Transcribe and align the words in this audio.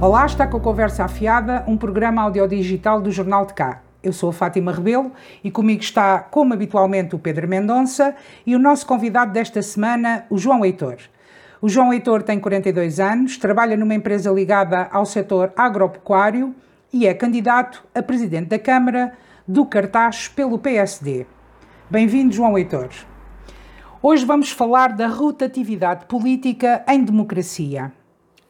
Olá, 0.00 0.24
está 0.24 0.46
com 0.46 0.58
a 0.58 0.60
Conversa 0.60 1.04
Afiada, 1.04 1.64
um 1.66 1.76
programa 1.76 2.22
audiodigital 2.22 3.00
do 3.00 3.10
Jornal 3.10 3.44
de 3.44 3.52
Cá. 3.52 3.82
Eu 4.00 4.12
sou 4.12 4.30
a 4.30 4.32
Fátima 4.32 4.70
Rebelo 4.70 5.10
e 5.42 5.50
comigo 5.50 5.82
está, 5.82 6.20
como 6.20 6.54
habitualmente, 6.54 7.16
o 7.16 7.18
Pedro 7.18 7.48
Mendonça 7.48 8.14
e 8.46 8.54
o 8.54 8.60
nosso 8.60 8.86
convidado 8.86 9.32
desta 9.32 9.60
semana, 9.60 10.24
o 10.30 10.38
João 10.38 10.64
Heitor. 10.64 10.98
O 11.60 11.68
João 11.68 11.92
Heitor 11.92 12.22
tem 12.22 12.38
42 12.38 13.00
anos, 13.00 13.38
trabalha 13.38 13.76
numa 13.76 13.92
empresa 13.92 14.30
ligada 14.30 14.88
ao 14.92 15.04
setor 15.04 15.52
agropecuário 15.56 16.54
e 16.92 17.04
é 17.04 17.12
candidato 17.12 17.84
a 17.92 18.00
presidente 18.00 18.50
da 18.50 18.58
Câmara 18.58 19.14
do 19.48 19.66
Cartaz 19.66 20.28
pelo 20.28 20.60
PSD. 20.60 21.26
Bem-vindo, 21.90 22.32
João 22.32 22.56
Heitor. 22.56 22.90
Hoje 24.00 24.24
vamos 24.24 24.52
falar 24.52 24.92
da 24.92 25.08
rotatividade 25.08 26.06
política 26.06 26.84
em 26.86 27.02
democracia. 27.02 27.97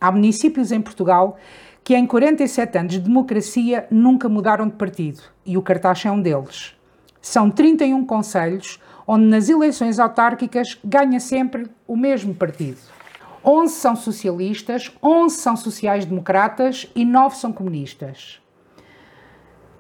Há 0.01 0.12
municípios 0.12 0.70
em 0.70 0.80
Portugal 0.80 1.37
que 1.83 1.97
em 1.97 2.06
47 2.06 2.79
anos 2.79 2.93
de 2.93 3.01
democracia 3.01 3.87
nunca 3.91 4.29
mudaram 4.29 4.69
de 4.69 4.75
partido 4.75 5.23
e 5.45 5.56
o 5.56 5.62
Cartaz 5.62 6.05
é 6.05 6.11
um 6.11 6.20
deles. 6.20 6.77
São 7.20 7.51
31 7.51 8.05
conselhos 8.05 8.80
onde 9.06 9.25
nas 9.25 9.48
eleições 9.48 9.98
autárquicas 9.98 10.79
ganha 10.84 11.19
sempre 11.19 11.66
o 11.87 11.97
mesmo 11.97 12.34
partido. 12.34 12.79
11 13.45 13.75
são 13.75 13.97
socialistas, 13.97 14.92
11 15.03 15.37
são 15.37 15.56
sociais-democratas 15.56 16.91
e 16.95 17.05
9 17.05 17.37
são 17.37 17.53
comunistas. 17.53 18.41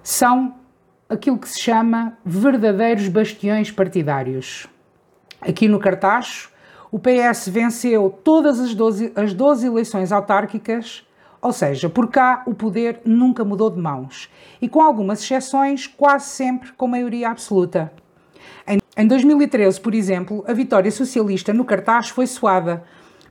São 0.02 0.54
aquilo 1.08 1.38
que 1.38 1.48
se 1.48 1.60
chama 1.60 2.16
verdadeiros 2.24 3.08
bastiões 3.08 3.70
partidários. 3.70 4.66
Aqui 5.40 5.68
no 5.68 5.78
Cartaz, 5.78 6.48
o 6.90 6.98
PS 6.98 7.48
venceu 7.48 8.18
todas 8.24 8.58
as 8.58 8.74
12, 8.74 9.12
as 9.14 9.34
12 9.34 9.66
eleições 9.66 10.10
autárquicas, 10.10 11.06
ou 11.40 11.52
seja, 11.52 11.88
por 11.88 12.08
cá 12.08 12.42
o 12.46 12.54
poder 12.54 13.00
nunca 13.04 13.44
mudou 13.44 13.70
de 13.70 13.80
mãos 13.80 14.28
e, 14.60 14.68
com 14.68 14.80
algumas 14.80 15.22
exceções, 15.22 15.86
quase 15.86 16.26
sempre 16.30 16.72
com 16.72 16.86
maioria 16.86 17.30
absoluta. 17.30 17.92
Em, 18.66 18.78
em 18.96 19.06
2013, 19.06 19.80
por 19.80 19.94
exemplo, 19.94 20.44
a 20.48 20.52
vitória 20.52 20.90
socialista 20.90 21.52
no 21.52 21.64
cartaz 21.64 22.08
foi 22.08 22.26
suada, 22.26 22.82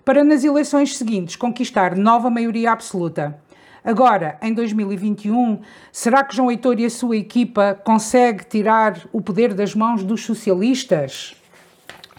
para 0.05 0.23
nas 0.23 0.43
eleições 0.43 0.97
seguintes 0.97 1.35
conquistar 1.35 1.97
nova 1.97 2.29
maioria 2.29 2.71
absoluta. 2.71 3.37
Agora, 3.83 4.37
em 4.41 4.53
2021, 4.53 5.59
será 5.91 6.23
que 6.23 6.35
João 6.35 6.51
Heitor 6.51 6.79
e 6.79 6.85
a 6.85 6.89
sua 6.89 7.17
equipa 7.17 7.77
conseguem 7.83 8.45
tirar 8.49 9.05
o 9.11 9.21
poder 9.21 9.53
das 9.53 9.75
mãos 9.75 10.03
dos 10.03 10.23
socialistas? 10.23 11.35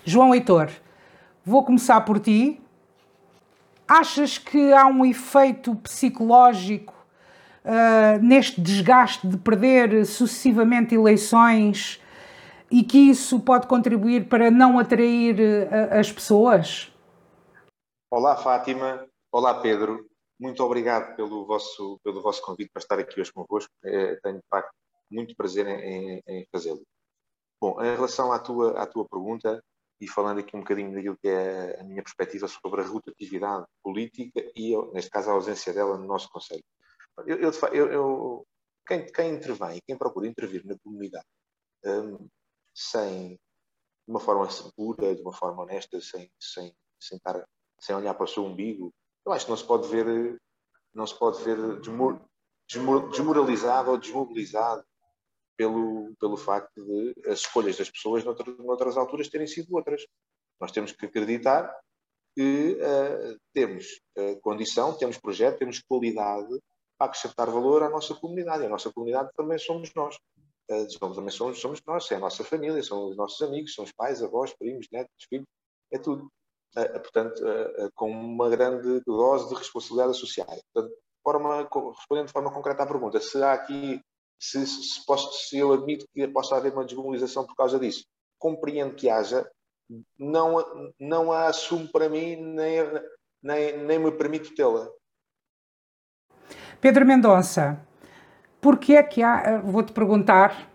João 0.05 0.35
Heitor, 0.35 0.71
Vou 1.49 1.65
começar 1.65 2.03
por 2.03 2.21
ti. 2.21 2.61
Achas 3.89 4.37
que 4.37 4.71
há 4.71 4.87
um 4.87 5.03
efeito 5.03 5.75
psicológico 5.77 6.93
uh, 7.65 8.23
neste 8.23 8.61
desgaste 8.61 9.27
de 9.27 9.39
perder 9.39 10.05
sucessivamente 10.05 10.95
eleições 10.95 12.03
e 12.71 12.83
que 12.83 12.99
isso 12.99 13.41
pode 13.41 13.67
contribuir 13.67 14.29
para 14.29 14.51
não 14.51 14.79
atrair 14.79 15.37
uh, 15.41 15.99
as 15.99 16.13
pessoas? 16.13 16.93
Olá, 18.11 18.37
Fátima. 18.37 19.07
Olá, 19.33 19.59
Pedro. 19.59 20.07
Muito 20.39 20.63
obrigado 20.63 21.17
pelo 21.17 21.47
vosso, 21.47 21.99
pelo 22.05 22.21
vosso 22.21 22.43
convite 22.43 22.71
para 22.75 22.83
estar 22.83 22.99
aqui 22.99 23.23
hoje 23.23 23.33
convosco. 23.33 23.73
É, 23.83 24.17
tenho, 24.17 24.37
de 24.37 24.49
facto, 24.51 24.71
muito 25.11 25.35
prazer 25.35 25.67
em, 25.67 26.21
em 26.29 26.47
fazê-lo. 26.53 26.83
Bom, 27.59 27.83
em 27.83 27.95
relação 27.95 28.33
à 28.33 28.39
tua, 28.39 28.79
à 28.79 28.85
tua 28.85 29.09
pergunta, 29.09 29.65
e 30.01 30.07
falando 30.07 30.39
aqui 30.39 30.57
um 30.57 30.61
bocadinho 30.61 30.95
daquilo 30.95 31.17
que 31.17 31.29
é 31.29 31.81
a 31.81 31.85
minha 31.85 32.03
perspectiva 32.03 32.47
sobre 32.47 32.81
a 32.81 32.85
rotatividade 32.85 33.67
política 33.83 34.41
e, 34.55 34.77
neste 34.93 35.11
caso, 35.11 35.31
a 35.31 35.33
ausência 35.33 35.73
dela 35.73 35.99
no 35.99 36.07
nosso 36.07 36.31
Conselho. 36.31 36.65
Eu, 37.27 37.37
eu, 37.73 37.93
eu, 37.93 38.47
quem, 38.87 39.05
quem, 39.07 39.35
intervém, 39.35 39.81
quem 39.87 39.99
procura 39.99 40.29
intervir 40.29 40.65
na 40.65 40.79
comunidade 40.79 41.27
um, 41.85 42.29
sem, 42.75 43.31
de 43.31 43.39
uma 44.07 44.21
forma 44.21 44.49
segura, 44.51 45.15
de 45.15 45.23
uma 45.23 45.33
forma 45.33 45.63
honesta, 45.63 46.01
sem, 46.01 46.31
sem, 46.41 46.73
sem, 47.01 47.17
estar, 47.17 47.45
sem 47.81 47.97
olhar 47.97 48.15
para 48.15 48.25
o 48.25 48.29
seu 48.29 48.45
umbigo, 48.45 48.95
eu 49.27 49.33
acho 49.33 49.47
que 49.47 49.51
não 49.51 49.59
se 49.59 49.67
pode 49.67 49.89
ver, 49.89 50.41
não 50.95 51.07
se 51.07 51.19
pode 51.19 51.43
ver 51.43 51.81
desmor, 51.81 52.21
desmor, 52.69 53.11
desmoralizado 53.11 53.91
ou 53.91 53.99
desmobilizado 53.99 54.85
pelo, 55.59 56.15
pelo 56.21 56.37
facto 56.37 56.81
de 56.81 57.13
as 57.27 57.41
escolhas 57.41 57.77
das 57.77 57.91
pessoas 57.91 58.25
noutras, 58.25 58.57
noutras 58.59 58.97
alturas 58.97 59.29
terem 59.29 59.47
sido 59.47 59.75
outras. 59.75 60.07
Nós 60.61 60.71
temos 60.71 60.93
que 60.93 61.05
acreditar 61.05 61.77
que 62.37 62.79
uh, 62.81 63.37
temos 63.53 64.01
uh, 64.17 64.41
condição, 64.41 64.97
temos 64.97 65.19
projeto, 65.19 65.59
temos 65.59 65.81
qualidade 65.81 66.57
para 66.97 67.09
acrescentar 67.09 67.51
valor 67.51 67.83
à 67.83 67.91
nossa 67.91 68.15
comunidade. 68.15 68.65
A 68.65 68.69
nossa 68.69 68.93
comunidade 68.93 69.31
também 69.37 69.59
somos 69.59 69.93
nós. 69.95 70.17
Uh, 70.71 70.89
somos, 70.91 71.17
também 71.17 71.33
somos, 71.33 71.59
somos 71.59 71.83
nós, 71.85 72.09
é 72.13 72.15
a 72.15 72.21
nossa 72.21 72.45
família, 72.45 72.81
são 72.83 73.09
os 73.09 73.17
nossos 73.17 73.43
amigos, 73.43 73.75
são 73.75 73.85
os 73.85 73.93
pais, 73.93 74.23
avós, 74.23 74.55
primos, 74.57 74.87
netos, 74.93 75.27
filhos, 75.29 75.47
é 75.93 75.99
tudo. 75.99 76.31
portanto, 76.75 77.43
com 77.95 78.11
uma 78.11 78.49
grande 78.49 79.01
dose 79.05 79.49
de 79.49 79.55
responsabilidade 79.55 80.11
associada. 80.11 80.61
Portanto, 80.73 80.95
forma, 81.25 81.69
respondendo 81.97 82.27
de 82.27 82.33
forma 82.33 82.53
concreta 82.53 82.85
à 82.85 82.87
pergunta, 82.87 83.19
se 83.19 83.43
há 83.43 83.55
aqui 83.55 84.01
se, 84.39 84.67
se, 84.67 85.05
posso, 85.05 85.49
se 85.49 85.59
eu 85.59 85.73
admito 85.73 86.07
que 86.15 86.27
possa 86.29 86.57
haver 86.57 86.73
uma 86.73 86.85
desmobilização 86.85 87.47
por 87.47 87.57
causa 87.57 87.79
disso. 87.79 88.05
Compreendo 88.39 88.95
que 88.95 89.11
haja, 89.11 89.49
não, 90.19 90.65
não 90.99 91.33
a 91.33 91.47
assumo 91.47 91.89
para 91.91 92.09
mim, 92.09 92.37
nem, 92.37 92.81
nem, 93.43 93.79
nem 93.79 93.99
me 93.99 94.13
permito 94.13 94.55
tê-la. 94.55 94.89
Pedro 96.81 97.05
Mendonça, 97.05 97.85
porquê 98.61 98.95
é 98.95 99.03
que 99.03 99.23
há, 99.23 99.59
vou-te 99.59 99.93
perguntar, 99.93 100.71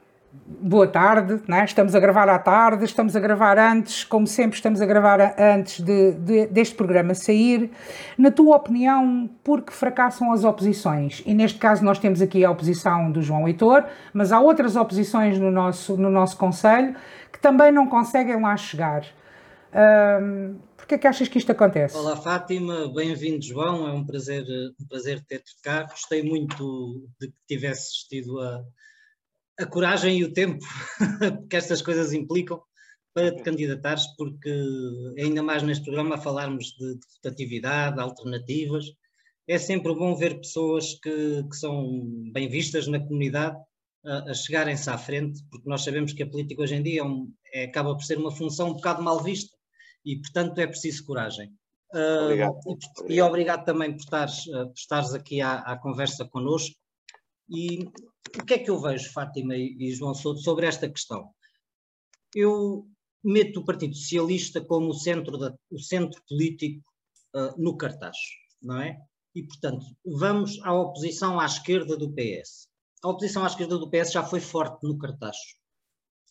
boa 0.46 0.88
tarde, 0.88 1.42
é? 1.48 1.64
estamos 1.64 1.94
a 1.94 2.00
gravar 2.00 2.28
à 2.28 2.40
tarde, 2.40 2.86
estamos 2.86 3.16
a 3.16 3.20
gravar 3.20 3.60
antes, 3.60 4.04
como 4.04 4.26
sempre 4.26 4.56
estamos 4.56 4.82
a 4.82 4.86
gravar 4.86 5.36
antes 5.40 5.80
de, 5.80 6.14
de, 6.14 6.48
deste 6.48 6.74
programa 6.76 7.14
sair. 7.14 7.70
Na 8.18 8.32
tua 8.32 8.56
opinião, 8.56 9.30
por 9.44 9.62
que 9.62 9.72
fracassam 9.72 10.32
as 10.32 10.44
oposições? 10.44 11.22
E 11.26 11.34
neste 11.34 11.60
caso 11.60 11.86
nós 11.86 12.00
temos 12.00 12.22
aqui 12.22 12.44
a 12.44 12.50
oposição 12.50 13.12
do 13.12 13.22
João 13.22 13.48
Heitor, 13.48 13.86
mas 14.14 14.32
há 14.32 14.40
outras 14.40 14.76
oposições 14.76 15.38
no 15.38 15.52
nosso, 15.52 15.96
no 15.98 16.10
nosso 16.10 16.36
Conselho 16.38 16.96
que 17.32 17.40
também 17.40 17.72
não 17.72 17.88
conseguem 17.88 18.42
lá 18.42 18.56
chegar. 18.58 19.06
Um, 19.74 20.60
Porquê 20.84 20.96
é 20.96 20.98
que 20.98 21.08
achas 21.08 21.30
que 21.30 21.38
isto 21.38 21.50
acontece? 21.50 21.96
Olá 21.96 22.18
Fátima, 22.18 22.92
bem-vindo 22.94 23.42
João, 23.42 23.88
é 23.88 23.94
um 23.94 24.06
prazer, 24.06 24.44
um 24.78 24.86
prazer 24.86 25.24
ter-te 25.26 25.54
cá. 25.64 25.84
Gostei 25.84 26.22
muito 26.22 27.08
de 27.22 27.28
que 27.28 27.34
tivesses 27.48 28.04
tido 28.10 28.38
a, 28.42 28.62
a 29.60 29.66
coragem 29.66 30.20
e 30.20 30.24
o 30.24 30.34
tempo 30.34 30.66
que 31.50 31.56
estas 31.56 31.82
coisas 31.82 32.14
implicam 32.14 32.62
para 33.14 33.36
te 33.36 33.44
candidatares, 33.44 34.08
porque 34.18 34.52
ainda 35.18 35.44
mais 35.44 35.62
neste 35.62 35.84
programa 35.84 36.18
falarmos 36.18 36.76
de, 36.78 36.96
de 36.96 37.06
rotatividade, 37.16 38.00
alternativas, 38.00 38.86
é 39.48 39.58
sempre 39.58 39.94
bom 39.94 40.16
ver 40.16 40.40
pessoas 40.40 40.96
que, 40.96 41.44
que 41.44 41.56
são 41.56 42.02
bem 42.32 42.50
vistas 42.50 42.88
na 42.88 43.00
comunidade 43.00 43.58
a, 44.06 44.32
a 44.32 44.34
chegarem-se 44.34 44.90
à 44.90 44.98
frente, 44.98 45.44
porque 45.52 45.70
nós 45.70 45.84
sabemos 45.84 46.14
que 46.14 46.24
a 46.24 46.28
política 46.28 46.62
hoje 46.62 46.76
em 46.76 46.84
dia 46.84 47.02
é 47.02 47.04
um, 47.04 47.32
é, 47.54 47.66
acaba 47.66 47.94
por 47.94 48.04
ser 48.04 48.18
uma 48.18 48.32
função 48.32 48.70
um 48.70 48.74
bocado 48.74 49.04
mal 49.04 49.22
vista 49.22 49.56
e, 50.06 50.18
portanto, 50.18 50.58
é 50.58 50.68
preciso 50.68 51.06
coragem. 51.06 51.54
Obrigado. 51.94 52.56
Uh, 52.66 52.78
e, 53.08 53.16
e, 53.16 53.22
obrigado 53.22 53.64
também 53.66 53.92
por 53.92 54.00
estares, 54.00 54.46
uh, 54.48 54.68
por 54.68 54.76
estares 54.76 55.14
aqui 55.14 55.42
à, 55.42 55.60
à 55.60 55.78
conversa 55.78 56.26
connosco. 56.26 56.76
E 57.50 57.88
o 58.40 58.46
que 58.46 58.54
é 58.56 58.60
que 58.60 58.70
eu 58.70 58.80
vejo, 58.80 59.12
Fátima 59.12 59.56
e 59.56 59.92
João 59.94 60.14
Souto, 60.14 60.42
sobre 60.42 60.66
esta 60.66 60.90
questão? 60.90 61.30
Eu 62.36 62.88
meto 63.24 63.62
o 63.62 63.66
Partido 63.66 63.96
Socialista 63.96 64.64
como 64.64 64.90
o 64.90 64.94
centro, 64.94 65.38
da, 65.38 65.56
o 65.72 65.80
centro 65.80 66.22
político 66.28 66.84
uh, 67.36 67.62
no 67.62 67.78
cartaz, 67.78 68.18
não 68.62 68.82
é? 68.82 68.98
E, 69.36 69.44
portanto, 69.44 69.86
vamos 70.06 70.60
à 70.64 70.74
oposição 70.74 71.40
à 71.40 71.46
esquerda 71.46 71.98
do 71.98 72.14
PS. 72.14 72.68
A 73.04 73.10
oposição 73.10 73.44
à 73.44 73.48
esquerda 73.48 73.78
do 73.78 73.90
PS 73.90 74.12
já 74.12 74.24
foi 74.24 74.40
forte 74.40 74.84
no 74.84 74.98
cartaz 74.98 75.38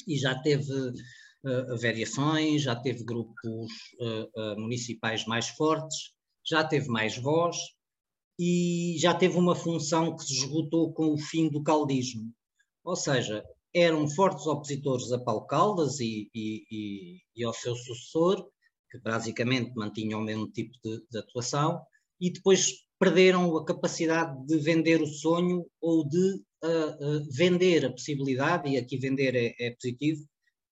e 0.06 0.16
já 0.16 0.40
teve 0.40 0.72
uh, 0.72 1.78
variações, 1.80 2.62
já 2.62 2.76
teve 2.76 3.04
grupos 3.04 3.72
uh, 4.00 4.60
municipais 4.60 5.24
mais 5.26 5.48
fortes, 5.48 6.12
já 6.44 6.64
teve 6.64 6.88
mais 6.88 7.16
voz, 7.16 7.56
e 8.44 8.98
já 8.98 9.14
teve 9.14 9.36
uma 9.38 9.54
função 9.54 10.16
que 10.16 10.24
se 10.24 10.32
esgotou 10.32 10.92
com 10.92 11.14
o 11.14 11.16
fim 11.16 11.48
do 11.48 11.62
caldismo. 11.62 12.28
Ou 12.82 12.96
seja, 12.96 13.44
eram 13.72 14.08
fortes 14.08 14.48
opositores 14.48 15.12
a 15.12 15.18
Paulo 15.20 15.46
Caldas 15.46 16.00
e, 16.00 16.28
e, 16.34 16.64
e, 16.68 17.18
e 17.36 17.44
ao 17.44 17.54
seu 17.54 17.76
sucessor, 17.76 18.44
que 18.90 18.98
basicamente 18.98 19.72
mantinham 19.76 20.18
o 20.18 20.24
mesmo 20.24 20.50
tipo 20.50 20.72
de, 20.82 21.00
de, 21.08 21.18
atuação, 21.18 21.80
e 22.20 22.32
depois 22.32 22.72
perderam 22.98 23.56
a 23.56 23.64
capacidade 23.64 24.44
de 24.44 24.58
vender 24.58 25.00
o 25.00 25.06
sonho 25.06 25.64
ou 25.80 26.04
de 26.08 26.34
uh, 26.64 27.18
uh, 27.18 27.26
vender 27.30 27.86
a 27.86 27.92
possibilidade, 27.92 28.68
e 28.68 28.76
aqui 28.76 28.96
vender 28.96 29.36
é, 29.36 29.54
é 29.60 29.70
positivo, 29.70 30.26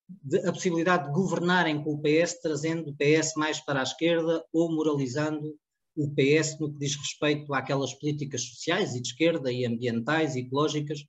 de, 0.09 0.39
a 0.45 0.53
possibilidade 0.53 1.07
de 1.07 1.13
governarem 1.13 1.85
com 1.85 1.95
o 1.95 2.03
PS, 2.03 2.41
trazendo 2.43 2.91
o 2.91 2.97
PS 2.97 3.35
mais 3.37 3.61
para 3.61 3.79
a 3.79 3.85
esquerda 3.85 4.45
ou 4.53 4.75
moralizando 4.75 5.57
o 5.97 6.09
PS 6.15 6.59
no 6.59 6.73
que 6.73 6.79
diz 6.79 6.97
respeito 6.97 7.53
àquelas 7.53 7.95
políticas 7.95 8.43
sociais 8.43 8.95
e 8.95 9.01
de 9.01 9.09
esquerda 9.09 9.53
e 9.53 9.67
ambientais 9.67 10.35
e 10.35 10.41
ecológicas 10.41 11.01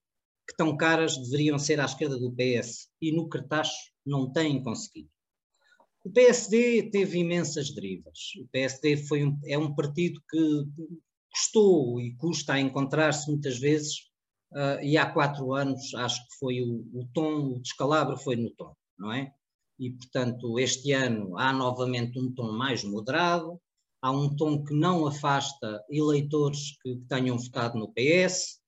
que 0.48 0.56
tão 0.58 0.76
caras 0.76 1.18
deveriam 1.18 1.58
ser 1.58 1.80
à 1.80 1.86
esquerda 1.86 2.18
do 2.18 2.32
PS 2.32 2.90
e 3.02 3.12
no 3.12 3.30
cartaz 3.30 3.70
não 4.06 4.32
têm 4.32 4.62
conseguido. 4.62 5.10
O 6.04 6.10
PSD 6.10 6.90
teve 6.90 7.20
imensas 7.20 7.72
derivas. 7.74 8.18
O 8.42 8.48
PSD 8.48 8.98
foi 8.98 9.24
um, 9.24 9.40
é 9.46 9.58
um 9.58 9.74
partido 9.74 10.20
que 10.30 10.66
custou 11.32 12.02
e 12.02 12.16
custa 12.16 12.54
a 12.54 12.60
encontrar-se 12.60 13.30
muitas 13.30 13.58
vezes, 13.58 14.10
uh, 14.52 14.84
e 14.84 14.98
há 14.98 15.10
quatro 15.10 15.54
anos 15.54 15.94
acho 15.96 16.22
que 16.28 16.36
foi 16.40 16.62
o, 16.62 16.86
o 16.94 17.08
tom, 17.14 17.54
o 17.54 17.60
descalabro 17.60 18.18
foi 18.18 18.36
no 18.36 18.50
tom, 18.52 18.76
não 18.98 19.14
é? 19.14 19.32
E, 19.80 19.92
portanto, 19.92 20.60
este 20.60 20.92
ano 20.92 21.38
há 21.38 21.54
novamente 21.54 22.20
um 22.20 22.32
tom 22.34 22.52
mais 22.52 22.84
moderado, 22.84 23.60
há 24.02 24.12
um 24.12 24.36
tom 24.36 24.64
que 24.64 24.74
não 24.74 25.06
afasta 25.06 25.84
eleitores 25.90 26.78
que, 26.82 26.96
que 26.96 27.06
tenham 27.08 27.38
votado 27.38 27.78
no 27.78 27.94
PS, 27.94 28.60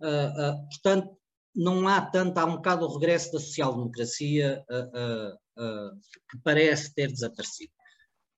uh, 0.00 0.52
uh, 0.52 0.68
portanto, 0.68 1.16
não 1.54 1.86
há 1.86 2.00
tanto, 2.00 2.38
há 2.38 2.44
um 2.44 2.56
bocado 2.56 2.86
o 2.86 2.92
regresso 2.94 3.32
da 3.32 3.38
social-democracia 3.38 4.64
uh, 4.70 6.00
que 6.30 6.38
parece 6.42 6.94
ter 6.94 7.12
desaparecido. 7.12 7.72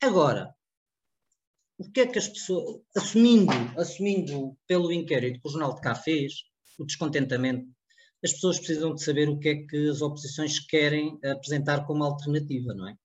Agora, 0.02 0.52
o 1.79 1.91
que 1.91 2.00
é 2.00 2.06
que 2.06 2.19
as 2.19 2.29
pessoas, 2.29 2.82
assumindo, 2.97 3.52
assumindo 3.79 4.56
pelo 4.67 4.93
inquérito 4.93 5.40
que 5.40 5.49
o 5.49 5.50
Jornal 5.50 5.75
de 5.75 5.81
Cá 5.81 5.94
fez, 5.94 6.32
o 6.79 6.85
descontentamento, 6.85 7.67
as 8.23 8.32
pessoas 8.32 8.58
precisam 8.58 8.94
de 8.94 9.02
saber 9.02 9.29
o 9.29 9.38
que 9.38 9.49
é 9.49 9.67
que 9.67 9.88
as 9.88 10.00
oposições 10.00 10.58
querem 10.58 11.19
apresentar 11.25 11.87
como 11.87 12.05
alternativa, 12.05 12.75
não 12.75 12.88
é? 12.88 12.97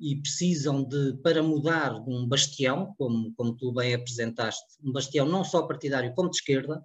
E 0.00 0.20
precisam 0.20 0.84
de, 0.84 1.16
para 1.22 1.42
mudar 1.42 2.00
de 2.02 2.10
um 2.10 2.26
bastião, 2.26 2.94
como, 2.96 3.32
como 3.34 3.56
tu 3.56 3.72
bem 3.72 3.94
apresentaste, 3.94 4.64
um 4.82 4.92
bastião 4.92 5.26
não 5.26 5.42
só 5.42 5.66
partidário 5.66 6.14
como 6.14 6.30
de 6.30 6.36
esquerda, 6.36 6.80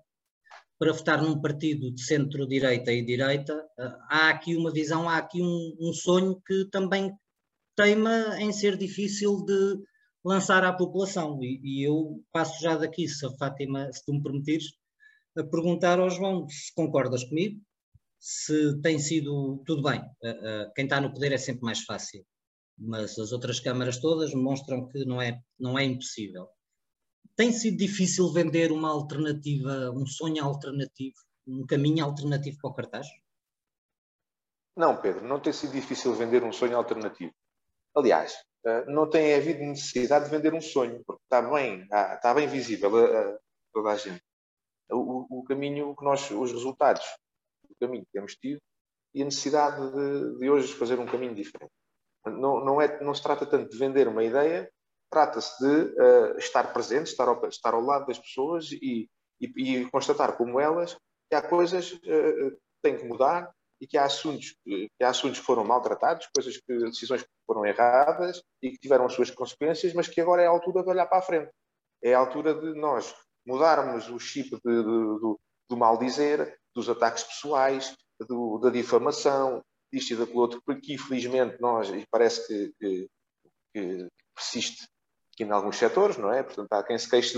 para 0.79 0.91
votar 0.91 1.21
num 1.21 1.39
partido 1.39 1.91
de 1.91 2.03
centro-direita 2.03 2.91
e 2.91 3.05
direita, 3.05 3.63
há 4.09 4.29
aqui 4.29 4.55
uma 4.55 4.71
visão, 4.71 5.07
há 5.07 5.17
aqui 5.17 5.41
um, 5.41 5.77
um 5.79 5.93
sonho 5.93 6.41
que 6.45 6.65
também 6.71 7.13
teima 7.75 8.37
em 8.39 8.51
ser 8.51 8.77
difícil 8.77 9.45
de 9.45 9.81
lançar 10.23 10.63
à 10.63 10.73
população. 10.73 11.39
E, 11.41 11.59
e, 11.63 11.83
eu 11.87 12.21
passo 12.31 12.61
já 12.61 12.77
daqui, 12.77 13.07
se 13.07 13.25
a 13.25 13.31
Fátima, 13.31 13.91
se 13.91 14.03
tu 14.05 14.13
me 14.13 14.23
permitires, 14.23 14.73
a 15.37 15.43
perguntar 15.43 15.99
ao 15.99 16.09
João 16.09 16.47
se 16.47 16.73
concordas 16.75 17.23
comigo, 17.23 17.61
se 18.19 18.79
tem 18.81 18.99
sido 18.99 19.61
tudo 19.65 19.83
bem. 19.83 19.99
Uh, 19.99 20.67
uh, 20.67 20.73
quem 20.75 20.85
está 20.85 21.01
no 21.01 21.11
poder 21.11 21.31
é 21.33 21.37
sempre 21.37 21.63
mais 21.63 21.81
fácil, 21.81 22.25
mas 22.77 23.17
as 23.19 23.31
outras 23.31 23.59
câmaras 23.59 23.99
todas 23.99 24.33
mostram 24.33 24.87
que 24.87 25.05
não 25.05 25.21
é, 25.21 25.41
não 25.59 25.77
é 25.77 25.83
impossível. 25.83 26.47
Tem 27.35 27.51
sido 27.51 27.77
difícil 27.77 28.31
vender 28.31 28.71
uma 28.71 28.89
alternativa, 28.89 29.91
um 29.91 30.05
sonho 30.05 30.43
alternativo, 30.43 31.15
um 31.47 31.65
caminho 31.65 32.05
alternativo 32.05 32.57
para 32.61 32.69
o 32.69 32.73
cartaz? 32.73 33.07
Não, 34.75 34.99
Pedro, 34.99 35.27
não 35.27 35.39
tem 35.39 35.53
sido 35.53 35.73
difícil 35.73 36.13
vender 36.15 36.43
um 36.43 36.51
sonho 36.51 36.77
alternativo. 36.77 37.33
Aliás, 37.95 38.35
eh, 38.65 38.85
não 38.85 39.09
tem 39.09 39.35
havido 39.35 39.59
necessidade 39.59 40.25
de 40.25 40.31
vender 40.31 40.53
um 40.53 40.61
sonho, 40.61 41.03
porque 41.05 41.21
está 41.23 41.41
bem, 41.41 41.83
está 41.83 42.33
bem 42.33 42.47
visível 42.47 42.95
a, 42.97 43.33
a 43.35 43.39
toda 43.71 43.91
a 43.91 43.97
gente 43.97 44.23
o, 44.93 45.39
o, 45.39 45.43
caminho 45.43 45.95
que 45.95 46.03
nós, 46.03 46.29
os 46.31 46.51
resultados 46.51 47.05
do 47.67 47.75
caminho 47.79 48.05
que 48.05 48.11
temos 48.11 48.35
tido 48.35 48.61
e 49.13 49.21
a 49.21 49.25
necessidade 49.25 49.91
de, 49.91 50.39
de 50.39 50.49
hoje 50.49 50.73
fazer 50.73 50.99
um 50.99 51.05
caminho 51.05 51.35
diferente. 51.35 51.71
Não, 52.25 52.63
não, 52.63 52.81
é, 52.81 53.01
não 53.03 53.13
se 53.13 53.21
trata 53.21 53.45
tanto 53.45 53.69
de 53.69 53.77
vender 53.77 54.07
uma 54.07 54.23
ideia, 54.23 54.69
trata-se 55.09 55.57
de 55.59 55.93
uh, 55.99 56.37
estar 56.37 56.73
presente, 56.73 57.07
estar 57.07 57.27
ao, 57.27 57.45
estar 57.47 57.73
ao 57.73 57.81
lado 57.81 58.07
das 58.07 58.17
pessoas 58.17 58.71
e, 58.71 59.09
e, 59.39 59.47
e 59.57 59.89
constatar 59.91 60.37
como 60.37 60.59
elas 60.59 60.97
que 61.29 61.35
há 61.35 61.41
coisas 61.41 61.91
uh, 61.91 61.99
que 62.01 62.57
têm 62.81 62.97
que 62.97 63.05
mudar 63.05 63.51
e 63.79 63.87
que 63.87 63.97
há 63.97 64.05
assuntos 64.05 64.55
que 64.63 64.89
há 65.03 65.09
assuntos 65.09 65.39
que 65.39 65.45
foram 65.45 65.65
maltratados, 65.65 66.29
coisas 66.33 66.57
que 66.57 66.77
decisões 66.79 67.21
que 67.21 67.29
foram 67.45 67.65
erradas 67.65 68.41
e 68.61 68.71
que 68.71 68.77
tiveram 68.77 69.05
as 69.05 69.13
suas 69.13 69.29
consequências, 69.29 69.93
mas 69.93 70.07
que 70.07 70.21
agora 70.21 70.41
é 70.41 70.47
a 70.47 70.49
altura 70.49 70.83
de 70.83 70.89
olhar 70.89 71.05
para 71.05 71.19
a 71.19 71.21
frente. 71.21 71.51
É 72.01 72.13
a 72.13 72.19
altura 72.19 72.53
de 72.53 72.73
nós 72.79 73.13
mudarmos 73.45 74.09
o 74.09 74.17
chip 74.17 74.49
de, 74.49 74.57
de, 74.57 74.83
do, 74.83 75.39
do 75.69 75.77
mal 75.77 75.97
dizer, 75.97 76.57
dos 76.73 76.89
ataques 76.89 77.23
pessoais, 77.23 77.93
do, 78.27 78.57
da 78.59 78.69
difamação, 78.69 79.61
disto 79.93 80.13
e 80.13 80.37
outro, 80.37 80.61
porque 80.65 80.93
infelizmente 80.93 81.61
nós, 81.61 81.89
e 81.89 82.05
parece 82.09 82.47
que, 82.47 82.73
que, 82.79 83.09
que, 83.73 84.07
persiste 84.35 84.87
aqui 85.33 85.43
em 85.43 85.51
alguns 85.51 85.77
setores, 85.77 86.17
não 86.17 86.31
é? 86.31 86.41
Portanto, 86.41 86.73
há 86.73 86.83
quem 86.83 86.97
se 86.97 87.09
queixe, 87.09 87.37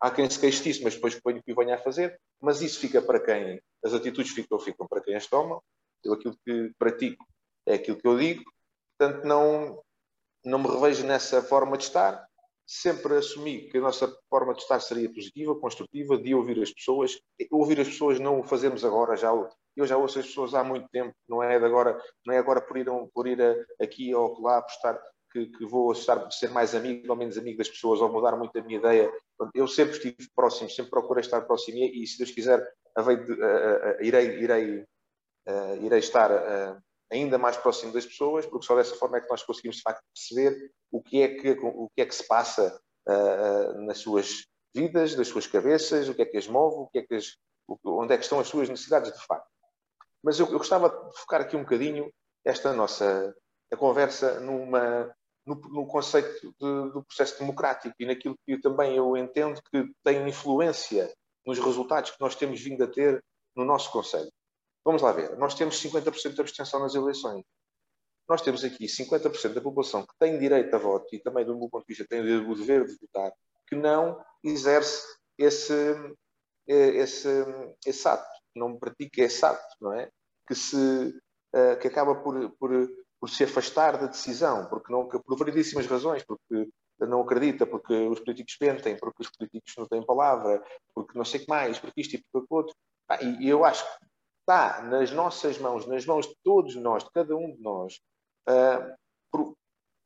há 0.00 0.10
quem 0.10 0.28
se 0.28 0.38
queixe 0.40 0.62
disso, 0.62 0.80
mas 0.82 0.94
depois 0.94 1.20
põe 1.20 1.38
o 1.38 1.42
que 1.42 1.54
venha 1.54 1.74
a 1.74 1.78
fazer, 1.78 2.18
mas 2.40 2.62
isso 2.62 2.80
fica 2.80 3.02
para 3.02 3.20
quem, 3.20 3.60
as 3.84 3.92
atitudes 3.92 4.32
ficam, 4.32 4.58
ficam 4.58 4.86
para 4.88 5.02
quem 5.02 5.14
as 5.14 5.26
toma, 5.26 5.60
eu 6.02 6.14
aquilo 6.14 6.34
que 6.44 6.72
pratico 6.78 7.24
é 7.66 7.74
aquilo 7.74 7.98
que 7.98 8.06
eu 8.06 8.18
digo, 8.18 8.42
portanto 8.98 9.24
não, 9.24 9.82
não 10.44 10.58
me 10.58 10.68
revejo 10.68 11.06
nessa 11.06 11.42
forma 11.42 11.76
de 11.76 11.84
estar, 11.84 12.26
sempre 12.66 13.16
assumi 13.16 13.68
que 13.68 13.78
a 13.78 13.80
nossa 13.80 14.16
forma 14.28 14.54
de 14.54 14.62
estar 14.62 14.78
seria 14.78 15.12
positiva, 15.12 15.58
construtiva, 15.58 16.16
de 16.16 16.32
ouvir 16.34 16.62
as 16.62 16.72
pessoas. 16.72 17.18
Ouvir 17.50 17.80
as 17.80 17.88
pessoas 17.88 18.20
não 18.20 18.38
o 18.38 18.44
fazemos 18.44 18.84
agora, 18.84 19.16
já 19.16 19.32
eu 19.76 19.86
já 19.86 19.96
ouço 19.96 20.18
as 20.18 20.26
pessoas 20.26 20.54
há 20.54 20.62
muito 20.64 20.88
tempo, 20.90 21.14
não 21.28 21.42
é 21.42 21.56
agora, 21.56 22.00
não 22.26 22.34
é 22.34 22.38
agora 22.38 22.60
por 22.60 22.76
ir, 22.76 22.86
por 23.14 23.26
ir 23.26 23.66
aqui 23.80 24.14
ou 24.14 24.40
lá, 24.40 24.60
por 24.60 24.70
estar 24.70 25.00
que, 25.32 25.46
que, 25.46 25.64
vou 25.64 25.92
estar, 25.92 26.30
ser 26.30 26.50
mais 26.50 26.74
amigo 26.74 27.06
ou 27.08 27.16
menos 27.16 27.38
amigo 27.38 27.58
das 27.58 27.68
pessoas, 27.68 28.00
ou 28.00 28.10
mudar 28.10 28.36
muito 28.36 28.56
a 28.58 28.62
minha 28.62 28.78
ideia. 28.78 29.12
Eu 29.54 29.66
sempre 29.68 29.92
estive 29.92 30.16
próximo, 30.34 30.68
sempre 30.68 30.90
procurei 30.90 31.20
estar 31.20 31.40
próximo 31.42 31.78
e, 31.78 32.06
se 32.06 32.18
Deus 32.18 32.30
quiser, 32.30 32.66
irei, 34.00 34.40
irei, 34.40 34.84
irei 35.80 35.98
estar 35.98 36.82
ainda 37.10 37.38
mais 37.38 37.56
próximo 37.56 37.92
das 37.92 38.06
pessoas, 38.06 38.46
porque 38.46 38.66
só 38.66 38.76
dessa 38.76 38.96
forma 38.96 39.18
é 39.18 39.20
que 39.20 39.30
nós 39.30 39.42
conseguimos 39.42 39.76
de 39.76 39.82
facto 39.82 40.02
perceber 40.14 40.72
o 40.90 41.02
que 41.02 41.22
é 41.22 41.28
que, 41.28 41.50
o 41.62 41.88
que, 41.94 42.02
é 42.02 42.06
que 42.06 42.14
se 42.14 42.26
passa 42.26 42.80
nas 43.86 43.98
suas 43.98 44.44
vidas, 44.74 45.14
das 45.14 45.28
suas 45.28 45.46
cabeças, 45.46 46.08
o 46.08 46.14
que 46.14 46.22
é 46.22 46.26
que 46.26 46.36
as 46.36 46.46
move, 46.46 46.76
o 46.76 46.86
que 46.88 46.98
é 46.98 47.02
que 47.02 47.14
as, 47.14 47.36
onde 47.84 48.14
é 48.14 48.16
que 48.16 48.24
estão 48.24 48.40
as 48.40 48.48
suas 48.48 48.68
necessidades 48.68 49.12
de 49.12 49.26
facto. 49.26 49.48
Mas 50.22 50.38
eu, 50.38 50.46
eu 50.46 50.58
gostava 50.58 50.88
de 50.88 51.18
focar 51.18 51.40
aqui 51.40 51.56
um 51.56 51.62
bocadinho 51.62 52.10
esta 52.44 52.72
nossa 52.72 53.34
a 53.72 53.76
conversa 53.76 54.40
numa, 54.40 55.14
no, 55.46 55.54
no 55.54 55.86
conceito 55.86 56.52
de, 56.58 56.92
do 56.92 57.04
processo 57.04 57.38
democrático 57.38 57.94
e 57.98 58.06
naquilo 58.06 58.36
que 58.44 58.58
também 58.60 58.96
eu 58.96 59.16
entendo 59.16 59.60
que 59.70 59.88
tem 60.04 60.28
influência 60.28 61.12
nos 61.46 61.58
resultados 61.58 62.10
que 62.10 62.20
nós 62.20 62.34
temos 62.34 62.60
vindo 62.60 62.82
a 62.82 62.88
ter 62.88 63.22
no 63.56 63.64
nosso 63.64 63.90
Conselho. 63.90 64.30
Vamos 64.84 65.02
lá 65.02 65.12
ver. 65.12 65.36
Nós 65.36 65.54
temos 65.54 65.80
50% 65.82 66.34
de 66.34 66.40
abstenção 66.40 66.80
nas 66.80 66.94
eleições. 66.94 67.44
Nós 68.28 68.42
temos 68.42 68.64
aqui 68.64 68.86
50% 68.86 69.54
da 69.54 69.60
população 69.60 70.02
que 70.02 70.14
tem 70.18 70.38
direito 70.38 70.74
a 70.74 70.78
voto 70.78 71.06
e 71.14 71.18
também, 71.18 71.44
do 71.44 71.56
meu 71.56 71.68
ponto 71.68 71.82
de 71.82 71.88
vista, 71.88 72.06
tem 72.08 72.20
o 72.20 72.54
dever 72.54 72.86
de 72.86 72.96
votar, 73.00 73.32
que 73.66 73.74
não 73.74 74.22
exerce 74.42 75.04
esse, 75.36 75.74
esse, 76.66 77.28
esse 77.84 78.08
ato, 78.08 78.39
não 78.54 78.78
pratica 78.78 79.22
esse 79.22 79.44
ato, 79.44 79.76
não 79.80 79.92
é? 79.92 80.10
Que, 80.46 80.54
se, 80.54 81.14
eh, 81.52 81.76
que 81.76 81.88
acaba 81.88 82.14
por, 82.16 82.50
por, 82.58 82.70
por 83.20 83.30
se 83.30 83.44
afastar 83.44 83.98
da 83.98 84.06
decisão, 84.06 84.66
porque 84.66 84.92
não, 84.92 85.06
por 85.06 85.38
variedíssimas 85.38 85.86
razões, 85.86 86.24
porque 86.24 86.68
não 86.98 87.22
acredita, 87.22 87.66
porque 87.66 87.94
os 87.94 88.20
políticos 88.20 88.56
mentem, 88.60 88.96
porque 88.96 89.22
os 89.22 89.30
políticos 89.30 89.74
não 89.76 89.86
têm 89.86 90.04
palavra, 90.04 90.62
porque 90.94 91.16
não 91.16 91.24
sei 91.24 91.40
o 91.40 91.42
que 91.44 91.48
mais, 91.48 91.78
porque 91.78 92.00
isto 92.00 92.16
e 92.16 92.24
porque 92.32 92.46
outro. 92.50 92.74
Ah, 93.08 93.22
e 93.22 93.48
eu 93.48 93.64
acho 93.64 93.84
que 93.84 94.04
está 94.40 94.82
nas 94.82 95.10
nossas 95.12 95.58
mãos, 95.58 95.86
nas 95.86 96.04
mãos 96.04 96.26
de 96.26 96.34
todos 96.42 96.74
nós, 96.76 97.04
de 97.04 97.10
cada 97.10 97.36
um 97.36 97.54
de 97.54 97.60
nós, 97.62 98.00
uh, 98.48 98.94
por, 99.30 99.54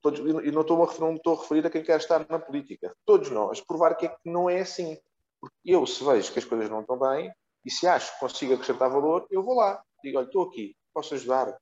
todos, 0.02 0.20
e 0.20 0.50
não 0.50 0.60
estou, 0.60 0.84
a, 0.84 0.98
não 0.98 1.16
estou 1.16 1.36
a 1.36 1.40
referir 1.40 1.66
a 1.66 1.70
quem 1.70 1.82
quer 1.82 1.98
estar 1.98 2.26
na 2.28 2.38
política, 2.38 2.94
todos 3.04 3.30
nós, 3.30 3.60
provar 3.60 3.96
que, 3.96 4.06
é 4.06 4.08
que 4.08 4.30
não 4.30 4.48
é 4.48 4.60
assim. 4.60 4.98
Porque 5.40 5.56
eu, 5.64 5.86
se 5.86 6.04
vejo 6.04 6.32
que 6.32 6.38
as 6.38 6.44
coisas 6.44 6.70
não 6.70 6.80
estão 6.80 6.98
bem, 6.98 7.32
e 7.64 7.70
se 7.70 7.86
acho 7.86 8.12
que 8.14 8.20
consigo 8.20 8.54
acrescentar 8.54 8.90
valor, 8.90 9.26
eu 9.30 9.42
vou 9.42 9.54
lá. 9.54 9.82
Digo, 10.02 10.18
olha, 10.18 10.26
estou 10.26 10.42
aqui, 10.42 10.76
posso 10.92 11.14
ajudar. 11.14 11.56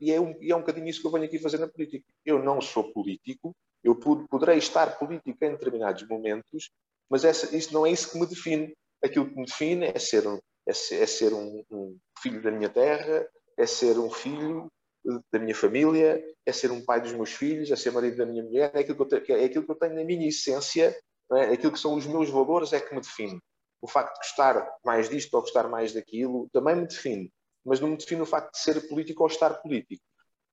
E 0.00 0.12
é, 0.12 0.20
um, 0.20 0.36
e 0.40 0.52
é 0.52 0.56
um 0.56 0.60
bocadinho 0.60 0.86
isso 0.86 1.00
que 1.00 1.06
eu 1.06 1.10
venho 1.10 1.24
aqui 1.24 1.38
fazer 1.38 1.58
na 1.58 1.68
política. 1.68 2.04
Eu 2.24 2.42
não 2.42 2.60
sou 2.60 2.92
político, 2.92 3.56
eu 3.82 3.94
poderei 3.94 4.58
estar 4.58 4.98
político 4.98 5.44
em 5.44 5.52
determinados 5.52 6.06
momentos, 6.06 6.70
mas 7.08 7.24
essa, 7.24 7.56
isso 7.56 7.72
não 7.72 7.86
é 7.86 7.90
isso 7.90 8.12
que 8.12 8.18
me 8.18 8.26
define. 8.26 8.74
Aquilo 9.02 9.30
que 9.30 9.36
me 9.36 9.46
define 9.46 9.86
é 9.86 9.98
ser 9.98 10.24
é 10.66 10.72
ser, 10.74 10.96
é 10.96 11.06
ser 11.06 11.32
um, 11.32 11.64
um, 11.70 11.98
filho 12.20 12.42
da 12.42 12.50
minha 12.50 12.68
terra, 12.68 13.26
é 13.56 13.64
ser 13.64 13.98
um 13.98 14.10
filho 14.10 14.70
da 15.32 15.38
minha 15.38 15.54
família, 15.54 16.22
é 16.44 16.52
ser 16.52 16.70
um 16.70 16.84
pai 16.84 17.00
dos 17.00 17.12
meus 17.12 17.32
filhos, 17.32 17.70
é 17.70 17.76
ser 17.76 17.90
marido 17.90 18.18
da 18.18 18.26
minha 18.26 18.42
mulher, 18.42 18.70
é 18.74 18.80
aquilo 18.80 18.96
que 18.96 19.14
eu, 19.14 19.22
tenho, 19.22 19.40
é 19.40 19.44
aquilo 19.44 19.64
que 19.64 19.70
eu 19.70 19.76
tenho 19.76 19.94
na 19.94 20.04
minha 20.04 20.28
essência, 20.28 20.94
é? 21.32 21.44
aquilo 21.44 21.72
que 21.72 21.78
são 21.78 21.94
os 21.94 22.06
meus 22.06 22.28
valores 22.28 22.72
é 22.74 22.80
que 22.80 22.94
me 22.94 23.00
define. 23.00 23.40
O 23.80 23.88
facto 23.88 24.12
de 24.14 24.18
gostar 24.18 24.76
mais 24.84 25.08
disto 25.08 25.34
ou 25.34 25.42
gostar 25.42 25.68
mais 25.68 25.92
daquilo 25.92 26.48
também 26.52 26.76
me 26.76 26.86
define, 26.86 27.32
mas 27.64 27.80
não 27.80 27.88
me 27.88 27.96
define 27.96 28.22
o 28.22 28.26
facto 28.26 28.52
de 28.52 28.58
ser 28.58 28.88
político 28.88 29.22
ou 29.22 29.28
estar 29.28 29.54
político. 29.62 30.02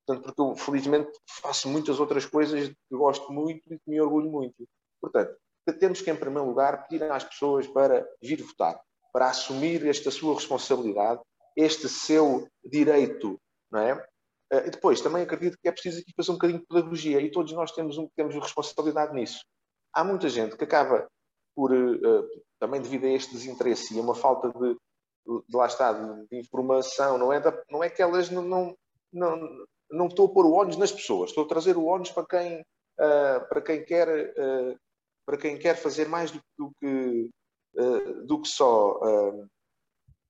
Portanto, 0.05 0.25
porque 0.25 0.41
eu, 0.41 0.55
felizmente, 0.55 1.11
faço 1.41 1.67
muitas 1.67 1.99
outras 1.99 2.25
coisas 2.25 2.67
que 2.67 2.95
gosto 2.95 3.31
muito 3.33 3.73
e 3.73 3.79
que 3.79 3.89
me 3.89 3.99
orgulho 3.99 4.29
muito. 4.29 4.67
Portanto, 5.01 5.35
temos 5.79 6.01
que, 6.01 6.11
em 6.11 6.15
primeiro 6.15 6.47
lugar, 6.47 6.87
pedir 6.87 7.03
às 7.11 7.23
pessoas 7.23 7.65
para 7.67 8.07
vir 8.21 8.43
votar, 8.43 8.79
para 9.11 9.29
assumir 9.29 9.85
esta 9.87 10.11
sua 10.11 10.35
responsabilidade, 10.35 11.21
este 11.55 11.89
seu 11.89 12.47
direito, 12.63 13.39
não 13.71 13.79
é? 13.79 14.07
Eh, 14.51 14.67
e 14.67 14.69
depois, 14.71 15.01
também 15.01 15.23
acredito 15.23 15.57
que 15.59 15.67
é 15.67 15.71
preciso 15.71 16.01
aqui 16.01 16.13
fazer 16.15 16.31
um 16.31 16.35
bocadinho 16.35 16.59
de 16.59 16.67
pedagogia 16.67 17.19
e 17.19 17.31
todos 17.31 17.51
nós 17.53 17.71
temos, 17.71 17.97
um, 17.97 18.07
temos 18.15 18.35
responsabilidade 18.35 19.13
nisso. 19.13 19.43
Há 19.91 20.03
muita 20.03 20.29
gente 20.29 20.55
que 20.55 20.63
acaba 20.63 21.07
por, 21.55 21.71
uh, 21.71 22.27
também 22.59 22.81
devido 22.81 23.05
a 23.05 23.09
este 23.09 23.33
desinteresse 23.33 23.95
e 23.95 23.99
a 23.99 24.01
uma 24.01 24.15
falta 24.15 24.49
de, 24.49 24.73
de 25.47 25.57
lá 25.57 25.65
está, 25.65 25.93
de, 25.93 26.27
de, 26.27 26.39
informação, 26.39 27.17
não 27.17 27.31
é, 27.31 27.39
da, 27.39 27.63
não 27.69 27.83
é 27.83 27.89
que 27.89 28.01
elas 28.01 28.29
não, 28.29 28.43
não, 28.43 28.77
não, 29.11 29.65
não 29.89 30.07
estou 30.07 30.27
a 30.27 30.33
pôr 30.33 30.45
o 30.45 30.53
ónus 30.53 30.77
nas 30.77 30.91
pessoas, 30.91 31.29
estou 31.29 31.45
a 31.45 31.47
trazer 31.47 31.77
o 31.77 31.85
ónus 31.85 32.11
para 32.11 32.25
quem, 32.25 32.61
uh, 32.61 33.47
para 33.49 33.61
quem 33.61 33.83
quer 33.83 34.33
uh, 34.37 34.77
para 35.25 35.37
quem 35.37 35.57
quer 35.57 35.75
fazer 35.75 36.07
mais 36.07 36.31
do, 36.31 36.39
do 36.57 36.71
que 36.79 37.31
do 38.25 38.41
que 38.41 38.47
só 38.47 38.99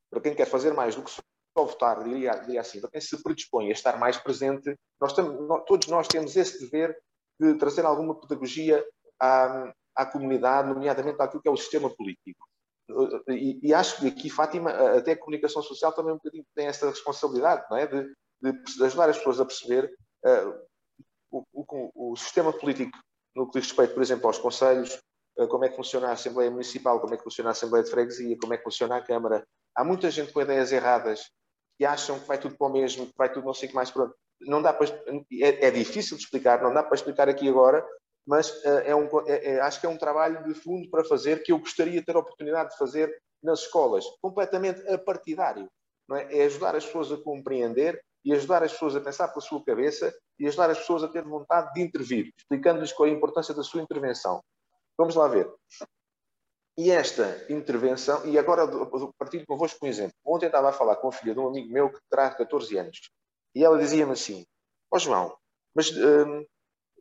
para 0.10 0.20
quem 0.20 0.34
quer 0.34 0.46
fazer 0.46 0.74
mais 0.74 0.96
do 0.96 1.04
que 1.04 1.12
só 1.12 1.22
votar, 1.64 2.04
diria, 2.04 2.32
diria 2.40 2.62
assim, 2.62 2.82
para 2.82 2.90
quem 2.90 3.02
se 3.02 3.22
predispõe 3.22 3.70
a 3.70 3.74
estar 3.74 3.98
mais 3.98 4.18
presente, 4.18 4.76
nós 5.00 5.16
nós, 5.16 5.64
todos 5.66 5.88
nós 5.88 6.08
temos 6.08 6.36
esse 6.36 6.60
dever 6.60 6.98
de 7.40 7.56
trazer 7.56 7.86
alguma 7.86 8.20
pedagogia 8.20 8.86
à, 9.20 9.74
à 9.96 10.06
comunidade, 10.06 10.70
nomeadamente 10.70 11.22
àquilo 11.22 11.42
que 11.42 11.48
é 11.48 11.52
o 11.52 11.58
sistema 11.58 11.90
político. 11.90 12.46
E, 13.30 13.60
e, 13.64 13.74
acho 13.74 14.00
que 14.00 14.08
aqui, 14.08 14.30
Fátima, 14.30 14.70
até 14.70 15.14
a 15.14 15.18
comunicação 15.18 15.62
social 15.62 15.92
também 15.92 16.14
um 16.14 16.18
bocadinho 16.18 16.46
tem 16.54 16.68
essa 16.68 16.88
responsabilidade, 16.88 17.66
não 17.70 17.78
é? 17.78 17.88
De, 17.88 18.14
de 18.42 18.84
ajudar 18.84 19.10
as 19.10 19.18
pessoas 19.18 19.40
a 19.40 19.46
perceber 19.46 19.92
uh, 20.24 20.66
o, 21.32 21.44
o, 21.52 22.12
o, 22.12 22.16
sistema 22.16 22.54
político 22.54 22.98
no 23.36 23.50
que 23.50 23.60
diz 23.60 23.70
respeito, 23.70 23.94
por 23.96 24.04
exemplo, 24.04 24.28
aos 24.28 24.38
conselhos, 24.38 25.02
uh, 25.40 25.48
como 25.48 25.66
é 25.66 25.70
que 25.70 25.76
funciona 25.76 26.10
a 26.10 26.12
Assembleia 26.12 26.52
Municipal, 26.52 27.00
como 27.00 27.14
é 27.16 27.18
que 27.18 27.24
funciona 27.24 27.50
a 27.50 27.54
Assembleia 27.54 27.84
de 27.84 27.90
Freguesia, 27.90 28.38
como 28.40 28.54
é 28.54 28.58
que 28.58 28.64
funciona 28.64 28.98
a 28.98 29.02
Câmara. 29.02 29.44
Há 29.76 29.84
muita 29.84 30.12
gente 30.12 30.32
com 30.32 30.42
ideias 30.42 30.72
erradas 30.72 31.32
que 31.78 31.86
acham 31.86 32.20
que 32.20 32.28
vai 32.28 32.38
tudo 32.38 32.56
para 32.56 32.68
o 32.68 32.72
mesmo, 32.72 33.08
que 33.08 33.18
vai 33.18 33.32
tudo 33.32 33.46
não 33.46 33.54
sei 33.54 33.68
o 33.68 33.70
que 33.70 33.76
mais 33.76 33.90
pronto. 33.90 34.16
Não 34.42 34.62
dá 34.62 34.74
para, 34.74 34.88
é, 35.42 35.68
é, 35.68 35.72
difícil 35.72 36.18
de 36.18 36.24
explicar, 36.24 36.62
não 36.62 36.74
dá 36.74 36.84
para 36.84 36.96
explicar 36.96 37.28
aqui 37.28 37.50
agora, 37.50 37.86
mas 38.26 38.50
uh, 38.64 38.80
é 38.84 38.96
um, 38.96 39.08
é, 39.28 39.54
é, 39.54 39.62
acho 39.62 39.80
que 39.80 39.86
é 39.86 39.90
um 39.90 39.98
trabalho 39.98 40.44
de 40.44 40.54
fundo 40.54 40.90
para 40.90 41.04
fazer 41.04 41.44
que 41.44 41.52
eu 41.52 41.60
gostaria 41.60 42.00
de 42.00 42.06
ter 42.06 42.16
a 42.16 42.20
oportunidade 42.20 42.72
de 42.72 42.78
fazer 42.78 43.16
nas 43.44 43.60
escolas, 43.60 44.04
completamente 44.22 44.82
apartidário. 44.90 45.70
Não 46.08 46.18
é? 46.18 46.40
é 46.40 46.46
ajudar 46.46 46.76
as 46.76 46.86
pessoas 46.86 47.12
a 47.12 47.18
compreender 47.18 48.02
e 48.24 48.34
ajudar 48.34 48.64
as 48.64 48.72
pessoas 48.72 48.96
a 48.96 49.02
pensar 49.02 49.28
pela 49.28 49.42
sua 49.42 49.64
cabeça 49.64 50.14
e 50.40 50.48
ajudar 50.48 50.70
as 50.70 50.80
pessoas 50.80 51.04
a 51.04 51.08
ter 51.08 51.24
vontade 51.24 51.72
de 51.74 51.82
intervir, 51.82 52.32
explicando-lhes 52.38 52.92
qual 52.92 53.08
é 53.08 53.12
a 53.12 53.16
importância 53.16 53.54
da 53.54 53.64
sua 53.64 53.82
intervenção. 53.82 54.42
Vamos 54.98 55.16
lá 55.16 55.28
ver. 55.28 55.48
E 56.78 56.92
esta 56.92 57.46
intervenção, 57.50 58.26
e 58.26 58.38
agora 58.38 58.68
partilho 59.18 59.46
convosco 59.46 59.86
um 59.86 59.88
exemplo. 59.88 60.16
Ontem 60.26 60.48
estava 60.48 60.70
a 60.70 60.74
falar 60.74 60.98
com 60.98 61.08
a 61.08 61.12
filha 61.12 61.34
de 61.34 61.40
um 61.40 61.48
amigo 61.48 61.72
meu 61.72 61.90
que 61.90 62.00
terá 62.10 62.30
14 62.30 62.78
anos. 62.78 63.00
E 63.54 63.64
ela 63.64 63.78
dizia-me 63.78 64.12
assim: 64.12 64.46
Ó 64.92 64.98
oh, 64.98 65.00
João, 65.00 65.38
mas 65.74 65.90
hum, 65.92 66.46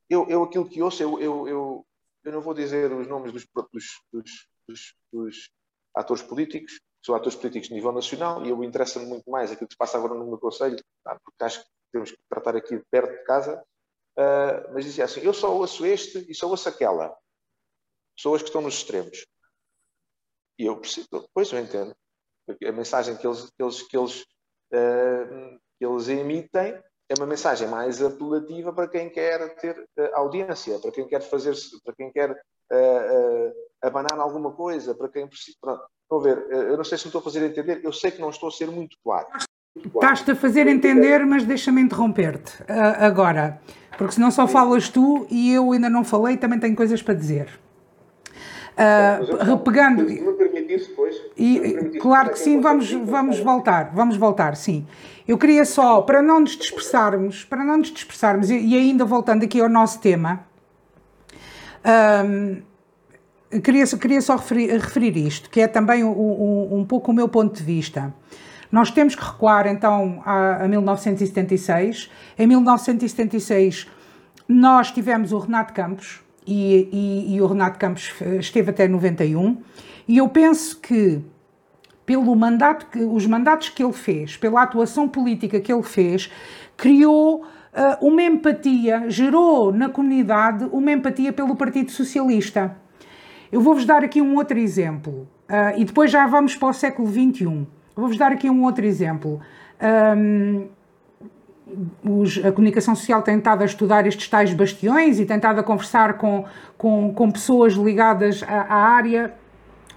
eu, 0.08 0.28
eu 0.28 0.42
aquilo 0.42 0.68
que 0.68 0.82
ouço, 0.82 1.02
eu, 1.02 1.20
eu, 1.20 1.49
eu, 1.49 1.87
eu 2.25 2.32
não 2.32 2.40
vou 2.40 2.54
dizer 2.54 2.92
os 2.92 3.06
nomes 3.06 3.32
dos, 3.32 3.46
dos, 3.73 3.84
dos, 4.66 4.94
dos 5.12 5.50
atores 5.94 6.23
políticos, 6.23 6.80
são 7.04 7.14
atores 7.14 7.37
políticos 7.37 7.68
de 7.68 7.75
nível 7.75 7.92
nacional 7.92 8.44
e 8.44 8.49
eu 8.49 8.64
interessa-me 8.64 9.06
muito 9.06 9.30
mais 9.30 9.50
aquilo 9.50 9.68
que 9.68 9.75
se 9.75 9.78
passa 9.78 9.99
agora 9.99 10.14
no 10.14 10.26
meu 10.26 10.38
conselho, 10.38 10.76
tá? 11.02 11.18
porque 11.23 11.44
acho 11.44 11.62
que 11.62 11.68
temos 11.92 12.11
que 12.11 12.18
tratar 12.28 12.56
aqui 12.56 12.82
perto 12.90 13.12
de 13.12 13.25
casa. 13.25 13.62
Uh, 14.16 14.73
mas 14.73 14.84
dizia 14.84 15.04
assim: 15.04 15.20
eu 15.20 15.34
só 15.34 15.54
ouço 15.54 15.84
este 15.84 16.25
e 16.30 16.34
só 16.34 16.49
ouço 16.49 16.68
aquela. 16.68 17.16
Pessoas 18.16 18.42
que 18.42 18.49
estão 18.49 18.62
nos 18.62 18.75
extremos. 18.75 19.26
E 20.58 20.64
eu 20.66 20.80
percebo, 20.80 21.28
pois 21.34 21.52
eu 21.52 21.58
entendo. 21.58 21.94
A 22.49 22.73
mensagem 22.73 23.16
que 23.16 23.26
eles, 23.26 23.50
que 23.50 23.62
eles, 23.62 23.82
que 23.82 23.96
eles, 23.96 24.23
uh, 24.73 25.61
que 25.78 25.84
eles 25.84 26.08
emitem 26.08 26.82
é 27.16 27.21
uma 27.21 27.26
mensagem 27.26 27.68
mais 27.68 28.02
apelativa 28.02 28.73
para 28.73 28.88
quem 28.88 29.09
quer 29.09 29.54
ter 29.56 29.78
uh, 29.78 30.09
audiência, 30.14 30.78
para 30.78 30.90
quem 30.90 31.06
quer 31.06 31.21
fazer, 31.23 31.54
para 31.85 31.94
quem 31.94 32.11
quer 32.12 32.30
uh, 32.30 33.52
abanar 33.83 34.18
alguma 34.18 34.52
coisa, 34.52 34.94
para 34.94 35.09
quem 35.09 35.26
precisa. 35.26 35.56
Estão 35.56 36.18
a 36.18 36.23
ver, 36.23 36.47
eu 36.50 36.76
não 36.76 36.85
sei 36.85 36.99
se 36.99 37.04
me 37.04 37.09
estou 37.09 37.21
a 37.21 37.25
fazer 37.25 37.44
entender, 37.44 37.80
eu 37.83 37.92
sei 37.92 38.11
que 38.11 38.21
não 38.21 38.30
estou 38.30 38.49
a 38.49 38.52
ser 38.52 38.71
muito 38.71 38.97
claro. 39.02 39.26
Estás-te 39.76 40.30
a 40.30 40.37
fazer 40.37 40.66
entender, 40.68 41.25
mas 41.26 41.44
deixa-me 41.44 41.80
interromper-te 41.80 42.62
agora, 42.68 43.61
porque 43.99 44.12
senão 44.12 44.30
só 44.30 44.47
falas 44.47 44.88
tu 44.88 45.26
e 45.30 45.52
eu 45.52 45.73
ainda 45.73 45.90
não 45.90 46.04
falei, 46.04 46.37
também 46.37 46.61
tenho 46.61 46.76
coisas 46.76 47.02
para 47.02 47.14
dizer. 47.14 47.59
Uh, 48.75 49.59
pegando. 49.59 50.04
Depois. 50.66 51.16
E, 51.37 51.99
claro 52.00 52.30
que 52.30 52.38
sim, 52.38 52.61
vamos, 52.61 52.90
vamos 52.90 53.38
voltar, 53.40 53.92
vamos 53.94 54.16
voltar, 54.16 54.56
sim. 54.56 54.87
Eu 55.26 55.38
queria 55.38 55.64
só, 55.64 56.02
para 56.02 56.21
não 56.21 56.40
nos 56.40 56.56
dispersarmos, 56.56 57.44
para 57.44 57.64
não 57.64 57.78
nos 57.78 57.90
dispersarmos, 57.90 58.50
e, 58.50 58.76
ainda 58.76 59.04
voltando 59.04 59.44
aqui 59.44 59.61
ao 59.61 59.68
nosso 59.68 60.00
tema, 60.00 60.47
queria, 63.62 63.87
queria 63.87 64.21
só 64.21 64.37
referir, 64.37 64.71
referir, 64.73 65.16
isto, 65.16 65.50
que 65.50 65.61
é 65.61 65.66
também 65.66 66.04
um, 66.04 66.11
um, 66.11 66.78
um, 66.78 66.85
pouco 66.85 67.11
o 67.11 67.14
meu 67.14 67.28
ponto 67.28 67.56
de 67.56 67.62
vista. 67.62 68.14
Nós 68.71 68.90
temos 68.90 69.14
que 69.14 69.25
recuar 69.25 69.66
então 69.66 70.23
a, 70.25 70.64
a 70.64 70.68
1976. 70.68 72.11
Em 72.38 72.47
1976 72.47 73.87
nós 74.49 74.90
tivemos 74.90 75.33
o 75.33 75.38
Renato 75.38 75.73
Campos, 75.73 76.21
e, 76.47 76.88
e, 76.92 77.35
e, 77.35 77.40
o 77.40 77.47
Renato 77.47 77.78
Campos 77.78 78.12
esteve 78.38 78.71
até 78.71 78.87
91, 78.87 79.62
e 80.06 80.18
eu 80.18 80.28
penso 80.28 80.78
que 80.80 81.23
pelo 82.04 82.34
mandato 82.37 82.87
que 82.87 82.99
os 82.99 83.26
mandatos 83.26 83.70
que 83.70 83.82
ele 83.82 83.92
fez, 83.92 84.37
pela 84.37 84.62
atuação 84.62 85.08
política 85.08 85.58
que 85.61 85.73
ele 85.73 85.82
fez, 85.82 86.30
criou 86.76 87.42
uh, 87.42 88.06
uma 88.06 88.23
empatia, 88.23 89.04
gerou 89.08 89.73
na 89.73 89.88
comunidade 89.88 90.68
uma 90.70 90.92
empatia 90.92 91.32
pelo 91.32 91.56
Partido 91.56 91.90
Socialista. 91.90 92.76
Eu 93.50 93.61
vou-vos 93.61 93.84
dar 93.84 94.04
aqui 94.04 94.20
um 94.20 94.37
outro 94.37 94.58
exemplo, 94.58 95.28
uh, 95.49 95.78
e 95.78 95.84
depois 95.84 96.11
já 96.11 96.26
vamos 96.26 96.56
para 96.56 96.68
o 96.68 96.73
século 96.73 97.08
XXI. 97.08 97.66
Vou-vos 97.96 98.18
dar 98.18 98.32
aqui 98.32 98.50
um 98.50 98.64
outro 98.64 98.84
exemplo. 98.84 99.40
Um, 100.16 100.66
os, 102.04 102.44
a 102.44 102.52
comunicação 102.52 102.94
social 102.94 103.23
tem 103.23 103.38
estado 103.38 103.62
a 103.62 103.64
estudar 103.64 104.06
estes 104.06 104.28
tais 104.28 104.52
bastiões 104.52 105.18
e 105.18 105.25
tentado 105.25 105.61
a 105.61 105.62
conversar 105.62 106.14
com, 106.14 106.44
com, 106.76 107.12
com 107.14 107.30
pessoas 107.30 107.73
ligadas 107.75 108.42
à, 108.42 108.62
à, 108.62 108.76
área 108.76 109.32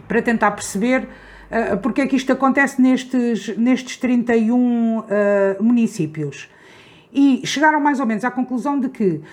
para 0.07 0.21
tentar 0.21 0.51
perceber 0.51 1.03
uh, 1.03 1.77
porque 1.77 2.01
é 2.01 2.07
que 2.07 2.15
isto 2.15 2.31
acontece 2.31 2.81
nestes, 2.81 3.57
nestes 3.57 3.97
31 3.97 4.99
uh, 4.99 5.05
eh, 5.09 5.57
municípios. 5.59 6.49
E 7.13 7.41
chegaram 7.45 7.79
mais 7.79 7.99
ou 7.99 8.05
menos 8.05 8.23
à 8.23 8.31
conclusão 8.31 8.79
de 8.79 8.89
que 8.89 9.09
uh, 9.09 9.23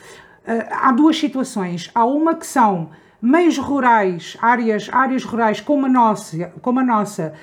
há 0.71 0.93
duas 0.93 1.19
situações. 1.19 1.91
Há 1.95 2.05
uma 2.05 2.35
que 2.35 2.47
são 2.47 2.91
meios 3.21 3.59
rurais, 3.59 4.37
áreas, 4.41 4.89
áreas 4.93 5.25
rurais 5.25 5.61
como 5.61 5.87
a 5.87 5.89
nossa, 5.89 6.53
como 6.61 6.81
a 6.81 6.85
nossa 6.85 7.35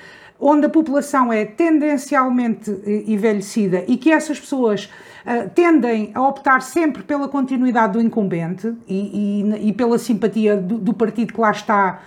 onde 0.42 0.66
a 0.66 0.68
população 0.68 1.32
é 1.32 1.44
tendencialmente 1.44 2.68
envelhecida 3.06 3.84
e 3.86 3.96
que 3.96 4.10
essas 4.10 4.40
pessoas 4.40 4.90
uh, 5.24 5.48
tendem 5.54 6.10
a 6.14 6.28
optar 6.28 6.60
sempre 6.60 7.04
pela 7.04 7.28
continuidade 7.28 7.92
do 7.92 8.00
incumbente 8.00 8.74
e, 8.88 9.44
e, 9.62 9.68
e 9.68 9.72
pela 9.72 9.96
simpatia 9.98 10.56
do, 10.56 10.78
do, 10.78 10.92
partido 10.92 11.32
que 11.32 11.40
lá 11.40 11.52
está 11.52 12.02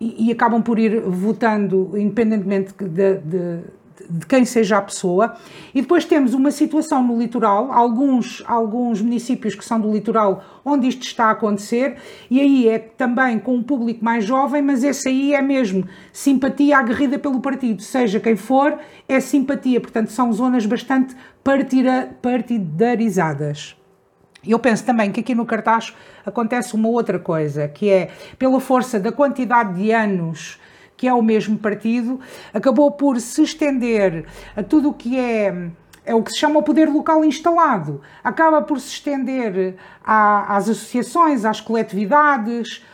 e, 0.00 0.30
acabam 0.32 0.62
por 0.62 0.78
ir 0.78 1.00
votando 1.00 1.92
independentemente 1.94 2.74
de, 2.78 3.18
de 3.18 3.60
de 4.08 4.26
quem 4.26 4.44
seja 4.44 4.78
a 4.78 4.82
pessoa. 4.82 5.34
E 5.74 5.80
depois 5.80 6.04
temos 6.04 6.34
uma 6.34 6.50
situação 6.50 7.02
no 7.02 7.18
litoral, 7.18 7.72
alguns, 7.72 8.42
alguns 8.46 9.00
municípios 9.00 9.54
que 9.54 9.64
são 9.64 9.80
do 9.80 9.90
litoral 9.92 10.44
onde 10.64 10.88
isto 10.88 11.02
está 11.02 11.26
a 11.26 11.30
acontecer, 11.30 11.96
e 12.30 12.40
aí 12.40 12.68
é 12.68 12.78
também 12.78 13.38
com 13.38 13.54
um 13.54 13.62
público 13.62 14.04
mais 14.04 14.24
jovem, 14.24 14.62
mas 14.62 14.82
esse 14.82 15.08
aí 15.08 15.34
é 15.34 15.42
mesmo 15.42 15.86
simpatia 16.12 16.78
aguerrida 16.78 17.18
pelo 17.18 17.40
partido, 17.40 17.82
seja 17.82 18.18
quem 18.18 18.36
for, 18.36 18.78
é 19.08 19.20
simpatia, 19.20 19.80
portanto 19.80 20.10
são 20.10 20.32
zonas 20.32 20.64
bastante 20.64 21.14
partida, 21.42 22.16
partidarizadas. 22.22 23.76
Eu 24.46 24.58
penso 24.58 24.84
também 24.84 25.10
que 25.10 25.20
aqui 25.20 25.34
no 25.34 25.46
Cartacho 25.46 25.94
acontece 26.24 26.74
uma 26.74 26.88
outra 26.88 27.18
coisa, 27.18 27.68
que 27.68 27.90
é 27.90 28.10
pela 28.38 28.60
força 28.60 29.00
da 29.00 29.12
quantidade 29.12 29.74
de 29.74 29.90
anos 29.90 30.58
que 30.96 31.08
é 31.08 31.12
o 31.12 31.22
mesmo 31.22 31.58
partido, 31.58 32.20
acabou 32.52 32.90
por 32.92 33.20
se 33.20 33.42
estender 33.42 34.26
a 34.56 34.62
tudo 34.62 34.90
o 34.90 34.94
que 34.94 35.18
é 35.18 35.70
é 36.06 36.14
o 36.14 36.22
que 36.22 36.30
se 36.32 36.38
chama 36.38 36.58
o 36.58 36.62
poder 36.62 36.86
local 36.86 37.24
instalado. 37.24 38.02
Acaba 38.22 38.60
por 38.60 38.78
se 38.78 38.88
estender 38.88 39.76
à, 40.04 40.54
às 40.54 40.68
associações, 40.68 41.46
às 41.46 41.62
coletividades. 41.62 42.84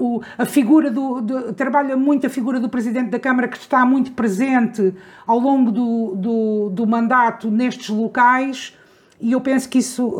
O, 0.00 0.22
a 0.36 0.44
figura 0.44 0.90
do, 0.90 1.20
do, 1.20 1.52
trabalha 1.52 1.96
muito 1.96 2.26
a 2.26 2.30
figura 2.30 2.58
do 2.58 2.68
presidente 2.68 3.10
da 3.10 3.18
Câmara 3.18 3.46
que 3.46 3.56
está 3.56 3.84
muito 3.84 4.12
presente 4.12 4.94
ao 5.26 5.38
longo 5.38 5.70
do, 5.70 6.14
do, 6.16 6.70
do 6.70 6.86
mandato 6.86 7.50
nestes 7.50 7.90
locais 7.90 8.76
e 9.20 9.32
eu 9.32 9.40
penso 9.40 9.68
que 9.68 9.78
isso, 9.78 10.16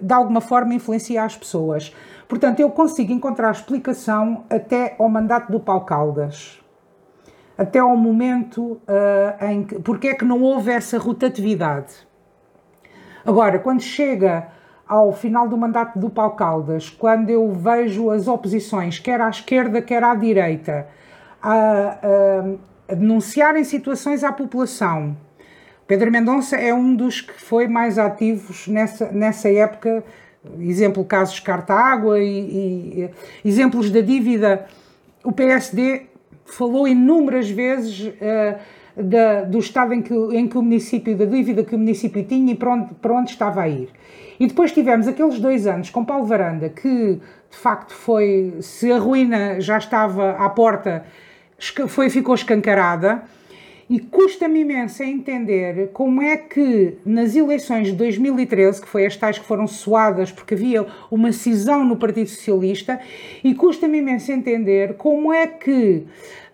de 0.00 0.12
alguma 0.12 0.40
forma, 0.40 0.74
influencia 0.74 1.24
as 1.24 1.36
pessoas. 1.36 1.94
Portanto, 2.28 2.60
eu 2.60 2.70
consigo 2.70 3.12
encontrar 3.12 3.50
explicação 3.50 4.44
até 4.50 4.96
ao 4.98 5.08
mandato 5.08 5.50
do 5.50 5.60
Paulo 5.60 5.84
Caldas. 5.84 6.60
Até 7.56 7.78
ao 7.78 7.96
momento 7.96 8.80
em 9.40 9.64
que. 9.64 9.78
Porque 9.78 10.08
é 10.08 10.14
que 10.14 10.24
não 10.24 10.42
houve 10.42 10.70
essa 10.70 10.98
rotatividade? 10.98 11.94
Agora, 13.24 13.58
quando 13.58 13.80
chega 13.80 14.48
ao 14.86 15.12
final 15.12 15.48
do 15.48 15.56
mandato 15.56 15.98
do 15.98 16.10
Paulo 16.10 16.34
Caldas, 16.34 16.90
quando 16.90 17.30
eu 17.30 17.50
vejo 17.52 18.10
as 18.10 18.26
oposições, 18.28 18.98
quer 18.98 19.20
à 19.20 19.28
esquerda, 19.28 19.80
quer 19.80 20.02
à 20.02 20.14
direita, 20.14 20.86
a, 21.40 21.52
a, 21.52 22.92
a 22.92 22.94
denunciarem 22.94 23.64
situações 23.64 24.24
à 24.24 24.32
população, 24.32 25.16
Pedro 25.86 26.10
Mendonça 26.10 26.56
é 26.56 26.72
um 26.72 26.94
dos 26.94 27.20
que 27.20 27.40
foi 27.40 27.68
mais 27.68 27.98
ativos 27.98 28.66
nessa, 28.68 29.10
nessa 29.10 29.50
época, 29.50 30.04
exemplo 30.58 31.04
casos 31.04 31.40
Carta-Água 31.40 32.20
e, 32.20 33.10
e, 33.44 33.48
exemplos 33.48 33.90
da 33.90 34.00
dívida. 34.00 34.66
O 35.24 35.32
PSD 35.32 36.06
falou 36.44 36.86
inúmeras 36.86 37.50
vezes 37.50 38.06
uh, 38.06 38.58
da, 38.96 39.42
do 39.42 39.58
estado 39.58 39.94
em 39.94 40.02
que, 40.02 40.14
em 40.14 40.46
que 40.46 40.58
o 40.58 40.62
município, 40.62 41.16
da 41.16 41.24
dívida 41.24 41.64
que 41.64 41.74
o 41.74 41.78
município 41.78 42.24
tinha 42.24 42.52
e 42.52 42.54
para 42.54 42.72
onde, 42.72 42.94
para 42.94 43.12
onde 43.12 43.30
estava 43.30 43.62
a 43.62 43.68
ir. 43.68 43.88
E 44.38 44.46
depois 44.46 44.72
tivemos 44.72 45.06
aqueles 45.06 45.38
dois 45.38 45.66
anos 45.66 45.90
com 45.90 46.04
Paulo 46.04 46.24
Varanda, 46.24 46.68
que 46.68 47.20
de 47.50 47.56
facto 47.56 47.94
foi, 47.94 48.54
se 48.60 48.90
a 48.90 48.98
ruína 48.98 49.60
já 49.60 49.78
estava 49.78 50.32
à 50.32 50.48
porta, 50.48 51.04
foi, 51.86 52.10
ficou 52.10 52.34
escancarada. 52.34 53.22
E 53.92 54.00
custa-me 54.00 54.60
imenso 54.60 55.02
entender 55.02 55.90
como 55.92 56.22
é 56.22 56.38
que 56.38 56.96
nas 57.04 57.36
eleições 57.36 57.88
de 57.88 57.92
2013, 57.92 58.80
que 58.80 58.88
foi 58.88 59.04
as 59.04 59.18
tais 59.18 59.38
que 59.38 59.44
foram 59.44 59.66
suadas 59.66 60.32
porque 60.32 60.54
havia 60.54 60.86
uma 61.10 61.30
cisão 61.30 61.84
no 61.84 61.98
Partido 61.98 62.30
Socialista, 62.30 62.98
e 63.44 63.54
custa-me 63.54 63.98
imenso 63.98 64.32
entender 64.32 64.94
como 64.94 65.30
é 65.30 65.46
que 65.46 66.06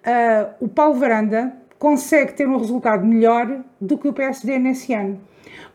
uh, 0.05 0.53
o 0.59 0.67
Paulo 0.67 0.99
Varanda 0.99 1.57
consegue 1.79 2.33
ter 2.33 2.49
um 2.49 2.57
resultado 2.57 3.07
melhor 3.07 3.63
do 3.81 3.97
que 3.97 4.09
o 4.09 4.13
PSD 4.13 4.59
nesse 4.59 4.93
ano. 4.93 5.21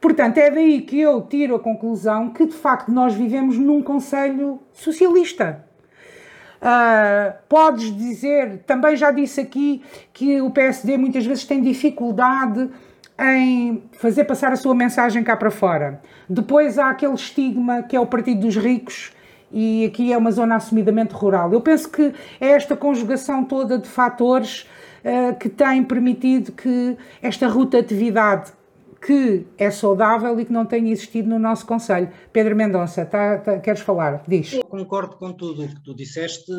Portanto, 0.01 0.39
é 0.39 0.51
daí 0.51 0.81
que 0.81 0.99
eu 0.99 1.21
tiro 1.21 1.55
a 1.55 1.59
conclusão 1.61 2.31
que, 2.31 2.45
de 2.45 2.55
facto, 2.55 2.91
nós 2.91 3.13
vivemos 3.13 3.57
num 3.57 3.81
Conselho 3.81 4.59
socialista. 4.73 5.63
Uh, 6.63 7.33
podes 7.49 7.93
dizer, 7.93 8.59
também 8.65 8.95
já 8.95 9.11
disse 9.11 9.41
aqui, 9.41 9.83
que 10.13 10.41
o 10.41 10.49
PSD 10.49 10.97
muitas 10.97 11.25
vezes 11.25 11.43
tem 11.43 11.61
dificuldade 11.61 12.69
em 13.19 13.83
fazer 13.99 14.23
passar 14.23 14.53
a 14.53 14.55
sua 14.55 14.73
mensagem 14.73 15.21
cá 15.25 15.35
para 15.35 15.51
fora. 15.51 16.01
Depois 16.29 16.79
há 16.79 16.89
aquele 16.89 17.15
estigma 17.15 17.83
que 17.83 17.97
é 17.97 17.99
o 17.99 18.05
Partido 18.05 18.41
dos 18.41 18.55
Ricos 18.55 19.11
e 19.51 19.85
aqui 19.85 20.13
é 20.13 20.17
uma 20.17 20.31
zona 20.31 20.55
assumidamente 20.55 21.13
rural. 21.13 21.51
Eu 21.51 21.59
penso 21.59 21.89
que 21.89 22.13
é 22.39 22.51
esta 22.51 22.77
conjugação 22.77 23.43
toda 23.43 23.77
de 23.77 23.89
fatores 23.89 24.65
uh, 25.03 25.35
que 25.37 25.49
tem 25.49 25.83
permitido 25.83 26.53
que 26.53 26.97
esta 27.21 27.45
rotatividade 27.47 28.53
que 29.05 29.45
é 29.57 29.69
saudável 29.69 30.39
e 30.39 30.45
que 30.45 30.51
não 30.51 30.65
tem 30.65 30.89
existido 30.89 31.27
no 31.27 31.37
nosso 31.37 31.65
Conselho. 31.65 32.11
Pedro 32.31 32.55
Mendonça, 32.55 33.05
tá, 33.05 33.39
tá, 33.39 33.59
queres 33.59 33.81
falar? 33.81 34.23
Diz. 34.27 34.53
Eu 34.53 34.63
concordo 34.63 35.17
com 35.17 35.33
tudo 35.33 35.65
o 35.65 35.67
que 35.67 35.83
tu 35.83 35.93
disseste. 35.93 36.51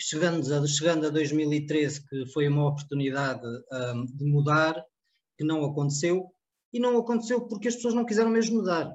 Chegando 0.00 0.42
a, 0.52 0.66
chegando 0.66 1.06
a 1.06 1.10
2013, 1.10 2.04
que 2.08 2.26
foi 2.32 2.48
uma 2.48 2.68
oportunidade 2.68 3.46
um, 3.46 4.04
de 4.04 4.24
mudar, 4.24 4.74
que 5.38 5.44
não 5.44 5.64
aconteceu, 5.64 6.24
e 6.72 6.80
não 6.80 6.98
aconteceu 6.98 7.46
porque 7.46 7.68
as 7.68 7.76
pessoas 7.76 7.94
não 7.94 8.04
quiseram 8.04 8.30
mesmo 8.30 8.56
mudar. 8.56 8.90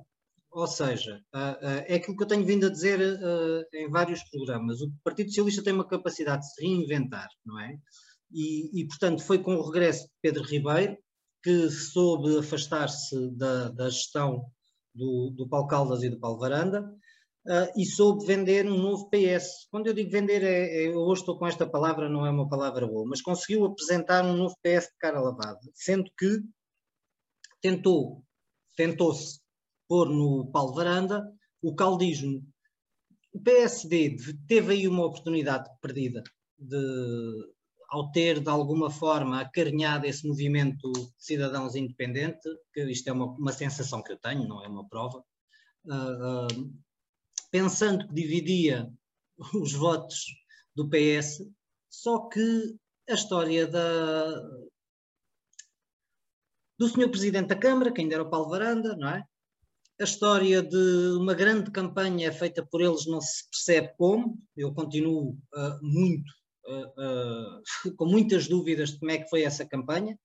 Ou 0.51 0.67
seja, 0.67 1.21
uh, 1.33 1.65
uh, 1.65 1.83
é 1.85 1.95
aquilo 1.95 2.17
que 2.17 2.23
eu 2.23 2.27
tenho 2.27 2.45
vindo 2.45 2.65
a 2.65 2.69
dizer 2.69 2.99
uh, 2.99 3.63
em 3.73 3.89
vários 3.89 4.21
programas. 4.23 4.81
O 4.81 4.91
Partido 5.03 5.29
Socialista 5.29 5.63
tem 5.63 5.73
uma 5.73 5.87
capacidade 5.87 6.41
de 6.41 6.53
se 6.53 6.61
reinventar, 6.61 7.27
não 7.45 7.59
é? 7.59 7.77
E, 8.31 8.81
e, 8.81 8.87
portanto, 8.87 9.23
foi 9.23 9.39
com 9.39 9.55
o 9.55 9.65
regresso 9.65 10.03
de 10.03 10.11
Pedro 10.21 10.43
Ribeiro 10.43 10.97
que 11.43 11.69
soube 11.69 12.37
afastar-se 12.39 13.31
da, 13.31 13.69
da, 13.69 13.89
gestão 13.89 14.45
do, 14.93 15.31
do 15.35 15.47
Paulo 15.47 15.67
Caldas 15.67 16.03
e 16.03 16.09
do 16.09 16.19
Paulo 16.19 16.39
Varanda 16.39 16.81
uh, 17.45 17.71
e 17.79 17.85
soube 17.85 18.25
vender 18.25 18.67
um 18.67 18.77
novo 18.77 19.09
PS. 19.09 19.67
Quando 19.71 19.87
eu 19.87 19.93
digo 19.93 20.11
vender, 20.11 20.43
é, 20.43 20.83
é, 20.83 20.87
eu 20.87 20.99
hoje 20.99 21.21
estou 21.21 21.37
com 21.37 21.47
esta 21.47 21.67
palavra, 21.67 22.09
não 22.09 22.25
é 22.25 22.29
uma 22.29 22.49
palavra 22.49 22.85
boa, 22.85 23.07
mas 23.07 23.21
conseguiu 23.21 23.65
apresentar 23.65 24.25
um 24.25 24.35
novo 24.35 24.55
PS 24.61 24.87
de 24.87 24.97
cara 24.99 25.21
lavada, 25.21 25.59
sendo 25.73 26.09
que 26.17 26.41
tentou, 27.61 28.23
tentou-se 28.75 29.39
pôr 29.87 30.09
no 30.09 30.49
Paulo 30.51 30.73
Varanda 30.73 31.23
o 31.61 31.73
caldismo. 31.75 32.43
O 33.33 33.39
PSD 33.39 34.17
teve 34.47 34.73
aí 34.73 34.87
uma 34.87 35.05
oportunidade 35.05 35.69
perdida 35.81 36.23
de, 36.57 36.77
ao 37.89 38.11
ter 38.11 38.39
de 38.39 38.49
alguma 38.49 38.89
forma 38.89 39.39
acarinhado 39.39 40.05
esse 40.05 40.27
movimento 40.27 40.91
de 40.91 41.09
cidadãos 41.17 41.75
independente, 41.75 42.47
que 42.73 42.83
isto 42.91 43.07
é 43.07 43.13
uma, 43.13 43.27
uma 43.27 43.51
sensação 43.51 44.03
que 44.03 44.11
eu 44.11 44.17
tenho, 44.17 44.47
não 44.47 44.63
é 44.63 44.67
uma 44.67 44.87
prova, 44.87 45.23
uh, 45.85 46.47
uh, 46.47 46.73
pensando 47.49 48.07
que 48.07 48.13
dividia 48.13 48.91
os 49.55 49.73
votos 49.73 50.25
do 50.75 50.89
PS, 50.89 51.49
só 51.89 52.27
que 52.27 52.75
a 53.09 53.13
história 53.13 53.65
da, 53.65 54.41
do 56.77 56.89
senhor 56.89 57.09
Presidente 57.09 57.47
da 57.47 57.55
Câmara, 57.55 57.91
que 57.91 58.01
ainda 58.01 58.15
era 58.15 58.23
o 58.23 58.29
Paulo 58.29 58.49
Varanda, 58.49 58.95
não 58.97 59.09
é? 59.09 59.23
A 59.99 60.03
história 60.03 60.61
de 60.61 61.17
uma 61.17 61.33
grande 61.33 61.71
campanha 61.71 62.31
feita 62.31 62.63
por 62.63 62.81
eles 62.81 63.07
não 63.07 63.19
se 63.19 63.49
percebe 63.49 63.95
como, 63.97 64.37
eu 64.55 64.71
continuo 64.73 65.31
uh, 65.31 65.79
muito 65.81 66.31
uh, 66.67 67.93
com 67.95 68.05
muitas 68.05 68.47
dúvidas 68.47 68.91
de 68.91 68.99
como 68.99 69.11
é 69.11 69.17
que 69.17 69.29
foi 69.29 69.43
essa 69.43 69.65
campanha. 69.65 70.17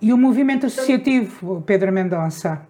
E 0.00 0.12
o 0.12 0.16
movimento 0.16 0.66
associativo, 0.66 1.62
Pedro 1.62 1.92
Mendonça? 1.92 2.66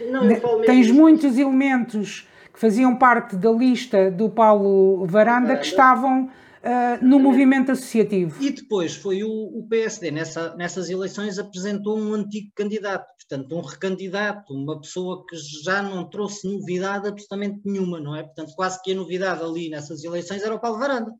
Não, 0.00 0.26
Tens 0.64 0.90
muitos 0.90 1.36
elementos 1.36 2.26
que 2.52 2.58
faziam 2.58 2.96
parte 2.96 3.36
da 3.36 3.50
lista 3.50 4.10
do 4.10 4.30
Paulo 4.30 5.04
Varanda 5.06 5.56
que 5.56 5.66
estavam 5.66 6.30
Uh, 6.60 7.02
no 7.02 7.18
movimento 7.18 7.72
associativo. 7.72 8.36
E 8.44 8.50
depois 8.50 8.94
foi 8.94 9.24
o, 9.24 9.30
o 9.30 9.66
PSD, 9.66 10.10
nessa, 10.10 10.54
nessas 10.56 10.90
eleições, 10.90 11.38
apresentou 11.38 11.98
um 11.98 12.12
antigo 12.12 12.50
candidato, 12.54 13.06
portanto, 13.16 13.56
um 13.56 13.62
recandidato, 13.62 14.52
uma 14.52 14.78
pessoa 14.78 15.24
que 15.26 15.36
já 15.64 15.82
não 15.82 16.10
trouxe 16.10 16.46
novidade 16.46 17.08
absolutamente 17.08 17.62
nenhuma, 17.64 17.98
não 17.98 18.14
é? 18.14 18.24
Portanto, 18.24 18.52
quase 18.54 18.78
que 18.82 18.92
a 18.92 18.94
novidade 18.94 19.42
ali 19.42 19.70
nessas 19.70 20.04
eleições 20.04 20.42
era 20.42 20.54
o 20.54 20.60
Paulo 20.60 20.78
Varanda 20.78 21.10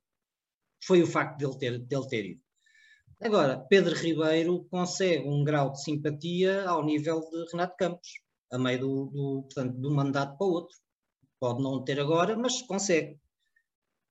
foi 0.82 1.02
o 1.02 1.06
facto 1.06 1.38
dele 1.38 1.58
ter, 1.58 1.78
dele 1.78 2.06
ter 2.08 2.24
ido. 2.24 2.40
Agora, 3.22 3.58
Pedro 3.58 3.94
Ribeiro 3.94 4.64
consegue 4.70 5.28
um 5.28 5.44
grau 5.44 5.72
de 5.72 5.82
simpatia 5.82 6.66
ao 6.66 6.82
nível 6.82 7.20
de 7.20 7.50
Renato 7.52 7.76
Campos, 7.76 8.08
a 8.50 8.58
meio 8.58 8.80
do, 8.80 9.06
do, 9.06 9.42
portanto, 9.42 9.78
de 9.78 9.86
um 9.86 9.94
mandato 9.94 10.38
para 10.38 10.46
o 10.46 10.50
outro. 10.50 10.76
Pode 11.38 11.62
não 11.62 11.84
ter 11.84 12.00
agora, 12.00 12.36
mas 12.36 12.62
consegue. 12.62 13.18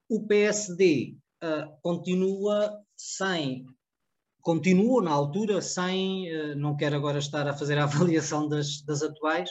O 0.08 0.26
PSD 0.28 1.16
uh, 1.44 1.46
ah, 1.46 1.78
continua 1.82 2.84
sem, 2.96 3.66
continuou 4.42 5.02
na 5.02 5.12
altura 5.12 5.62
sem, 5.62 6.32
uh, 6.32 6.56
não 6.56 6.76
quero 6.76 6.96
agora 6.96 7.20
estar 7.20 7.48
a 7.48 7.56
fazer 7.56 7.78
a 7.80 7.84
avaliação 7.86 8.48
das, 8.48 8.82
das 8.84 9.02
atuais, 9.02 9.50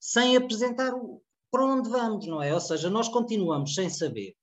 sem 0.00 0.36
apresentar 0.36 0.94
o, 0.94 1.22
para 1.50 1.64
onde 1.64 1.88
vamos, 1.88 2.26
não 2.26 2.42
é? 2.42 2.52
Ou 2.52 2.60
seja, 2.60 2.90
nós 2.90 3.08
continuamos 3.08 3.74
sem 3.74 3.88
saber 3.88 4.34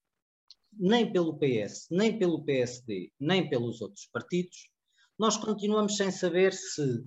nem 0.77 1.12
pelo 1.12 1.38
PS, 1.38 1.88
nem 1.91 2.17
pelo 2.17 2.43
PSD, 2.43 3.12
nem 3.19 3.49
pelos 3.49 3.81
outros 3.81 4.07
partidos, 4.12 4.69
nós 5.17 5.38
continuamos 5.38 5.95
sem 5.95 6.12
saber 6.12 6.53
se 6.53 7.03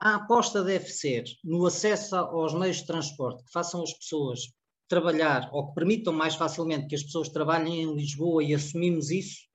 a 0.00 0.16
aposta 0.16 0.62
deve 0.62 0.88
ser 0.88 1.24
no 1.42 1.66
acesso 1.66 2.16
aos 2.16 2.54
meios 2.54 2.78
de 2.78 2.86
transporte 2.86 3.42
que 3.44 3.52
façam 3.52 3.82
as 3.82 3.92
pessoas 3.94 4.40
trabalhar 4.88 5.48
ou 5.52 5.68
que 5.68 5.74
permitam 5.74 6.12
mais 6.12 6.34
facilmente 6.34 6.86
que 6.86 6.94
as 6.94 7.02
pessoas 7.02 7.28
trabalhem 7.28 7.82
em 7.82 7.94
Lisboa 7.94 8.44
e 8.44 8.54
assumimos 8.54 9.10
isso, 9.10 9.46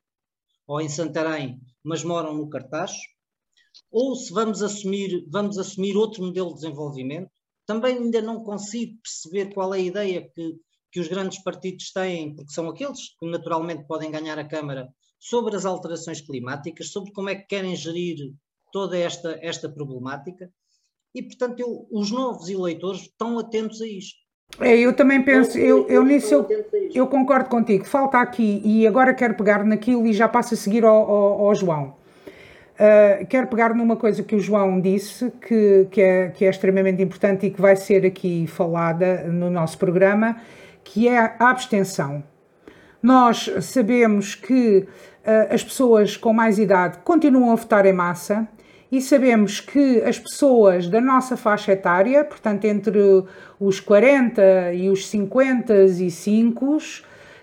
ou 0.67 0.81
em 0.81 0.89
Santarém, 0.89 1.59
mas 1.83 2.03
moram 2.03 2.33
no 2.33 2.49
Cartaz, 2.49 2.91
ou 3.91 4.15
se 4.15 4.33
vamos 4.33 4.61
assumir, 4.61 5.25
vamos 5.29 5.57
assumir 5.57 5.95
outro 5.95 6.23
modelo 6.23 6.49
de 6.49 6.55
desenvolvimento. 6.55 7.31
Também 7.65 7.97
ainda 7.97 8.21
não 8.21 8.43
consigo 8.43 8.97
perceber 9.01 9.53
qual 9.53 9.73
é 9.73 9.77
a 9.77 9.81
ideia 9.81 10.29
que 10.33 10.55
que 10.91 10.99
os 10.99 11.07
grandes 11.07 11.41
partidos 11.43 11.91
têm, 11.91 12.35
porque 12.35 12.51
são 12.51 12.67
aqueles 12.67 13.15
que 13.19 13.29
naturalmente 13.29 13.85
podem 13.87 14.11
ganhar 14.11 14.37
a 14.37 14.47
Câmara, 14.47 14.89
sobre 15.19 15.55
as 15.55 15.65
alterações 15.65 16.19
climáticas, 16.19 16.91
sobre 16.91 17.11
como 17.11 17.29
é 17.29 17.35
que 17.35 17.47
querem 17.47 17.75
gerir 17.75 18.33
toda 18.71 18.97
esta, 18.97 19.37
esta 19.41 19.69
problemática. 19.69 20.49
E, 21.13 21.21
portanto, 21.21 21.59
eu, 21.59 21.87
os 21.91 22.09
novos 22.09 22.49
eleitores 22.49 23.01
estão 23.01 23.37
atentos 23.37 23.81
a 23.81 23.87
isto. 23.87 24.19
É, 24.59 24.77
eu 24.77 24.93
também 24.93 25.23
penso, 25.23 25.57
eu, 25.57 25.87
eu 25.87 26.03
nisso 26.03 26.33
eu, 26.33 26.47
eu, 26.93 27.07
concordo 27.07 27.49
contigo. 27.49 27.85
Falta 27.85 28.19
aqui, 28.19 28.61
e 28.65 28.85
agora 28.85 29.13
quero 29.13 29.35
pegar 29.35 29.63
naquilo 29.63 30.05
e 30.07 30.13
já 30.13 30.27
passo 30.27 30.55
a 30.55 30.57
seguir 30.57 30.83
ao, 30.83 31.09
ao, 31.09 31.47
ao 31.47 31.55
João. 31.55 31.95
Uh, 32.73 33.25
quero 33.27 33.47
pegar 33.47 33.75
numa 33.75 33.95
coisa 33.95 34.23
que 34.23 34.35
o 34.35 34.39
João 34.39 34.81
disse, 34.81 35.31
que, 35.47 35.87
que, 35.91 36.01
é, 36.01 36.29
que 36.29 36.45
é 36.45 36.49
extremamente 36.49 37.01
importante 37.01 37.45
e 37.45 37.51
que 37.51 37.61
vai 37.61 37.75
ser 37.75 38.05
aqui 38.05 38.47
falada 38.47 39.23
no 39.25 39.51
nosso 39.51 39.77
programa, 39.77 40.41
que 40.83 41.07
é 41.07 41.17
a 41.17 41.49
abstenção. 41.49 42.23
Nós 43.01 43.51
sabemos 43.61 44.35
que 44.35 44.79
uh, 44.79 45.53
as 45.53 45.63
pessoas 45.63 46.15
com 46.15 46.33
mais 46.33 46.59
idade 46.59 46.99
continuam 47.03 47.51
a 47.51 47.55
votar 47.55 47.85
em 47.85 47.93
massa 47.93 48.47
e 48.91 49.01
sabemos 49.01 49.59
que 49.59 50.01
as 50.03 50.19
pessoas 50.19 50.87
da 50.87 50.99
nossa 50.99 51.37
faixa 51.37 51.71
etária, 51.71 52.23
portanto 52.25 52.65
entre 52.65 53.23
os 53.59 53.79
40 53.79 54.73
e 54.73 54.89
os 54.89 55.07
55, 55.07 56.77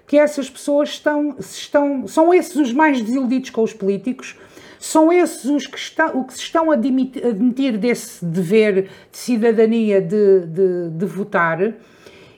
que 0.06 0.18
essas 0.18 0.50
pessoas 0.50 0.90
estão, 0.90 1.36
estão 1.38 2.06
são 2.06 2.34
esses 2.34 2.54
os 2.54 2.72
mais 2.72 3.00
desiludidos 3.00 3.50
com 3.50 3.62
os 3.62 3.72
políticos, 3.72 4.36
são 4.78 5.12
esses 5.12 5.44
os 5.46 5.66
que, 5.66 5.78
estão, 5.78 6.20
o 6.20 6.24
que 6.24 6.34
se 6.34 6.40
estão 6.40 6.70
a 6.70 6.74
admitir 6.74 7.78
desse 7.78 8.24
dever 8.24 8.88
de 9.10 9.18
cidadania 9.18 10.00
de, 10.00 10.40
de, 10.46 10.90
de 10.90 11.06
votar, 11.06 11.74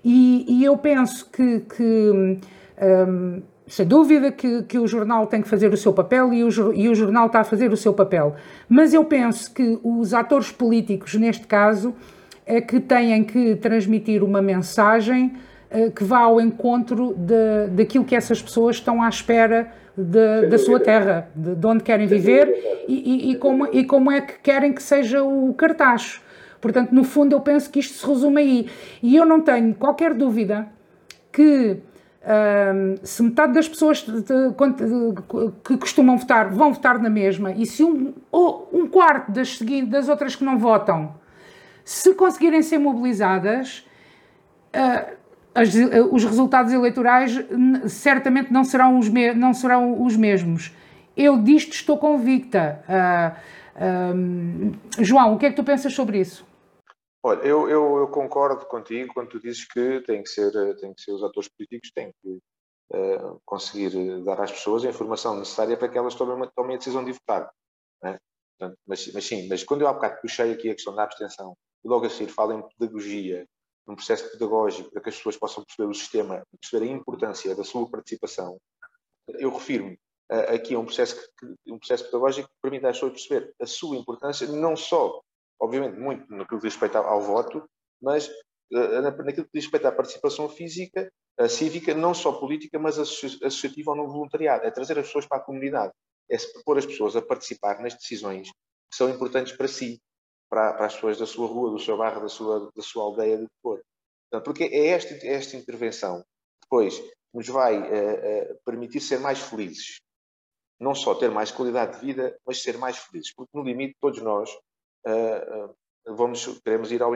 e, 0.04 0.46
e, 0.48 0.64
eu 0.64 0.76
penso 0.76 1.28
que, 1.30 1.60
que 1.60 2.38
um, 3.06 3.42
sem 3.66 3.86
dúvida 3.86 4.32
que, 4.32 4.62
que, 4.64 4.78
o 4.78 4.86
jornal 4.86 5.26
tem 5.26 5.40
que 5.40 5.48
fazer 5.48 5.72
o 5.72 5.76
seu 5.76 5.92
papel 5.92 6.32
e 6.32 6.42
o, 6.42 6.48
e 6.74 6.88
o, 6.88 6.94
jornal 6.94 7.26
está 7.26 7.40
a 7.40 7.44
fazer 7.44 7.72
o 7.72 7.76
seu 7.76 7.92
papel. 7.94 8.34
Mas 8.68 8.92
eu 8.92 9.04
penso 9.04 9.52
que 9.52 9.78
os 9.82 10.12
atores 10.12 10.50
políticos, 10.50 11.14
neste 11.14 11.46
caso, 11.46 11.94
é 12.44 12.60
que 12.60 12.80
têm 12.80 13.22
que 13.22 13.54
transmitir 13.56 14.24
uma 14.24 14.42
mensagem 14.42 15.34
uh, 15.70 15.90
que 15.92 16.02
vá 16.02 16.20
ao 16.20 16.40
encontro 16.40 17.14
de, 17.16 17.68
daquilo 17.70 18.04
que 18.04 18.16
essas 18.16 18.42
pessoas 18.42 18.76
estão 18.76 19.00
à 19.02 19.08
espera 19.08 19.70
de, 19.96 20.48
da 20.48 20.58
sua 20.58 20.80
terra, 20.80 21.28
de, 21.34 21.54
de 21.54 21.66
onde 21.66 21.84
querem 21.84 22.06
viver 22.06 22.84
e, 22.88 23.28
e, 23.28 23.30
e, 23.32 23.36
como, 23.36 23.66
e 23.72 23.84
como 23.84 24.10
é 24.10 24.20
que 24.20 24.34
querem 24.42 24.72
que 24.72 24.82
seja 24.82 25.22
o 25.22 25.54
cartaz. 25.54 26.20
Portanto, 26.60 26.92
no 26.92 27.04
fundo, 27.04 27.34
eu 27.34 27.40
penso 27.40 27.70
que 27.70 27.80
isto 27.80 27.94
se 27.94 28.06
resume 28.06 28.40
aí. 28.40 28.70
E 29.02 29.16
eu 29.16 29.24
não 29.24 29.40
tenho 29.40 29.74
qualquer 29.74 30.14
dúvida 30.14 30.68
que 31.32 31.78
um, 32.22 32.96
se 33.02 33.22
metade 33.22 33.54
das 33.54 33.68
pessoas 33.68 33.98
de, 33.98 34.12
de, 34.12 34.22
de, 34.22 35.52
que 35.64 35.76
costumam 35.78 36.18
votar 36.18 36.50
vão 36.50 36.72
votar 36.72 36.98
na 36.98 37.08
mesma, 37.08 37.52
e 37.52 37.64
se 37.64 37.82
um, 37.82 38.12
ou 38.30 38.68
um 38.72 38.86
quarto 38.86 39.32
das, 39.32 39.58
das 39.88 40.08
outras 40.08 40.36
que 40.36 40.44
não 40.44 40.58
votam, 40.58 41.14
se 41.84 42.14
conseguirem 42.14 42.62
ser 42.62 42.78
mobilizadas, 42.78 43.86
uh, 44.74 45.16
as, 45.54 45.74
uh, 45.74 46.08
os 46.12 46.24
resultados 46.24 46.72
eleitorais 46.72 47.42
certamente 47.86 48.52
não 48.52 48.64
serão 48.64 48.98
os, 48.98 49.08
não 49.34 49.54
serão 49.54 50.02
os 50.02 50.16
mesmos. 50.16 50.72
Eu 51.16 51.38
disto 51.38 51.72
estou 51.72 51.98
convicta. 51.98 52.84
Uh, 52.86 53.50
João, 54.98 55.34
o 55.34 55.38
que 55.38 55.46
é 55.46 55.50
que 55.50 55.56
tu 55.56 55.64
pensas 55.64 55.94
sobre 55.94 56.20
isso? 56.20 56.46
Olha, 57.22 57.40
eu, 57.40 57.68
eu, 57.68 57.98
eu, 57.98 58.08
concordo 58.08 58.64
contigo 58.64 59.12
quando 59.12 59.28
tu 59.28 59.40
dizes 59.40 59.66
que 59.66 60.00
tem 60.02 60.22
que 60.22 60.28
ser, 60.28 60.52
tem 60.76 60.94
que 60.94 61.02
ser 61.02 61.12
os 61.12 61.22
atores 61.22 61.50
políticos 61.50 61.92
têm 61.92 62.14
que 62.22 62.40
uh, 62.94 63.40
conseguir 63.44 63.90
dar 64.24 64.40
às 64.40 64.50
pessoas 64.50 64.84
a 64.84 64.88
informação 64.88 65.38
necessária 65.38 65.76
para 65.76 65.88
que 65.88 65.98
elas 65.98 66.14
tomem, 66.14 66.48
tomem 66.56 66.76
a 66.76 66.78
decisão 66.78 67.04
de 67.04 67.12
votar. 67.12 67.52
Né? 68.02 68.18
Portanto, 68.58 68.78
mas, 68.86 69.12
mas, 69.12 69.26
sim, 69.26 69.46
mas 69.48 69.62
quando 69.62 69.82
eu 69.82 69.88
há 69.88 69.92
bocado 69.92 70.18
puxei 70.22 70.52
aqui 70.52 70.70
a 70.70 70.74
questão 70.74 70.94
da 70.94 71.02
abstenção 71.02 71.54
logo 71.84 72.06
a 72.06 72.10
seguir 72.10 72.30
falo 72.30 72.52
em 72.52 72.68
pedagogia, 72.78 73.46
num 73.86 73.96
processo 73.96 74.30
pedagógico 74.32 74.90
para 74.90 75.02
que 75.02 75.10
as 75.10 75.16
pessoas 75.16 75.36
possam 75.36 75.62
perceber 75.64 75.90
o 75.90 75.94
sistema 75.94 76.42
perceber 76.58 76.86
a 76.86 76.96
importância 76.96 77.54
da 77.54 77.64
sua 77.64 77.90
participação, 77.90 78.58
eu 79.28 79.50
refiro-me 79.50 79.98
uh, 80.32 80.54
aqui 80.54 80.74
a 80.74 80.78
um 80.78 80.86
processo, 80.86 81.20
que, 81.38 81.72
um 81.72 81.78
processo 81.78 82.04
pedagógico 82.06 82.48
que 82.48 82.60
permite 82.62 82.86
às 82.86 82.96
pessoas 82.96 83.12
perceber 83.12 83.54
a 83.60 83.66
sua 83.66 83.96
importância 83.96 84.46
não 84.46 84.74
só 84.74 85.20
obviamente, 85.60 85.98
muito 85.98 86.32
no 86.32 86.46
que 86.46 86.56
diz 86.56 86.64
respeito 86.64 86.98
ao 86.98 87.20
voto, 87.20 87.68
mas 88.00 88.28
uh, 88.72 89.02
naquilo 89.02 89.44
que 89.44 89.50
diz 89.54 89.64
respeito 89.64 89.86
à 89.86 89.92
participação 89.92 90.48
física, 90.48 91.10
a 91.38 91.48
cívica, 91.48 91.94
não 91.94 92.12
só 92.12 92.32
política, 92.32 92.78
mas 92.78 92.98
associativa 92.98 93.92
ou 93.92 93.96
no 93.96 94.08
voluntariado. 94.08 94.64
É 94.66 94.70
trazer 94.70 94.98
as 94.98 95.06
pessoas 95.06 95.26
para 95.26 95.38
a 95.38 95.44
comunidade. 95.44 95.92
É 96.30 96.36
pôr 96.64 96.78
as 96.78 96.86
pessoas 96.86 97.16
a 97.16 97.22
participar 97.22 97.80
nas 97.80 97.94
decisões 97.94 98.48
que 98.50 98.96
são 98.96 99.08
importantes 99.08 99.52
para 99.56 99.68
si, 99.68 100.00
para, 100.48 100.74
para 100.74 100.86
as 100.86 100.94
pessoas 100.94 101.18
da 101.18 101.26
sua 101.26 101.46
rua, 101.46 101.70
do 101.70 101.78
seu 101.78 101.96
bairro, 101.96 102.20
da 102.20 102.28
sua, 102.28 102.70
da 102.74 102.82
sua 102.82 103.04
aldeia, 103.04 103.38
de 103.38 103.44
que 103.44 103.52
for. 103.62 103.80
Porque 104.44 104.64
é 104.64 104.88
esta, 104.88 105.14
é 105.14 105.32
esta 105.32 105.56
intervenção 105.56 106.24
depois 106.70 107.02
nos 107.34 107.48
vai 107.48 107.78
uh, 107.78 107.82
uh, 107.82 108.60
permitir 108.64 109.00
ser 109.00 109.18
mais 109.18 109.40
felizes. 109.40 110.00
Não 110.78 110.94
só 110.94 111.14
ter 111.14 111.30
mais 111.30 111.50
qualidade 111.50 111.98
de 111.98 112.06
vida, 112.06 112.38
mas 112.46 112.62
ser 112.62 112.78
mais 112.78 112.96
felizes. 112.96 113.34
Porque, 113.34 113.50
no 113.52 113.64
limite, 113.64 113.96
todos 114.00 114.22
nós 114.22 114.50
vamos, 116.06 116.46
queremos, 116.64 116.90
ir 116.92 117.02
ao, 117.02 117.12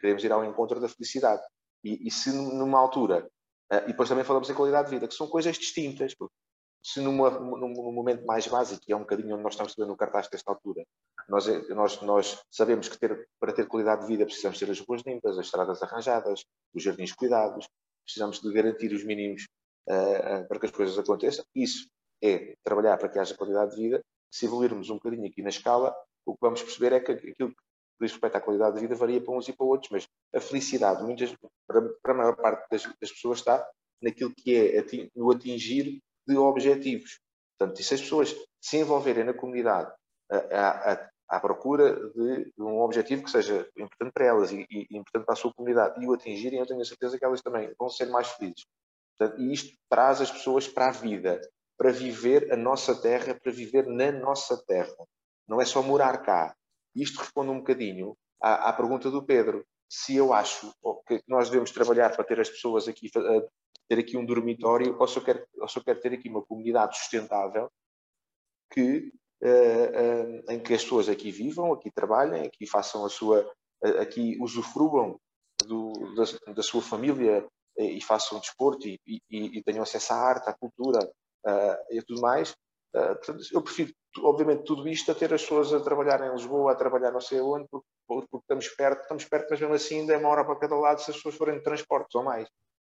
queremos 0.00 0.24
ir 0.24 0.32
ao 0.32 0.44
encontro 0.44 0.80
da 0.80 0.88
felicidade. 0.88 1.42
E, 1.84 2.08
e 2.08 2.10
se 2.10 2.32
numa 2.32 2.78
altura, 2.78 3.28
uh, 3.72 3.84
e 3.84 3.88
depois 3.88 4.08
também 4.08 4.24
falamos 4.24 4.50
em 4.50 4.54
qualidade 4.54 4.88
de 4.88 4.94
vida, 4.96 5.08
que 5.08 5.14
são 5.14 5.28
coisas 5.28 5.56
distintas, 5.56 6.14
se 6.82 7.00
numa, 7.00 7.30
num, 7.30 7.56
num, 7.56 7.92
momento 7.92 8.24
mais 8.24 8.46
básico, 8.46 8.82
e 8.88 8.92
é 8.92 8.96
um 8.96 9.00
bocadinho 9.00 9.34
onde 9.34 9.42
nós 9.42 9.54
estamos 9.54 9.74
vendo 9.76 9.88
no 9.88 9.96
cartaz 9.96 10.28
desta 10.28 10.52
altura, 10.52 10.84
nós, 11.28 11.46
nós, 11.68 12.00
nós 12.02 12.42
sabemos 12.50 12.88
que 12.88 12.98
ter, 12.98 13.28
para 13.40 13.52
ter 13.52 13.66
qualidade 13.66 14.02
de 14.02 14.06
vida 14.06 14.24
precisamos 14.24 14.58
ter 14.58 14.70
as 14.70 14.80
ruas 14.80 15.02
limpas, 15.04 15.38
as 15.38 15.46
estradas 15.46 15.82
arranjadas, 15.82 16.44
os 16.72 16.82
jardins 16.82 17.12
cuidados, 17.12 17.68
precisamos 18.04 18.40
de 18.40 18.52
garantir 18.52 18.92
os 18.92 19.04
mínimos 19.04 19.46
uh, 19.88 20.42
uh, 20.42 20.48
para 20.48 20.60
que 20.60 20.66
as 20.66 20.72
coisas 20.72 20.96
aconteçam. 20.98 21.44
Isso 21.54 21.88
é 22.22 22.54
trabalhar 22.62 22.96
para 22.98 23.08
que 23.08 23.18
haja 23.18 23.36
qualidade 23.36 23.74
de 23.74 23.82
vida. 23.82 24.04
Se 24.30 24.46
evoluirmos 24.46 24.90
um 24.90 24.94
bocadinho 24.94 25.26
aqui 25.26 25.42
na 25.42 25.48
escala, 25.48 25.94
o 26.26 26.34
que 26.34 26.40
vamos 26.40 26.62
perceber 26.62 26.92
é 26.92 27.00
que 27.00 27.12
aquilo 27.12 27.50
que 27.50 27.56
diz 28.00 28.12
respeito 28.12 28.36
à 28.36 28.40
qualidade 28.40 28.74
de 28.74 28.80
vida 28.82 28.94
varia 28.94 29.20
para 29.20 29.34
uns 29.34 29.48
e 29.48 29.52
para 29.52 29.64
outros, 29.64 29.90
mas 29.90 30.06
a 30.34 30.40
felicidade, 30.40 31.02
muitas, 31.02 31.34
para, 31.66 31.82
para 32.02 32.12
a 32.12 32.16
maior 32.16 32.36
parte 32.36 32.68
das, 32.70 32.82
das, 33.00 33.12
pessoas, 33.12 33.38
está 33.38 33.66
naquilo 34.02 34.34
que 34.34 34.54
é 34.54 34.84
no 35.14 35.30
atingir 35.30 36.00
de 36.26 36.36
objetivos. 36.36 37.20
Portanto, 37.58 37.80
e 37.80 37.84
se 37.84 37.94
as 37.94 38.00
pessoas 38.00 38.36
se 38.60 38.78
envolverem 38.78 39.24
na 39.24 39.32
comunidade 39.32 39.90
à, 40.30 40.92
à, 40.92 41.10
à 41.28 41.40
procura 41.40 41.94
de, 42.10 42.52
um 42.58 42.80
objetivo 42.80 43.22
que 43.22 43.30
seja 43.30 43.66
importante 43.76 44.12
para 44.12 44.26
elas 44.26 44.52
e, 44.52 44.66
e, 44.70 44.86
importante 44.90 45.24
para 45.24 45.32
a 45.32 45.36
sua 45.36 45.54
comunidade 45.54 46.02
e 46.02 46.06
o 46.06 46.12
atingirem, 46.12 46.58
eu 46.58 46.66
tenho 46.66 46.80
a 46.80 46.84
certeza 46.84 47.18
que 47.18 47.24
elas 47.24 47.40
também 47.40 47.72
vão 47.78 47.88
ser 47.88 48.06
mais 48.06 48.28
felizes. 48.32 48.66
Portanto, 49.16 49.40
e 49.40 49.52
isto 49.52 49.74
traz 49.88 50.20
as 50.20 50.30
pessoas 50.30 50.68
para 50.68 50.88
a 50.88 50.92
vida, 50.92 51.40
para 51.78 51.90
viver 51.90 52.52
a 52.52 52.56
nossa 52.56 53.00
terra, 53.00 53.34
para 53.34 53.52
viver 53.52 53.86
na 53.86 54.12
nossa 54.12 54.62
terra 54.66 54.94
não 55.48 55.60
é 55.60 55.64
só 55.64 55.82
morar 55.82 56.18
cá. 56.18 56.54
Isto 56.94 57.20
responde 57.20 57.50
um 57.50 57.58
bocadinho 57.58 58.16
à, 58.40 58.70
à 58.70 58.72
pergunta 58.72 59.10
do 59.10 59.22
Pedro. 59.22 59.64
Se 59.88 60.16
eu 60.16 60.32
acho 60.32 60.72
que 61.06 61.22
nós 61.28 61.48
devemos 61.48 61.70
trabalhar 61.70 62.14
para 62.14 62.24
ter 62.24 62.40
as 62.40 62.50
pessoas 62.50 62.88
aqui, 62.88 63.08
ter 63.88 63.98
aqui 63.98 64.16
um 64.16 64.24
dormitório, 64.24 64.96
ou 64.98 65.06
se 65.06 65.18
eu 65.18 65.22
quero, 65.22 65.46
se 65.68 65.78
eu 65.78 65.84
quero 65.84 66.00
ter 66.00 66.12
aqui 66.12 66.28
uma 66.28 66.42
comunidade 66.42 66.98
sustentável 66.98 67.70
que, 68.72 69.12
uh, 69.42 70.48
uh, 70.48 70.52
em 70.52 70.60
que 70.60 70.74
as 70.74 70.82
pessoas 70.82 71.08
aqui 71.08 71.30
vivam, 71.30 71.72
aqui 71.72 71.90
trabalhem, 71.90 72.46
aqui 72.46 72.66
façam 72.66 73.04
a 73.04 73.08
sua, 73.08 73.42
uh, 73.84 74.00
aqui 74.00 74.36
usufruam 74.40 75.20
do, 75.64 75.92
da, 76.14 76.52
da, 76.54 76.62
sua 76.62 76.82
família 76.82 77.46
e 77.78 78.02
façam 78.02 78.40
desporto 78.40 78.86
e, 78.88 78.98
e, 79.06 79.20
e, 79.30 79.62
tenham 79.62 79.82
acesso 79.82 80.12
à 80.12 80.16
arte, 80.16 80.48
à 80.48 80.54
cultura 80.54 80.98
e 81.90 82.02
tudo 82.02 82.22
mais, 82.22 82.54
portanto, 82.92 83.42
eu 83.52 83.62
prefiro, 83.62 83.92
obviamente, 84.18 84.64
tudo 84.64 84.88
isto 84.88 85.10
a 85.10 85.14
ter 85.14 85.32
as 85.32 85.42
pessoas 85.42 85.72
a 85.72 85.80
trabalhar 85.80 86.20
em 86.26 86.32
Lisboa, 86.32 86.72
a 86.72 86.74
trabalhar 86.74 87.10
não 87.10 87.20
sei 87.20 87.40
onde, 87.40 87.66
porque, 87.68 87.86
porque 88.06 88.36
estamos 88.36 88.68
perto, 88.68 89.02
estamos 89.02 89.24
perto, 89.24 89.46
mas 89.50 89.60
mesmo 89.60 89.74
assim 89.74 90.00
ainda 90.00 90.14
é 90.14 90.18
uma 90.18 90.28
hora 90.28 90.44
para 90.44 90.56
cada 90.56 90.76
lado 90.76 91.00
se 91.00 91.10
as 91.10 91.16
pessoas 91.16 91.34
forem 91.34 91.56
de 91.56 91.62
transportes 91.62 92.14
ou 92.14 92.22
mais. 92.22 92.48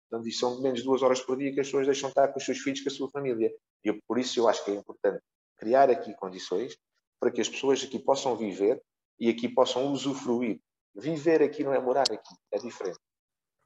Portanto, 0.10 0.28
isso 0.28 0.40
são 0.40 0.62
menos 0.62 0.80
de 0.80 0.86
duas 0.86 1.02
horas 1.02 1.22
por 1.22 1.38
dia 1.38 1.54
que 1.54 1.60
as 1.60 1.68
pessoas 1.68 1.86
deixam 1.86 2.10
estar 2.10 2.30
com 2.30 2.40
os 2.40 2.46
seus 2.46 2.60
filhos, 2.60 2.82
com 2.82 2.90
a 2.90 2.92
sua 2.92 3.10
família. 3.10 3.54
E 3.84 3.94
por 4.08 4.18
isso 4.18 4.40
eu 4.40 4.48
acho 4.48 4.64
que 4.64 4.72
é 4.72 4.76
importante 4.76 5.22
criar 5.58 5.90
aqui 5.90 6.14
condições 6.16 6.78
para 7.20 7.32
que 7.32 7.42
as 7.42 7.50
pessoas 7.50 7.84
aqui 7.84 8.00
possam 8.00 8.36
viver 8.36 8.82
e 9.20 9.30
aqui 9.30 9.50
possam 9.50 9.92
usufruir. 9.92 10.62
Viver 10.96 11.42
aqui 11.42 11.64
não 11.64 11.74
é 11.74 11.80
morar 11.80 12.06
aqui, 12.12 12.36
é 12.52 12.58
diferente. 12.58 13.00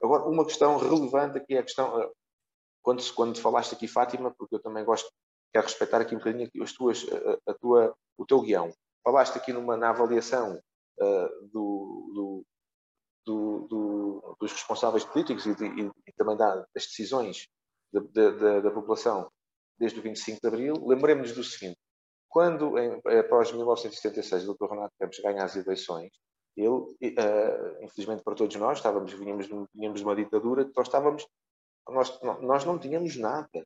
Agora, 0.02 0.24
uma 0.24 0.45
questão 0.45 0.78
relevante 0.78 1.38
aqui 1.38 1.56
é 1.56 1.60
a 1.60 1.63
questão, 1.63 1.95
ah, 1.95 2.10
quando, 2.82 3.13
quando 3.13 3.39
falaste 3.39 3.74
aqui, 3.74 3.88
Fátima, 3.88 4.34
porque 4.36 4.56
eu 4.56 4.60
também 4.60 4.84
gosto 4.84 5.12
quero 5.52 5.66
respeitar 5.66 6.02
aqui 6.02 6.16
um 6.16 6.20
bocadinho 6.20 6.50
as 6.62 6.74
tuas, 6.74 7.06
a, 7.12 7.52
a 7.52 7.54
tua, 7.54 7.96
o 8.18 8.26
teu 8.26 8.42
guião. 8.42 8.72
Falaste 9.04 9.38
aqui 9.38 9.52
numa, 9.52 9.76
na 9.76 9.90
avaliação 9.90 10.60
uh, 11.00 11.48
do, 11.52 12.46
do, 13.26 13.68
do, 13.68 14.38
dos 14.40 14.52
responsáveis 14.52 15.04
políticos 15.04 15.46
e, 15.46 15.52
e, 15.52 15.92
e 16.08 16.14
também 16.16 16.38
da, 16.38 16.56
das 16.56 16.86
decisões 16.86 17.48
da 17.92 18.72
população 18.72 19.30
desde 19.78 20.00
o 20.00 20.04
25 20.04 20.40
de 20.40 20.48
Abril. 20.48 20.74
Lembremos-nos 20.86 21.36
do 21.36 21.44
seguinte: 21.44 21.78
quando, 22.30 22.78
em, 22.78 23.02
após 23.20 23.52
1976, 23.52 24.48
o 24.48 24.54
Dr. 24.54 24.70
Renato 24.70 24.94
Campos 25.00 25.20
ganha 25.20 25.44
as 25.44 25.56
eleições, 25.56 26.12
ele, 26.56 26.68
uh, 26.70 27.84
infelizmente 27.84 28.24
para 28.24 28.36
todos 28.36 28.56
nós, 28.56 28.78
estávamos, 28.78 29.12
vinhamos, 29.14 29.48
vinhamos 29.74 30.00
de 30.00 30.06
uma 30.06 30.16
ditadura, 30.16 30.70
nós 30.76 30.88
estávamos, 30.88 31.28
nós, 31.90 32.22
nós 32.42 32.66
não 32.66 32.78
tínhamos 32.78 33.18
nada 33.18 33.66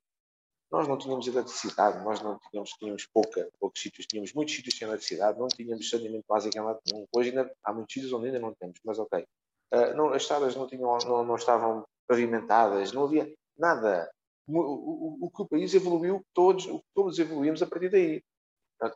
nós 0.72 0.88
não 0.88 0.98
tínhamos 0.98 1.28
eletricidade, 1.28 2.04
nós 2.04 2.22
não 2.22 2.40
tínhamos, 2.50 2.72
tínhamos 2.72 3.06
pouca, 3.06 3.50
poucos 3.60 3.82
sítios, 3.82 4.06
tínhamos 4.06 4.34
muitos 4.34 4.56
sítios 4.56 4.78
sem 4.78 4.88
eletricidade, 4.88 5.40
não 5.40 5.48
tínhamos 5.48 5.90
saneamento 5.90 6.26
básico 6.28 6.58
em 6.58 6.62
lado 6.62 6.80
nenhum. 6.86 7.06
Hoje 7.12 7.30
ainda 7.30 7.52
há 7.64 7.74
muitos 7.74 7.94
sítios 7.94 8.14
onde 8.14 8.28
ainda 8.28 8.40
não 8.40 8.54
temos, 8.54 8.80
mas 8.84 9.00
ok. 9.00 9.26
Uh, 9.74 9.96
não, 9.96 10.10
as 10.10 10.22
estradas 10.22 10.56
não, 10.56 10.68
tinham, 10.68 10.98
não, 11.06 11.24
não 11.24 11.36
estavam 11.36 11.86
pavimentadas, 12.08 12.92
não 12.92 13.06
havia 13.06 13.32
nada. 13.58 14.10
O, 14.48 14.60
o, 14.60 15.18
o, 15.26 15.32
que 15.32 15.42
o 15.42 15.48
país 15.48 15.74
evoluiu, 15.74 16.22
todos, 16.34 16.68
todos 16.94 17.18
evoluímos 17.18 17.62
a 17.62 17.68
partir 17.68 17.90
daí. 17.90 18.22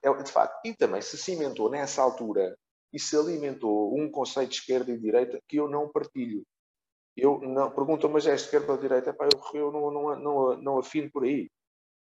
É, 0.03 0.23
de 0.23 0.31
facto, 0.31 0.59
e 0.65 0.75
também 0.75 1.01
se 1.01 1.17
cimentou 1.17 1.69
nessa 1.69 2.01
altura 2.01 2.55
e 2.91 2.99
se 2.99 3.15
alimentou 3.15 3.95
um 3.97 4.11
conceito 4.11 4.49
de 4.49 4.55
esquerda 4.57 4.91
e 4.91 4.97
direita 4.97 5.39
que 5.47 5.57
eu 5.57 5.69
não 5.69 5.89
partilho. 5.89 6.43
Eu 7.15 7.39
não 7.41 7.71
pergunto, 7.71 8.07
mas 8.09 8.27
é 8.27 8.33
esquerda 8.33 8.71
ou 8.71 8.77
direita? 8.77 9.11
Epá, 9.11 9.25
eu, 9.25 9.59
eu 9.59 9.71
não, 9.71 9.91
não, 9.91 10.19
não, 10.19 10.57
não 10.61 10.79
afino 10.79 11.09
por 11.11 11.23
aí. 11.23 11.49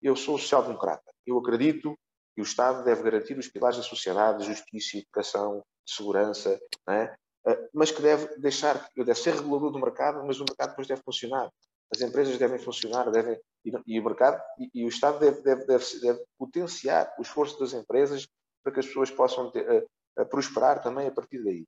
Eu 0.04 0.16
sou 0.16 0.38
social-democrata. 0.38 1.10
Eu 1.26 1.40
acredito 1.40 1.98
que 2.36 2.42
o 2.42 2.44
Estado 2.44 2.84
deve 2.84 3.04
garantir 3.04 3.38
os 3.38 3.48
pilares 3.48 3.78
da 3.78 3.84
sociedade, 3.84 4.44
justiça, 4.44 4.98
educação, 4.98 5.64
segurança, 5.88 6.60
é? 6.90 7.16
Ah, 7.46 7.58
mas 7.74 7.92
que 7.92 8.02
deve 8.02 8.38
deixar, 8.40 8.90
deve 8.96 9.16
ser 9.16 9.36
regulador 9.36 9.72
do 9.72 9.80
mercado, 9.80 10.26
mas 10.26 10.40
o 10.40 10.46
mercado 10.46 10.72
depois 10.72 10.88
deve 10.88 11.02
funcionar. 11.04 11.50
As 11.94 12.02
empresas 12.02 12.38
devem 12.38 12.60
funcionar, 12.60 13.10
devem, 13.12 13.40
e, 13.64 13.72
e 13.88 14.00
o 14.00 14.04
mercado 14.04 14.42
e, 14.60 14.82
e, 14.82 14.86
o 14.86 14.90
Estado 14.90 15.20
deve, 15.20 15.42
deve, 15.42 15.66
deve, 15.66 16.00
deve, 16.00 16.24
potenciar 16.38 17.14
o 17.20 17.22
esforço 17.22 17.60
das 17.60 17.74
empresas 17.74 18.28
para 18.64 18.74
que 18.74 18.80
as 18.80 18.88
pessoas 18.88 19.12
possam 19.12 19.52
ter, 19.52 19.88
a, 20.18 20.22
a 20.22 20.26
prosperar 20.26 20.82
também 20.82 21.08
a 21.08 21.12
partir 21.12 21.44
daí. 21.44 21.66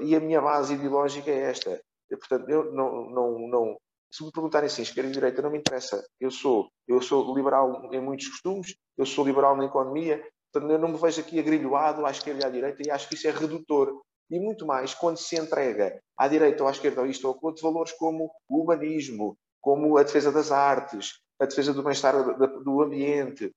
E 0.00 0.14
a 0.14 0.20
minha 0.20 0.40
base 0.40 0.74
ideológica 0.74 1.30
é 1.30 1.50
esta. 1.50 1.80
Portanto, 2.08 2.48
eu 2.50 2.72
não, 2.72 3.10
não, 3.10 3.38
não, 3.48 3.78
se 4.10 4.24
me 4.24 4.32
perguntarem 4.32 4.66
assim, 4.66 4.82
esquerda 4.82 5.08
e 5.08 5.12
direita, 5.12 5.42
não 5.42 5.50
me 5.50 5.58
interessa. 5.58 6.04
Eu 6.18 6.30
sou, 6.30 6.68
eu 6.88 7.00
sou 7.00 7.34
liberal 7.34 7.88
em 7.92 8.00
muitos 8.00 8.28
costumes, 8.28 8.74
eu 8.98 9.06
sou 9.06 9.24
liberal 9.24 9.56
na 9.56 9.66
economia, 9.66 10.22
portanto, 10.52 10.72
eu 10.72 10.78
não 10.78 10.88
me 10.88 10.98
vejo 10.98 11.20
aqui 11.20 11.38
agrilhoado 11.38 12.04
à 12.04 12.10
esquerda 12.10 12.42
e 12.42 12.46
à 12.46 12.50
direita 12.50 12.82
e 12.84 12.90
acho 12.90 13.08
que 13.08 13.14
isso 13.14 13.28
é 13.28 13.30
redutor. 13.30 14.00
E 14.30 14.38
muito 14.38 14.66
mais 14.66 14.94
quando 14.94 15.16
se 15.16 15.36
entrega 15.36 16.00
à 16.16 16.28
direita 16.28 16.62
ou 16.62 16.68
à 16.68 16.72
esquerda 16.72 17.00
ou 17.00 17.06
isto 17.06 17.26
ou 17.26 17.34
aquilo, 17.34 17.54
valores 17.62 17.92
como 17.92 18.30
o 18.48 18.62
humanismo, 18.62 19.36
como 19.60 19.96
a 19.96 20.02
defesa 20.02 20.32
das 20.32 20.50
artes, 20.50 21.20
a 21.38 21.46
defesa 21.46 21.72
do 21.72 21.82
bem-estar 21.82 22.14
do 22.62 22.82
ambiente. 22.82 23.52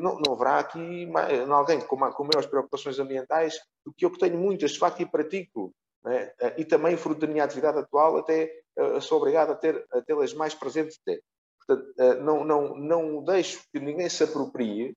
Não, 0.00 0.18
não 0.18 0.34
haverá 0.34 0.58
aqui 0.58 1.08
alguém 1.48 1.80
com, 1.80 1.96
com 1.96 2.24
maiores 2.24 2.46
preocupações 2.48 2.98
ambientais 2.98 3.58
do 3.86 3.92
que 3.94 4.04
eu 4.04 4.10
que 4.10 4.18
tenho 4.18 4.36
muitas, 4.36 4.72
de 4.72 4.78
facto, 4.78 5.00
e 5.00 5.06
pratico. 5.06 5.72
É? 6.06 6.54
E 6.58 6.64
também, 6.64 6.96
fruto 6.96 7.20
da 7.20 7.32
minha 7.32 7.44
atividade 7.44 7.78
atual, 7.78 8.16
até 8.18 8.57
uh, 8.78 9.00
sou 9.00 9.18
obrigado 9.18 9.50
a, 9.50 9.54
ter, 9.54 9.86
a 9.92 10.00
tê-las 10.02 10.32
mais 10.34 10.54
presentes 10.54 10.98
até. 11.02 11.20
Portanto, 11.58 11.94
uh, 11.98 12.22
não, 12.22 12.44
não, 12.44 12.76
não 12.76 13.24
deixo 13.24 13.60
que 13.72 13.80
ninguém 13.80 14.08
se 14.08 14.24
aproprie, 14.24 14.94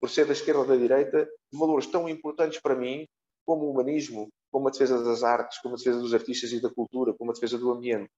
por 0.00 0.10
ser 0.10 0.26
da 0.26 0.32
esquerda 0.32 0.60
ou 0.60 0.66
da 0.66 0.76
direita, 0.76 1.24
de 1.24 1.58
valores 1.58 1.86
tão 1.86 2.08
importantes 2.08 2.60
para 2.60 2.74
mim, 2.74 3.06
como 3.46 3.64
o 3.64 3.70
humanismo, 3.70 4.28
como 4.50 4.68
a 4.68 4.70
defesa 4.70 5.02
das 5.02 5.22
artes, 5.22 5.58
como 5.58 5.74
a 5.74 5.78
defesa 5.78 5.98
dos 5.98 6.14
artistas 6.14 6.52
e 6.52 6.60
da 6.60 6.70
cultura, 6.70 7.14
como 7.14 7.30
a 7.30 7.34
defesa 7.34 7.58
do 7.58 7.70
ambiente. 7.70 8.10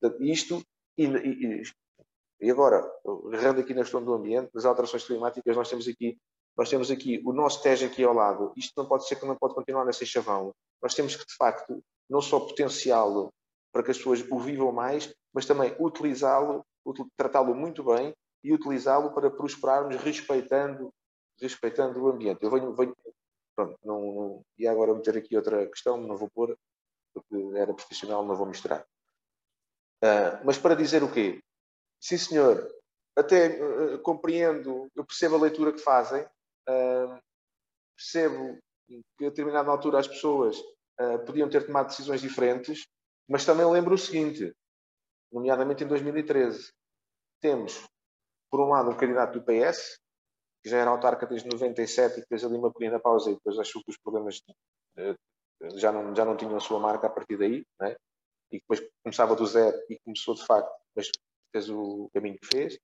Portanto, 0.00 0.22
isto, 0.24 0.62
e, 0.96 1.04
e, 1.04 1.62
e 2.40 2.50
agora, 2.50 2.84
agarrando 3.26 3.60
aqui 3.60 3.74
na 3.74 3.82
questão 3.82 4.04
do 4.04 4.12
ambiente, 4.12 4.50
das 4.52 4.64
alterações 4.64 5.04
climáticas, 5.04 5.56
nós 5.56 5.68
temos 5.68 5.86
aqui 5.86 6.18
nós 6.56 6.68
temos 6.68 6.90
aqui 6.90 7.22
o 7.24 7.32
nosso 7.32 7.62
Tejo 7.62 7.86
aqui 7.86 8.04
ao 8.04 8.12
lado. 8.12 8.52
Isto 8.56 8.72
não 8.76 8.86
pode 8.86 9.06
ser 9.06 9.16
que 9.16 9.26
não 9.26 9.36
pode 9.36 9.54
continuar 9.54 9.90
ser 9.92 10.06
chavão. 10.06 10.52
Nós 10.82 10.94
temos 10.94 11.16
que, 11.16 11.26
de 11.26 11.34
facto, 11.34 11.82
não 12.08 12.20
só 12.20 12.38
potenciá-lo 12.40 13.32
para 13.72 13.82
que 13.82 13.90
as 13.90 13.96
pessoas 13.96 14.24
o 14.30 14.38
vivam 14.38 14.70
mais, 14.70 15.12
mas 15.32 15.46
também 15.46 15.74
utilizá-lo, 15.80 16.64
tratá-lo 17.16 17.54
muito 17.54 17.82
bem 17.82 18.14
e 18.44 18.52
utilizá-lo 18.52 19.12
para 19.12 19.30
prosperarmos 19.30 19.96
respeitando, 19.96 20.92
respeitando 21.40 22.02
o 22.02 22.08
ambiente. 22.08 22.42
Eu 22.42 22.50
venho, 22.50 22.74
venho 22.74 22.94
pronto, 23.56 23.78
não, 23.84 24.00
não, 24.00 24.44
e 24.58 24.66
agora 24.66 24.94
meter 24.94 25.16
aqui 25.16 25.36
outra 25.36 25.66
questão, 25.66 25.96
não 25.96 26.16
vou 26.16 26.28
pôr, 26.30 26.56
porque 27.14 27.56
era 27.56 27.72
profissional, 27.72 28.24
não 28.24 28.36
vou 28.36 28.46
misturar. 28.46 28.84
Uh, 30.02 30.44
mas 30.44 30.58
para 30.58 30.74
dizer 30.74 31.02
o 31.02 31.12
quê? 31.12 31.40
Sim, 32.00 32.18
senhor, 32.18 32.68
até 33.16 33.48
uh, 33.48 33.98
compreendo, 34.00 34.90
eu 34.96 35.04
percebo 35.04 35.36
a 35.36 35.40
leitura 35.40 35.72
que 35.72 35.78
fazem, 35.78 36.22
uh, 36.22 37.18
percebo 37.96 38.58
que 39.16 39.26
a 39.26 39.28
determinada 39.28 39.70
altura 39.70 39.98
as 39.98 40.08
pessoas 40.08 40.62
podiam 41.24 41.48
ter 41.48 41.64
tomado 41.66 41.88
decisões 41.88 42.20
diferentes, 42.20 42.86
mas 43.28 43.44
também 43.44 43.66
lembro 43.66 43.94
o 43.94 43.98
seguinte, 43.98 44.54
nomeadamente 45.32 45.84
em 45.84 45.86
2013, 45.86 46.72
temos, 47.40 47.86
por 48.50 48.60
um 48.60 48.68
lado, 48.70 48.90
um 48.90 48.96
candidato 48.96 49.38
do 49.38 49.44
PS, 49.44 49.98
que 50.62 50.70
já 50.70 50.78
era 50.78 50.90
autarca 50.90 51.26
desde 51.26 51.48
97 51.48 52.18
e 52.18 52.22
que 52.22 52.28
fez 52.28 52.44
ali 52.44 52.56
uma 52.56 52.72
pequena 52.72 53.00
pausa 53.00 53.30
e 53.30 53.34
depois 53.34 53.58
achou 53.58 53.82
que 53.82 53.90
os 53.90 53.98
problemas 53.98 54.38
uh, 54.98 55.76
já, 55.76 55.90
não, 55.90 56.14
já 56.14 56.24
não 56.24 56.36
tinham 56.36 56.56
a 56.56 56.60
sua 56.60 56.78
marca 56.78 57.06
a 57.06 57.10
partir 57.10 57.36
daí, 57.36 57.64
né? 57.80 57.96
e 58.50 58.58
depois 58.58 58.80
começava 59.02 59.34
do 59.34 59.46
zero 59.46 59.76
e 59.88 59.98
começou 60.00 60.34
de 60.34 60.46
facto, 60.46 60.70
mas 60.94 61.10
fez 61.50 61.68
o 61.68 62.08
caminho 62.14 62.38
que 62.38 62.46
fez. 62.46 62.74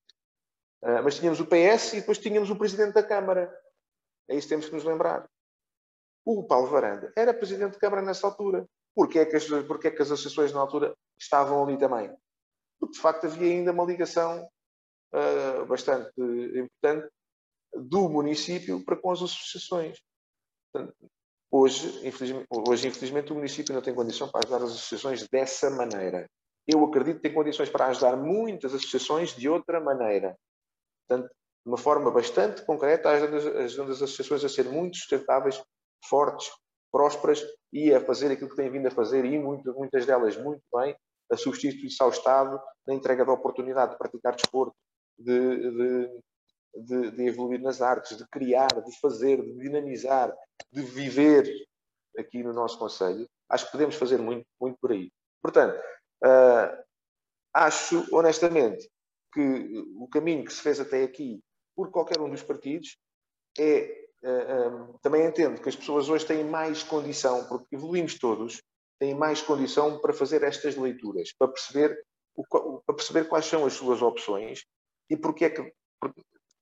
Uh, 0.82 1.02
mas 1.04 1.16
tínhamos 1.16 1.40
o 1.40 1.46
PS 1.46 1.94
e 1.94 2.00
depois 2.00 2.18
tínhamos 2.18 2.50
o 2.50 2.56
Presidente 2.56 2.94
da 2.94 3.02
Câmara. 3.02 3.54
É 4.28 4.34
isso 4.34 4.46
que 4.46 4.54
temos 4.54 4.66
que 4.66 4.74
nos 4.74 4.84
lembrar. 4.84 5.28
O 6.24 6.44
Paulo 6.44 6.68
Varanda 6.68 7.12
era 7.16 7.34
Presidente 7.34 7.72
de 7.72 7.78
Câmara 7.78 8.02
nessa 8.02 8.26
altura. 8.26 8.66
Porquê 8.94 9.20
é 9.20 9.26
que 9.26 9.36
as, 9.36 9.44
é 9.50 9.90
que 9.90 10.02
as 10.02 10.10
associações 10.10 10.52
na 10.52 10.60
altura 10.60 10.94
estavam 11.18 11.62
ali 11.62 11.78
também? 11.78 12.14
Porque, 12.78 12.94
de 12.94 13.00
facto, 13.00 13.26
havia 13.26 13.52
ainda 13.52 13.72
uma 13.72 13.84
ligação 13.84 14.48
uh, 15.14 15.66
bastante 15.66 16.10
importante 16.18 17.08
do 17.74 18.08
município 18.08 18.84
para 18.84 18.96
com 18.96 19.10
as 19.10 19.22
associações. 19.22 19.98
Portanto, 20.72 20.94
hoje, 21.50 22.06
infelizmente, 22.06 22.46
hoje, 22.50 22.88
infelizmente, 22.88 23.32
o 23.32 23.36
município 23.36 23.74
não 23.74 23.82
tem 23.82 23.94
condição 23.94 24.28
para 24.28 24.40
ajudar 24.44 24.64
as 24.64 24.72
associações 24.72 25.28
dessa 25.28 25.70
maneira. 25.70 26.28
Eu 26.66 26.84
acredito 26.84 27.16
que 27.16 27.22
tem 27.22 27.34
condições 27.34 27.70
para 27.70 27.86
ajudar 27.86 28.16
muitas 28.16 28.74
associações 28.74 29.34
de 29.34 29.48
outra 29.48 29.80
maneira. 29.80 30.36
Portanto, 31.06 31.28
de 31.28 31.70
uma 31.70 31.78
forma 31.78 32.10
bastante 32.10 32.64
concreta, 32.64 33.10
ajudando 33.10 33.92
as 33.92 34.02
associações 34.02 34.44
a 34.44 34.48
ser 34.48 34.64
muito 34.66 34.96
sustentáveis, 34.96 35.62
fortes, 36.04 36.50
prósperas 36.90 37.44
e 37.72 37.92
a 37.92 38.00
fazer 38.00 38.32
aquilo 38.32 38.50
que 38.50 38.56
têm 38.56 38.70
vindo 38.70 38.88
a 38.88 38.90
fazer, 38.90 39.24
e 39.24 39.38
muito, 39.38 39.72
muitas 39.74 40.06
delas 40.06 40.36
muito 40.36 40.62
bem, 40.74 40.96
a 41.30 41.36
substituir-se 41.36 42.02
ao 42.02 42.10
Estado 42.10 42.60
na 42.86 42.94
entrega 42.94 43.24
da 43.24 43.32
oportunidade 43.32 43.92
de 43.92 43.98
praticar 43.98 44.34
desporto, 44.34 44.74
de, 45.18 45.70
de, 45.70 46.20
de, 46.76 47.10
de, 47.10 47.26
evoluir 47.26 47.60
nas 47.60 47.82
artes, 47.82 48.16
de 48.16 48.26
criar, 48.28 48.68
de 48.82 48.98
fazer, 49.00 49.42
de 49.42 49.58
dinamizar, 49.58 50.34
de 50.72 50.82
viver 50.82 51.46
aqui 52.16 52.42
no 52.42 52.52
nosso 52.52 52.78
Conselho. 52.78 53.28
Acho 53.48 53.66
que 53.66 53.72
podemos 53.72 53.96
fazer 53.96 54.18
muito, 54.18 54.46
muito 54.60 54.78
por 54.80 54.92
aí. 54.92 55.10
Portanto, 55.42 55.78
uh, 56.24 56.82
acho 57.52 58.06
honestamente 58.14 58.88
que 59.32 59.84
o 59.96 60.08
caminho 60.08 60.44
que 60.44 60.52
se 60.52 60.62
fez 60.62 60.80
até 60.80 61.02
aqui 61.02 61.42
por 61.76 61.90
qualquer 61.90 62.20
um 62.20 62.30
dos 62.30 62.42
partidos 62.42 62.96
é. 63.58 64.07
Uh, 64.22 64.92
um, 64.92 64.98
também 64.98 65.24
entendo 65.24 65.60
que 65.60 65.68
as 65.68 65.76
pessoas 65.76 66.08
hoje 66.08 66.26
têm 66.26 66.42
mais 66.44 66.82
condição, 66.82 67.44
porque 67.44 67.76
evoluímos 67.76 68.18
todos, 68.18 68.60
têm 68.98 69.14
mais 69.14 69.40
condição 69.40 69.98
para 70.00 70.12
fazer 70.12 70.42
estas 70.42 70.76
leituras, 70.76 71.32
para 71.32 71.48
perceber, 71.48 71.96
o, 72.36 72.44
para 72.84 72.96
perceber 72.96 73.24
quais 73.28 73.46
são 73.46 73.64
as 73.64 73.74
suas 73.74 74.02
opções 74.02 74.64
e 75.08 75.16
porque 75.16 75.44
é 75.44 75.50
que, 75.50 75.72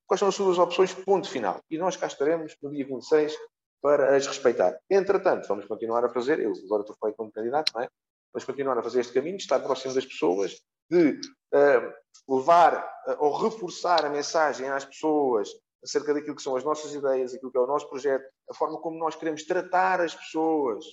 quais 0.06 0.18
são 0.18 0.28
as 0.28 0.34
suas 0.34 0.58
opções, 0.58 0.92
ponto 0.92 1.28
final. 1.28 1.60
E 1.70 1.78
nós 1.78 1.96
cá 1.96 2.06
estaremos 2.06 2.54
no 2.62 2.70
dia 2.70 2.86
26 2.86 3.34
para 3.82 4.16
as 4.16 4.26
respeitar. 4.26 4.78
Entretanto, 4.90 5.48
vamos 5.48 5.64
continuar 5.64 6.04
a 6.04 6.08
fazer, 6.08 6.40
eu 6.40 6.52
agora 6.64 6.82
estou 6.82 6.96
feito 7.02 7.16
como 7.16 7.32
candidato, 7.32 7.72
não 7.74 7.82
é? 7.82 7.88
Vamos 8.32 8.44
continuar 8.44 8.78
a 8.78 8.82
fazer 8.82 9.00
este 9.00 9.12
caminho, 9.12 9.36
estar 9.36 9.60
próximo 9.60 9.94
das 9.94 10.04
pessoas, 10.04 10.60
de 10.90 11.18
uh, 11.54 12.36
levar 12.36 12.84
uh, 13.06 13.16
ou 13.24 13.36
reforçar 13.36 14.04
a 14.04 14.10
mensagem 14.10 14.68
às 14.68 14.84
pessoas 14.84 15.48
acerca 15.82 16.14
daquilo 16.14 16.36
que 16.36 16.42
são 16.42 16.56
as 16.56 16.64
nossas 16.64 16.94
ideias, 16.94 17.34
aquilo 17.34 17.50
que 17.50 17.58
é 17.58 17.60
o 17.60 17.66
nosso 17.66 17.88
projeto, 17.88 18.24
a 18.50 18.54
forma 18.54 18.78
como 18.80 18.98
nós 18.98 19.14
queremos 19.14 19.44
tratar 19.44 20.00
as 20.00 20.14
pessoas, 20.14 20.84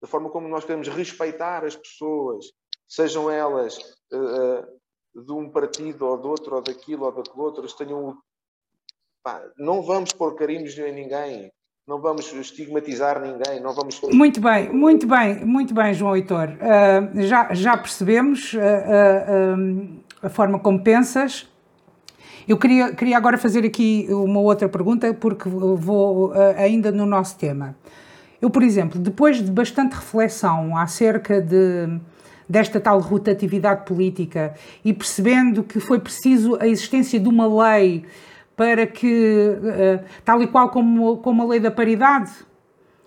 da 0.00 0.08
forma 0.08 0.30
como 0.30 0.48
nós 0.48 0.64
queremos 0.64 0.88
respeitar 0.88 1.64
as 1.64 1.76
pessoas, 1.76 2.46
sejam 2.88 3.30
elas 3.30 3.78
uh, 4.12 5.22
de 5.24 5.32
um 5.32 5.50
partido 5.50 6.06
ou 6.06 6.18
de 6.20 6.26
outro, 6.26 6.56
ou 6.56 6.62
daquilo 6.62 7.06
ou 7.06 7.12
daquele 7.12 7.40
outro, 7.40 7.76
tenham. 7.76 8.16
Pá, 9.22 9.42
não 9.56 9.80
vamos 9.80 10.12
pôr 10.12 10.34
carinhos 10.34 10.76
em 10.76 10.92
ninguém 10.92 11.50
não 11.86 12.00
vamos 12.00 12.32
estigmatizar 12.32 13.20
ninguém, 13.20 13.60
não 13.60 13.74
vamos. 13.74 14.00
Muito 14.10 14.40
bem, 14.40 14.70
muito 14.70 15.06
bem, 15.06 15.44
muito 15.44 15.74
bem, 15.74 15.92
João 15.92 16.16
Heitor. 16.16 16.48
Uh, 16.48 17.22
já, 17.22 17.52
já 17.52 17.76
percebemos 17.76 18.54
uh, 18.54 18.58
uh, 18.58 20.04
a 20.22 20.30
forma 20.30 20.58
como 20.58 20.82
pensas. 20.82 21.46
Eu 22.46 22.58
queria, 22.58 22.92
queria 22.92 23.16
agora 23.16 23.38
fazer 23.38 23.64
aqui 23.64 24.06
uma 24.10 24.40
outra 24.40 24.68
pergunta, 24.68 25.12
porque 25.14 25.48
vou 25.48 26.32
ainda 26.56 26.92
no 26.92 27.06
nosso 27.06 27.38
tema. 27.38 27.74
Eu, 28.40 28.50
por 28.50 28.62
exemplo, 28.62 29.00
depois 29.00 29.42
de 29.42 29.50
bastante 29.50 29.94
reflexão 29.94 30.76
acerca 30.76 31.40
de, 31.40 31.98
desta 32.48 32.78
tal 32.78 33.00
rotatividade 33.00 33.86
política 33.86 34.54
e 34.84 34.92
percebendo 34.92 35.62
que 35.62 35.80
foi 35.80 35.98
preciso 35.98 36.58
a 36.60 36.66
existência 36.66 37.18
de 37.18 37.26
uma 37.26 37.46
lei 37.46 38.04
para 38.54 38.86
que, 38.86 39.06
uh, 39.08 40.04
tal 40.24 40.42
e 40.42 40.46
qual 40.46 40.68
como, 40.68 41.16
como 41.18 41.42
a 41.42 41.46
lei 41.46 41.60
da 41.60 41.70
paridade, 41.70 42.30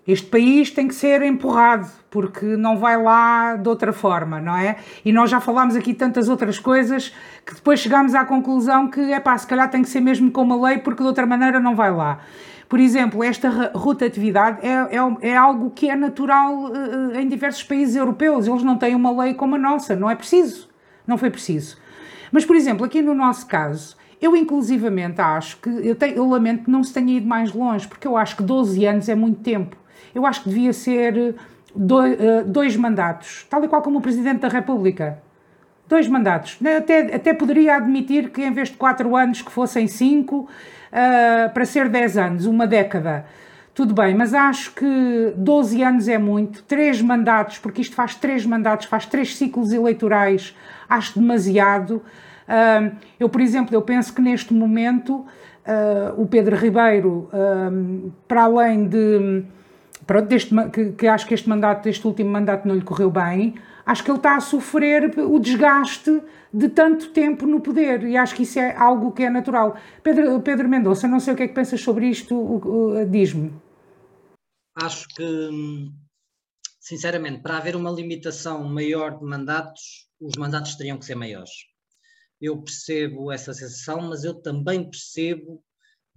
este 0.08 0.26
país 0.26 0.70
tem 0.70 0.88
que 0.88 0.94
ser 0.94 1.20
empurrado, 1.20 1.86
porque 2.08 2.56
não 2.56 2.78
vai 2.78 3.00
lá 3.00 3.56
de 3.56 3.68
outra 3.68 3.92
forma, 3.92 4.40
não 4.40 4.56
é? 4.56 4.76
E 5.04 5.12
nós 5.12 5.28
já 5.28 5.38
falámos 5.38 5.76
aqui 5.76 5.92
tantas 5.92 6.30
outras 6.30 6.58
coisas 6.58 7.14
que 7.44 7.54
depois 7.54 7.78
chegámos 7.78 8.14
à 8.14 8.24
conclusão 8.24 8.88
que, 8.88 9.12
é 9.12 9.20
pá, 9.20 9.36
se 9.36 9.46
calhar 9.46 9.70
tem 9.70 9.82
que 9.82 9.88
ser 9.90 10.00
mesmo 10.00 10.30
com 10.30 10.40
uma 10.40 10.68
lei, 10.68 10.78
porque 10.78 11.02
de 11.02 11.06
outra 11.06 11.26
maneira 11.26 11.60
não 11.60 11.76
vai 11.76 11.92
lá. 11.92 12.20
Por 12.70 12.80
exemplo, 12.80 13.22
esta 13.22 13.70
rotatividade 13.74 14.66
é, 14.66 14.96
é, 14.96 15.30
é 15.30 15.36
algo 15.36 15.70
que 15.70 15.90
é 15.90 15.94
natural 15.94 16.64
uh, 16.64 17.14
em 17.14 17.28
diversos 17.28 17.62
países 17.62 17.94
europeus. 17.94 18.46
Eles 18.46 18.62
não 18.62 18.78
têm 18.78 18.94
uma 18.94 19.10
lei 19.10 19.34
como 19.34 19.56
a 19.56 19.58
nossa, 19.58 19.94
não 19.94 20.10
é 20.10 20.14
preciso. 20.14 20.70
Não 21.06 21.18
foi 21.18 21.30
preciso. 21.30 21.76
Mas, 22.32 22.46
por 22.46 22.56
exemplo, 22.56 22.84
aqui 22.84 23.00
no 23.00 23.14
nosso 23.14 23.46
caso, 23.46 23.96
eu 24.20 24.34
inclusivamente 24.36 25.20
acho 25.20 25.58
que, 25.58 25.68
eu, 25.68 25.94
tenho, 25.94 26.16
eu 26.16 26.28
lamento 26.28 26.64
que 26.64 26.70
não 26.70 26.82
se 26.82 26.92
tenha 26.92 27.16
ido 27.16 27.26
mais 27.26 27.52
longe, 27.52 27.86
porque 27.86 28.06
eu 28.06 28.16
acho 28.16 28.36
que 28.36 28.42
12 28.42 28.84
anos 28.84 29.08
é 29.08 29.14
muito 29.14 29.40
tempo. 29.40 29.76
Eu 30.14 30.26
acho 30.26 30.42
que 30.42 30.48
devia 30.48 30.72
ser 30.72 31.34
dois, 31.74 32.14
uh, 32.14 32.44
dois 32.46 32.76
mandatos, 32.76 33.46
tal 33.48 33.64
e 33.64 33.68
qual 33.68 33.82
como 33.82 33.98
o 33.98 34.02
Presidente 34.02 34.40
da 34.40 34.48
República. 34.48 35.18
Dois 35.88 36.06
mandatos. 36.06 36.58
Até, 36.76 37.14
até 37.14 37.32
poderia 37.32 37.76
admitir 37.76 38.30
que 38.30 38.42
em 38.42 38.52
vez 38.52 38.68
de 38.68 38.76
quatro 38.76 39.16
anos 39.16 39.40
que 39.40 39.50
fossem 39.50 39.86
cinco, 39.86 40.48
uh, 40.88 41.52
para 41.52 41.64
ser 41.64 41.88
10 41.88 42.16
anos, 42.18 42.46
uma 42.46 42.66
década. 42.66 43.24
Tudo 43.74 43.94
bem, 43.94 44.14
mas 44.14 44.34
acho 44.34 44.74
que 44.74 45.32
12 45.36 45.82
anos 45.82 46.08
é 46.08 46.18
muito, 46.18 46.64
três 46.64 47.00
mandatos, 47.00 47.58
porque 47.58 47.80
isto 47.80 47.94
faz 47.94 48.14
três 48.16 48.44
mandatos, 48.44 48.86
faz 48.86 49.06
três 49.06 49.36
ciclos 49.36 49.72
eleitorais, 49.72 50.54
acho 50.88 51.18
demasiado. 51.18 52.02
Uh, 52.48 52.96
eu, 53.20 53.28
por 53.28 53.40
exemplo, 53.40 53.74
eu 53.74 53.82
penso 53.82 54.12
que 54.12 54.20
neste 54.20 54.52
momento 54.52 55.14
uh, 55.14 56.20
o 56.20 56.26
Pedro 56.26 56.56
Ribeiro, 56.56 57.30
para 58.26 58.42
além 58.42 58.88
de 58.88 59.44
pronto, 60.08 60.26
deste, 60.26 60.54
que, 60.72 60.92
que, 60.92 61.06
acho 61.06 61.26
que 61.26 61.34
este 61.34 61.46
mandato, 61.48 61.86
este 61.86 62.06
último 62.06 62.30
mandato 62.30 62.66
não 62.66 62.74
lhe 62.74 62.82
correu 62.82 63.10
bem, 63.10 63.54
acho 63.84 64.02
que 64.02 64.10
ele 64.10 64.16
está 64.16 64.36
a 64.36 64.40
sofrer 64.40 65.12
o 65.20 65.38
desgaste 65.38 66.22
de 66.52 66.70
tanto 66.70 67.10
tempo 67.10 67.46
no 67.46 67.60
poder 67.60 68.02
e 68.04 68.16
acho 68.16 68.34
que 68.34 68.42
isso 68.42 68.58
é 68.58 68.74
algo 68.74 69.12
que 69.12 69.22
é 69.22 69.28
natural. 69.28 69.76
Pedro, 70.02 70.40
Pedro 70.40 70.66
Mendonça, 70.66 71.06
não 71.06 71.20
sei 71.20 71.34
o 71.34 71.36
que 71.36 71.42
é 71.42 71.48
que 71.48 71.54
pensas 71.54 71.82
sobre 71.82 72.06
isto, 72.08 72.58
diz-me. 73.10 73.52
Acho 74.74 75.06
que, 75.08 75.50
sinceramente, 76.80 77.42
para 77.42 77.58
haver 77.58 77.76
uma 77.76 77.90
limitação 77.90 78.64
maior 78.64 79.18
de 79.18 79.24
mandatos, 79.26 80.08
os 80.18 80.38
mandatos 80.38 80.74
teriam 80.76 80.96
que 80.96 81.04
ser 81.04 81.16
maiores. 81.16 81.50
Eu 82.40 82.62
percebo 82.62 83.30
essa 83.30 83.52
sensação, 83.52 84.00
mas 84.08 84.24
eu 84.24 84.32
também 84.40 84.88
percebo 84.88 85.62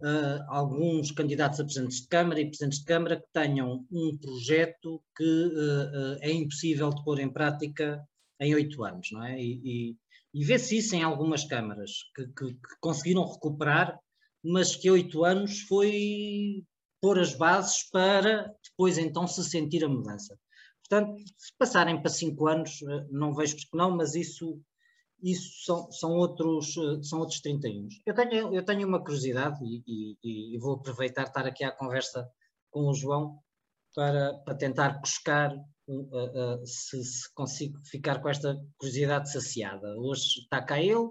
uh, 0.02 0.44
alguns 0.48 1.12
candidatos 1.12 1.60
a 1.60 1.64
presidentes 1.64 2.02
de 2.02 2.08
Câmara 2.08 2.42
e 2.42 2.48
presidentes 2.48 2.80
de 2.80 2.86
Câmara 2.86 3.18
que 3.18 3.28
tenham 3.34 3.86
um 3.92 4.18
projeto 4.18 5.02
que 5.16 5.24
uh, 5.24 6.16
uh, 6.16 6.18
é 6.22 6.32
impossível 6.32 6.90
de 6.90 7.04
pôr 7.04 7.20
em 7.20 7.32
prática 7.32 8.04
em 8.40 8.54
oito 8.56 8.84
anos, 8.84 9.10
não 9.12 9.24
é? 9.24 9.40
E, 9.40 9.96
e 10.34 10.46
vê-se 10.46 10.78
isso 10.78 10.96
em 10.96 11.04
algumas 11.04 11.44
câmaras 11.44 11.92
que, 12.16 12.26
que, 12.28 12.54
que, 12.54 12.80
conseguiram 12.80 13.26
recuperar, 13.26 14.00
mas 14.44 14.76
que 14.76 14.90
oito 14.90 15.24
anos 15.24 15.62
foi 15.62 16.64
pôr 17.02 17.20
as 17.20 17.36
bases 17.36 17.90
para 17.92 18.52
depois 18.64 18.98
então 18.98 19.28
se 19.28 19.44
sentir 19.44 19.84
a 19.84 19.90
mudança. 19.90 20.38
Portanto, 20.88 21.22
se 21.38 21.54
passarem 21.58 22.02
para 22.02 22.10
cinco 22.10 22.48
anos, 22.48 22.80
não 23.10 23.34
vejo 23.34 23.56
que 23.56 23.66
não, 23.74 23.96
mas 23.96 24.16
isso, 24.16 24.60
isso 25.22 25.66
são, 25.66 25.92
são, 25.92 26.12
outros, 26.12 26.76
eh, 26.78 27.04
são 27.04 27.20
outros 27.20 27.40
31. 27.42 27.88
Eu 28.06 28.14
tenho, 28.14 28.54
eu 28.54 28.66
tenho 28.66 28.88
uma 28.88 29.04
curiosidade 29.04 29.58
e, 29.64 30.18
e, 30.24 30.56
e 30.56 30.58
vou 30.58 30.76
aproveitar 30.76 31.24
estar 31.24 31.46
aqui 31.46 31.64
à 31.64 31.72
conversa 31.72 32.30
com 32.70 32.88
o 32.88 32.94
João 32.94 33.40
para, 33.96 34.34
para 34.40 34.56
tentar 34.56 35.00
buscar 35.00 35.54
uh, 35.88 35.94
uh, 35.94 36.66
se, 36.66 37.04
se, 37.04 37.34
consigo 37.34 37.80
ficar 37.86 38.22
com 38.22 38.30
esta 38.30 38.58
curiosidade 38.78 39.32
saciada. 39.32 39.96
Hoje 39.98 40.42
está 40.42 40.62
cá 40.62 40.82
ele, 40.82 41.10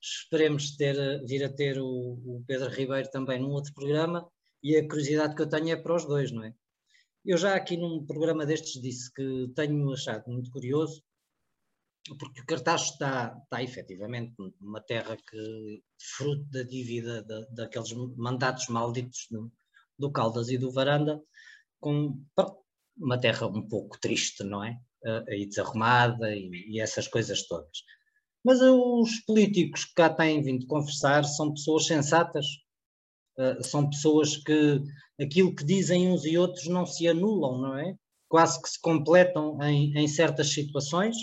esperemos 0.00 0.76
ter, 0.76 1.24
vir 1.26 1.44
a 1.44 1.52
ter 1.52 1.78
o, 1.78 1.86
o, 1.86 2.44
Pedro 2.46 2.70
Ribeiro 2.70 3.10
também 3.10 3.40
num 3.40 3.50
outro 3.50 3.74
programa 3.74 4.26
e 4.62 4.76
a 4.76 4.86
curiosidade 4.86 5.34
que 5.34 5.42
eu 5.42 5.48
tenho 5.48 5.70
é 5.70 5.76
para 5.76 5.94
os 5.94 6.06
dois, 6.06 6.32
não 6.32 6.44
é? 6.44 6.54
Eu 7.24 7.36
já 7.36 7.54
aqui 7.54 7.76
num 7.76 8.06
programa 8.06 8.46
destes 8.46 8.80
disse 8.80 9.12
que 9.12 9.52
tenho 9.54 9.92
achado 9.92 10.24
muito 10.26 10.50
curioso 10.50 11.02
porque 12.18 12.40
o 12.40 12.46
Cartaz 12.46 12.82
está, 12.82 13.36
está 13.42 13.62
efetivamente 13.62 14.34
numa 14.60 14.80
terra 14.80 15.16
que, 15.16 15.82
fruto 16.16 16.44
da 16.50 16.62
dívida 16.62 17.22
da, 17.22 17.40
daqueles 17.50 17.92
mandatos 18.16 18.68
malditos 18.68 19.26
do, 19.30 19.50
do 19.98 20.10
Caldas 20.10 20.48
e 20.48 20.58
do 20.58 20.72
Varanda, 20.72 21.20
com 21.80 22.20
uma 22.96 23.18
terra 23.18 23.46
um 23.46 23.66
pouco 23.66 23.98
triste, 24.00 24.44
não 24.44 24.62
é? 24.64 24.78
Aí 25.28 25.46
desarrumada 25.46 26.34
e, 26.34 26.50
e 26.68 26.80
essas 26.80 27.08
coisas 27.08 27.46
todas. 27.46 27.82
Mas 28.44 28.60
os 28.60 29.20
políticos 29.26 29.84
que 29.84 29.94
cá 29.94 30.08
têm 30.08 30.42
vindo 30.42 30.66
conversar 30.66 31.24
são 31.24 31.52
pessoas 31.52 31.86
sensatas, 31.86 32.46
uh, 33.38 33.62
são 33.62 33.88
pessoas 33.88 34.36
que 34.36 34.82
aquilo 35.20 35.54
que 35.54 35.64
dizem 35.64 36.10
uns 36.10 36.24
e 36.24 36.38
outros 36.38 36.66
não 36.66 36.86
se 36.86 37.06
anulam, 37.06 37.60
não 37.60 37.78
é? 37.78 37.94
Quase 38.28 38.60
que 38.60 38.68
se 38.68 38.80
completam 38.80 39.60
em, 39.62 39.96
em 39.96 40.08
certas 40.08 40.52
situações, 40.52 41.16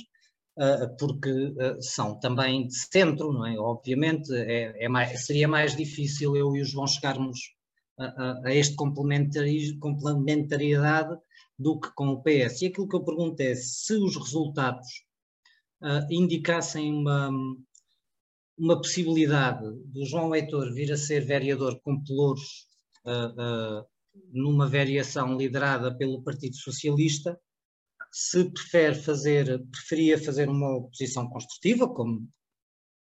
porque 0.98 1.30
uh, 1.30 1.82
são 1.82 2.20
também 2.20 2.68
de 2.68 2.76
centro, 2.76 3.32
não 3.32 3.46
é? 3.46 3.58
Obviamente 3.60 4.34
é, 4.34 4.86
é 4.86 4.90
mais, 4.90 5.26
seria 5.26 5.48
mais 5.48 5.76
difícil 5.76 6.36
eu 6.36 6.56
e 6.56 6.62
o 6.62 6.66
João 6.66 6.88
chegarmos 6.88 7.40
a, 7.98 8.06
a, 8.06 8.48
a 8.48 8.56
este 8.56 8.76
complementariedade 8.76 11.18
do 11.58 11.80
que 11.80 11.90
com 11.96 12.10
o 12.10 12.22
PS. 12.22 12.62
E 12.62 12.68
aquilo 12.68 12.88
que 12.88 12.96
eu 12.96 13.04
pergunto 13.04 13.42
é 13.42 13.56
se 13.56 13.94
os 13.94 14.16
resultados 14.16 14.88
uh, 15.82 16.06
indicassem 16.12 16.94
uma, 16.94 17.32
uma 18.58 18.78
possibilidade 18.78 19.66
do 19.86 20.06
João 20.06 20.30
Leitor 20.30 20.74
vir 20.74 20.92
a 20.92 20.98
ser 20.98 21.26
vereador 21.26 21.80
com 21.82 22.04
pelouros 22.04 22.68
uh, 23.06 23.82
uh, 23.82 23.86
numa 24.32 24.68
variação 24.68 25.38
liderada 25.38 25.96
pelo 25.96 26.24
Partido 26.24 26.56
Socialista, 26.56 27.40
se 28.12 28.46
prefere 28.52 28.96
fazer, 28.96 29.66
preferia 29.72 30.18
fazer 30.18 30.50
uma 30.50 30.78
oposição 30.78 31.30
construtiva, 31.30 31.88
como 31.88 32.28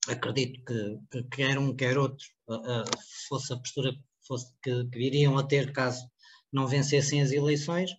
acredito 0.08 0.64
que, 0.64 0.98
que 1.10 1.22
quer 1.24 1.58
um 1.58 1.74
quer 1.74 1.98
outro 1.98 2.26
fosse 3.28 3.52
a 3.52 3.56
postura 3.56 3.92
fosse, 4.26 4.52
que, 4.62 4.84
que 4.86 4.98
viriam 4.98 5.36
a 5.38 5.42
ter 5.42 5.72
caso 5.72 6.08
não 6.52 6.66
vencessem 6.66 7.20
as 7.20 7.30
eleições, 7.30 7.90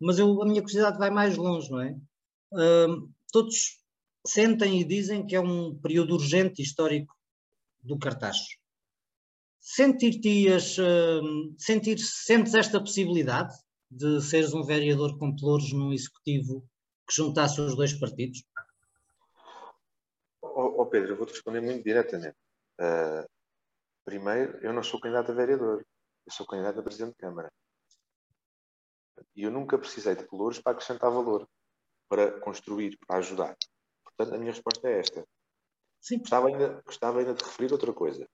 mas 0.00 0.18
eu, 0.18 0.42
a 0.42 0.46
minha 0.46 0.62
curiosidade 0.62 0.98
vai 0.98 1.10
mais 1.10 1.36
longe, 1.36 1.70
não 1.70 1.80
é? 1.80 1.96
Uh, 2.52 3.10
todos 3.30 3.78
sentem 4.26 4.80
e 4.80 4.84
dizem 4.84 5.26
que 5.26 5.36
é 5.36 5.40
um 5.40 5.74
período 5.76 6.14
urgente 6.14 6.62
histórico 6.62 7.14
do 7.82 7.98
Cartacho. 7.98 8.58
Sentir-te-ias, 9.60 10.78
uh, 10.78 11.54
sentir, 11.58 11.98
sentes 11.98 12.54
esta 12.54 12.80
possibilidade 12.80 13.54
de 13.90 14.20
seres 14.22 14.54
um 14.54 14.62
vereador 14.62 15.18
com 15.18 15.34
pelouros 15.34 15.72
num 15.72 15.92
executivo 15.92 16.64
que 17.06 17.14
juntasse 17.14 17.60
os 17.60 17.74
dois 17.74 17.92
partidos? 17.92 18.44
Oh, 20.42 20.82
oh 20.82 20.86
Pedro, 20.86 21.12
eu 21.12 21.16
vou-te 21.16 21.32
responder 21.32 21.60
muito 21.60 21.82
diretamente. 21.82 22.36
Uh, 22.80 23.28
primeiro, 24.04 24.58
eu 24.64 24.72
não 24.72 24.82
sou 24.82 25.00
candidato 25.00 25.32
a 25.32 25.34
vereador, 25.34 25.84
eu 26.26 26.32
sou 26.32 26.46
candidato 26.46 26.80
a 26.80 26.82
presidente 26.82 27.12
de 27.12 27.18
Câmara. 27.18 27.50
E 29.34 29.42
eu 29.42 29.50
nunca 29.50 29.78
precisei 29.78 30.14
de 30.14 30.26
pelouros 30.26 30.60
para 30.60 30.72
acrescentar 30.72 31.10
valor, 31.10 31.48
para 32.08 32.40
construir, 32.40 32.96
para 33.06 33.18
ajudar. 33.18 33.56
Portanto, 34.04 34.34
a 34.34 34.38
minha 34.38 34.52
resposta 34.52 34.88
é 34.88 35.00
esta. 35.00 35.26
Sim. 36.00 36.18
Gostava 36.18 36.48
ainda, 36.48 36.82
gostava 36.82 37.18
ainda 37.18 37.34
de 37.34 37.44
referir 37.44 37.72
outra 37.72 37.92
coisa, 37.92 38.26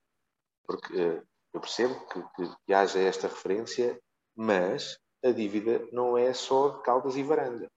porque 0.65 0.95
uh, 0.95 1.27
eu 1.53 1.61
percebo 1.61 2.07
que, 2.07 2.23
que, 2.23 2.57
que, 2.67 2.73
haja 2.73 3.01
esta 3.01 3.27
referência, 3.27 4.01
mas 4.35 4.99
a 5.29 5.33
dívida 5.33 5.87
não 5.93 6.17
é 6.17 6.33
só 6.33 6.79
Caldas 6.79 7.17
e 7.17 7.23
Varanda. 7.23 7.71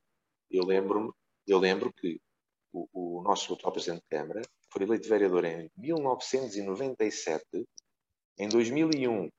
Eu 0.49 0.65
lembro, 0.65 1.15
eu 1.47 1.59
lembro 1.59 1.91
que 1.93 2.19
o, 2.71 2.87
o 2.93 3.23
nosso 3.23 3.53
atual 3.53 3.73
Presidente 3.73 4.01
de 4.01 4.17
Câmara 4.17 4.41
foi 4.71 4.83
eleito 4.83 5.09
vereador 5.09 5.45
em 5.45 5.69
1997, 5.77 7.43
em 8.37 8.47
2001 8.47 9.29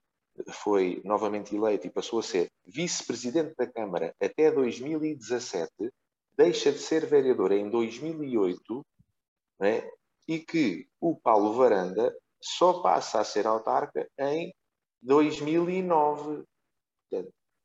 foi 0.53 1.01
novamente 1.05 1.55
eleito 1.55 1.87
e 1.87 1.91
passou 1.91 2.21
a 2.21 2.23
ser 2.23 2.51
vice-presidente 2.65 3.55
da 3.57 3.67
Câmara 3.67 4.15
até 4.21 4.51
2017, 4.51 5.71
deixa 6.37 6.73
de 6.73 6.79
ser 6.79 7.07
vereador 7.07 7.53
em 7.53 7.69
2008, 7.69 8.87
né? 9.59 9.89
e 10.27 10.39
que 10.39 10.89
o 11.01 11.17
Paulo 11.17 11.53
Varanda 11.55 12.17
só 12.41 12.81
passa 12.81 13.21
a 13.21 13.25
ser 13.25 13.47
autarca 13.47 14.09
em 14.19 14.55
2009. 15.03 16.45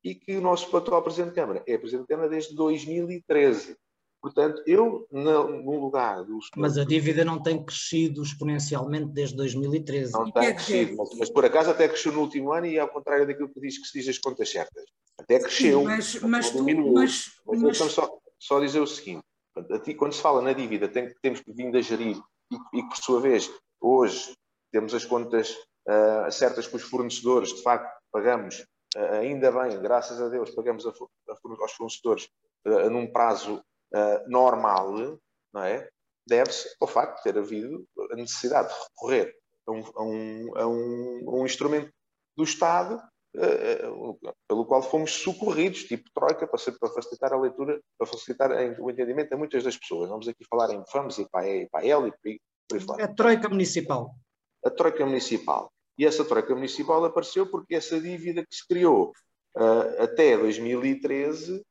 E 0.06 0.14
que 0.14 0.38
o 0.38 0.41
nosso 0.41 0.76
atual 0.78 1.01
Presidente 1.01 1.30
de 1.30 1.36
Câmara 1.36 1.64
é 1.66 1.78
Presidente 1.80 2.03
de 2.03 2.10
Câmara 2.10 2.30
desde 2.30 2.56
2013. 2.56 3.76
Portanto, 4.22 4.62
eu, 4.66 5.08
no 5.12 5.80
lugar 5.80 6.24
dos. 6.24 6.49
Mas 6.56 6.78
a 6.78 6.84
dívida 6.84 7.26
não 7.26 7.41
tem 7.41 7.64
crescido 7.64 8.24
exponencialmente 8.24 9.08
desde 9.08 9.36
2013. 9.36 10.14
Não 10.14 10.32
tem 10.32 10.56
crescido, 10.56 10.97
mas, 10.97 11.10
mas, 11.18 11.30
por 11.30 11.45
acaso 11.45 11.72
até 11.72 11.88
cresceu 11.88 12.12
no 12.12 12.22
último 12.22 12.51
ano 12.51 12.66
e 12.66 12.80
ao 12.80 12.88
contrário 12.88 13.28
daquilo 13.28 13.49
que 13.49 13.60
diz 13.60 13.78
que 13.78 13.88
se 13.88 13.99
diz 13.99 14.08
as 14.10 14.18
contas 14.18 14.49
certas. 14.49 14.84
Até 15.20 15.39
cresceu. 15.39 15.80
Sim, 15.80 15.86
mas, 15.86 16.22
mas, 16.22 16.49
tu, 16.49 16.64
mas, 16.64 17.32
mas, 17.45 17.62
mas 17.62 17.78
só, 17.91 18.18
só 18.39 18.60
dizer 18.60 18.80
o 18.80 18.88
seguinte: 18.88 19.24
quando 19.97 20.14
se 20.14 20.22
fala 20.22 20.41
na 20.41 20.53
dívida, 20.53 20.88
tem, 20.88 21.14
temos 21.22 21.43
vindo 21.47 21.78
a 21.78 21.82
gerir 21.82 22.18
e, 22.51 22.80
e, 22.80 22.84
por 22.88 22.97
sua 22.97 23.22
vez, 23.22 23.51
hoje 23.80 24.34
temos 24.72 24.93
as 24.95 25.06
contas 25.06 25.51
uh, 25.88 26.32
certas 26.32 26.68
com 26.68 26.78
os 26.78 26.84
fornecedores, 26.84 27.53
de 27.53 27.62
facto, 27.62 27.95
pagamos, 28.12 28.66
ainda 28.96 29.52
bem, 29.52 29.82
graças 29.82 30.22
a 30.22 30.30
Deus, 30.30 30.52
pagamos 30.52 30.86
a, 30.86 30.89
a, 30.89 31.62
aos 31.62 31.74
fornecedores 31.74 32.30
uh, 32.66 32.89
num 32.89 33.12
prazo 33.12 33.64
normal, 34.28 34.91
não 35.54 35.64
é? 35.64 35.88
Deve-se 36.28 36.76
ao 36.82 36.88
facto 36.88 37.18
de 37.18 37.24
ter 37.24 37.38
havido 37.38 37.88
a 38.12 38.16
necessidade 38.16 38.68
de 38.68 38.76
recorrer 38.89 39.34
a 39.66 39.72
um, 39.72 39.84
a 39.96 40.04
um, 40.04 40.58
a 40.58 40.68
um, 40.68 41.41
um 41.41 41.46
instrumento 41.46 41.93
do 42.36 42.43
Estado 42.43 43.02
pelo 44.48 44.66
qual 44.66 44.82
fomos 44.82 45.12
socorridos, 45.12 45.84
tipo 45.84 46.10
Troika, 46.14 46.48
para, 46.48 46.60
para 46.80 46.89
facilitar 46.89 47.34
a 47.34 47.39
leitura, 47.39 47.82
para 47.98 48.08
facilitar 48.08 48.52
o 48.80 48.89
entendimento 48.89 49.34
a 49.34 49.38
muitas 49.38 49.64
das 49.64 49.78
pessoas. 49.78 50.10
Vamos 50.10 50.28
aqui 50.28 50.46
falar 50.50 50.74
em 50.74 50.84
FAMS 50.88 51.20
e 51.20 51.30
para 51.30 51.48
e 51.48 51.70
para 51.70 51.86
e 51.86 52.39
por 52.68 52.78
aí 52.78 52.80
fora. 52.80 53.02
É 53.02 53.06
a 53.06 53.14
Troika 53.14 53.50
Municipal. 53.50 54.12
A 54.64 54.70
Troika 54.70 55.06
Municipal. 55.06 55.72
E 55.98 56.06
essa 56.06 56.26
Troika 56.26 56.54
Municipal 56.54 57.04
apareceu 57.06 57.48
porque 57.48 57.76
essa 57.76 58.00
dívida 58.00 58.46
que 58.46 58.56
se 58.56 58.68
criou 58.68 59.14
uh, 59.56 60.04
até 60.04 60.38
2013 60.38 61.64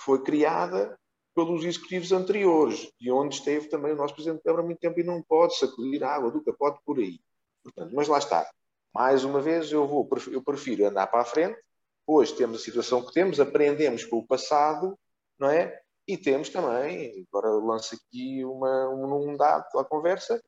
foi 0.00 0.22
criada 0.22 0.98
pelos 1.34 1.64
executivos 1.64 2.12
anteriores, 2.12 2.90
de 3.00 3.10
onde 3.10 3.36
esteve 3.36 3.68
também 3.68 3.92
o 3.92 3.96
nosso 3.96 4.14
Presidente 4.14 4.38
de 4.38 4.44
Câmara 4.44 4.62
há 4.62 4.66
muito 4.66 4.80
tempo 4.80 5.00
e 5.00 5.04
não 5.04 5.22
pode 5.22 5.56
sacudir 5.56 6.02
a 6.04 6.14
água 6.14 6.30
do 6.30 6.42
capote 6.42 6.80
por 6.84 6.98
aí. 6.98 7.20
Portanto, 7.62 7.92
mas 7.94 8.08
lá 8.08 8.18
está. 8.18 8.48
Mais 8.92 9.24
uma 9.24 9.40
vez, 9.40 9.72
eu, 9.72 9.86
vou, 9.86 10.08
eu 10.30 10.42
prefiro 10.42 10.86
andar 10.86 11.06
para 11.06 11.22
a 11.22 11.24
frente. 11.24 11.58
Hoje 12.06 12.34
temos 12.34 12.60
a 12.60 12.64
situação 12.64 13.04
que 13.04 13.12
temos, 13.12 13.40
aprendemos 13.40 14.04
com 14.04 14.18
o 14.18 14.26
passado, 14.26 14.98
não 15.38 15.48
é? 15.48 15.80
E 16.06 16.18
temos 16.18 16.48
também, 16.50 17.26
agora 17.28 17.48
lanço 17.54 17.94
aqui 17.94 18.44
uma, 18.44 18.88
um, 18.90 19.36
dado 19.36 19.78
à 19.78 19.84
conversa, 19.84 20.42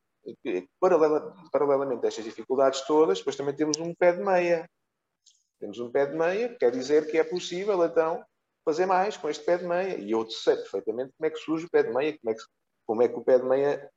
paralela, 0.81 1.35
paralelamente 1.53 2.05
a 2.05 2.09
estas 2.09 2.25
dificuldades 2.25 2.81
todas, 2.83 3.19
depois 3.19 3.37
também 3.37 3.55
temos 3.55 3.79
um 3.79 3.95
pé 3.95 4.13
de 4.13 4.23
meia. 4.23 4.69
Temos 5.61 5.79
um 5.79 5.91
pé 5.91 6.07
de 6.07 6.17
meia, 6.17 6.49
que 6.51 6.57
quer 6.57 6.71
dizer 6.71 7.11
que 7.11 7.19
é 7.19 7.25
possível, 7.25 7.85
então, 7.85 8.25
fazer 8.65 8.87
mais 8.87 9.17
com 9.17 9.29
este 9.29 9.45
pé 9.45 9.59
de 9.59 9.65
meia. 9.65 9.97
E 9.99 10.11
eu 10.11 10.29
sei 10.31 10.57
perfeitamente 10.57 11.13
como 11.17 11.27
é 11.27 11.31
que 11.31 11.39
surge 11.39 11.67
o 11.67 11.71
pé 11.71 11.83
de 11.83 11.93
meia, 11.93 12.19
como 12.19 12.31
é 12.31 12.35
que, 12.35 12.43
como 12.87 13.03
é 13.03 13.09
que 13.09 13.19
o 13.19 13.25
pé 13.25 13.39
de 13.39 13.45
meia 13.45 13.91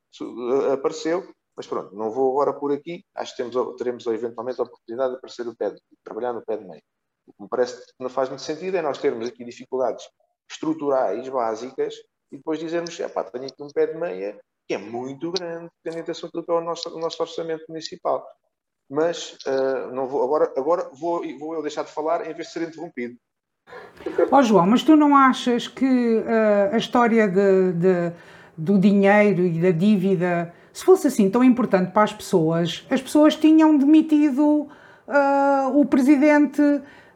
apareceu, 0.72 1.28
mas 1.56 1.66
pronto, 1.66 1.94
não 1.94 2.10
vou 2.10 2.30
agora 2.30 2.58
por 2.58 2.72
aqui. 2.72 3.04
Acho 3.14 3.34
que 3.34 3.42
temos, 3.42 3.76
teremos 3.76 4.06
eventualmente 4.06 4.60
a 4.60 4.64
oportunidade 4.64 5.12
de 5.12 5.18
aparecer 5.18 5.46
o 5.48 5.56
pé, 5.56 5.70
de 5.70 5.80
trabalhar 6.04 6.32
no 6.32 6.44
pé 6.44 6.56
de 6.56 6.64
meio. 6.64 6.82
O 7.26 7.32
que 7.32 7.42
me 7.42 7.48
parece 7.48 7.84
que 7.84 7.92
não 8.00 8.08
faz 8.08 8.28
muito 8.28 8.42
sentido 8.42 8.76
é 8.76 8.82
nós 8.82 8.98
termos 8.98 9.28
aqui 9.28 9.44
dificuldades 9.44 10.08
estruturais 10.50 11.28
básicas 11.28 11.94
e 12.30 12.36
depois 12.36 12.58
dizermos, 12.58 12.98
é 13.00 13.08
pá, 13.08 13.24
tenho 13.24 13.46
aqui 13.46 13.62
um 13.62 13.68
pé 13.68 13.86
de 13.86 13.98
meia 13.98 14.40
que 14.68 14.74
é 14.74 14.78
muito 14.78 15.32
grande, 15.32 15.70
tendo 15.82 15.96
em 15.96 16.00
aquilo 16.00 16.44
que 16.44 16.50
é 16.50 16.54
o 16.54 16.60
nosso, 16.60 16.94
o 16.94 17.00
nosso 17.00 17.20
orçamento 17.22 17.64
municipal. 17.68 18.24
Mas 18.90 19.36
uh, 19.46 19.92
não 19.92 20.06
vou, 20.06 20.22
agora, 20.22 20.52
agora 20.56 20.90
vou, 20.92 21.22
vou 21.38 21.54
eu 21.54 21.62
deixar 21.62 21.84
de 21.84 21.90
falar 21.90 22.22
em 22.28 22.34
vez 22.34 22.48
de 22.48 22.52
ser 22.52 22.68
interrompido. 22.68 23.16
Ó 24.30 24.38
oh, 24.38 24.42
João, 24.42 24.66
mas 24.66 24.82
tu 24.82 24.96
não 24.96 25.16
achas 25.16 25.68
que 25.68 25.84
uh, 25.84 26.74
a 26.74 26.76
história 26.76 27.26
de, 27.26 27.72
de, 27.72 28.12
do 28.56 28.78
dinheiro 28.78 29.42
e 29.42 29.60
da 29.60 29.70
dívida 29.70 30.54
se 30.78 30.84
fosse 30.84 31.08
assim 31.08 31.28
tão 31.28 31.42
importante 31.42 31.90
para 31.90 32.04
as 32.04 32.12
pessoas, 32.12 32.86
as 32.88 33.02
pessoas 33.02 33.34
tinham 33.34 33.76
demitido 33.76 34.68
uh, 35.08 35.74
o 35.74 35.84
presidente 35.84 36.62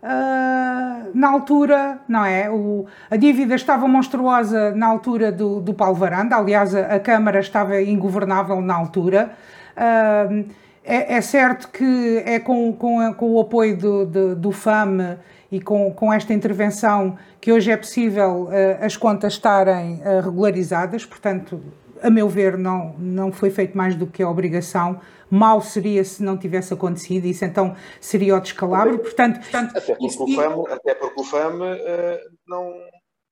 uh, 0.02 1.10
na 1.14 1.30
altura, 1.30 2.00
não 2.08 2.24
é? 2.24 2.50
O, 2.50 2.86
a 3.10 3.16
dívida 3.16 3.54
estava 3.54 3.86
monstruosa 3.86 4.72
na 4.72 4.86
altura 4.86 5.30
do, 5.30 5.60
do 5.60 5.72
Paulo 5.72 5.94
Varanda, 5.94 6.36
aliás, 6.36 6.74
a, 6.74 6.96
a 6.96 7.00
Câmara 7.00 7.40
estava 7.40 7.80
ingovernável 7.80 8.60
na 8.60 8.74
altura. 8.74 9.30
Uh, 9.76 10.50
é, 10.84 11.14
é, 11.14 11.20
certo 11.20 11.68
que 11.68 12.22
é 12.26 12.40
com, 12.40 12.72
com, 12.72 13.14
com 13.14 13.30
o 13.30 13.40
apoio 13.40 13.76
do, 13.76 14.04
do, 14.04 14.36
do 14.36 14.50
FAM 14.50 15.16
e 15.50 15.60
com, 15.60 15.92
com 15.92 16.12
esta 16.12 16.34
intervenção 16.34 17.16
que 17.40 17.52
hoje 17.52 17.70
é 17.70 17.76
possível 17.76 18.48
as 18.80 18.96
contas 18.96 19.34
estarem 19.34 20.00
regularizadas, 20.24 21.06
portanto, 21.06 21.62
a 22.02 22.10
meu 22.10 22.28
ver, 22.28 22.58
não, 22.58 22.94
não 22.98 23.32
foi 23.32 23.50
feito 23.50 23.76
mais 23.76 23.94
do 23.94 24.06
que 24.06 24.22
a 24.22 24.28
obrigação. 24.28 25.00
Mal 25.30 25.62
seria 25.62 26.04
se 26.04 26.22
não 26.22 26.36
tivesse 26.36 26.74
acontecido, 26.74 27.24
isso 27.26 27.44
então 27.44 27.74
seria 28.00 28.36
o 28.36 28.40
descalabro. 28.40 28.98
Portanto, 28.98 29.40
portanto 29.40 29.76
até, 29.76 29.80
porque 29.80 30.06
isso, 30.06 30.24
o 30.24 30.34
FAM, 30.34 30.62
até 30.68 30.94
porque 30.94 31.20
o 31.20 31.24
FAM 31.24 31.54
uh, 31.54 32.18
não, 32.46 32.74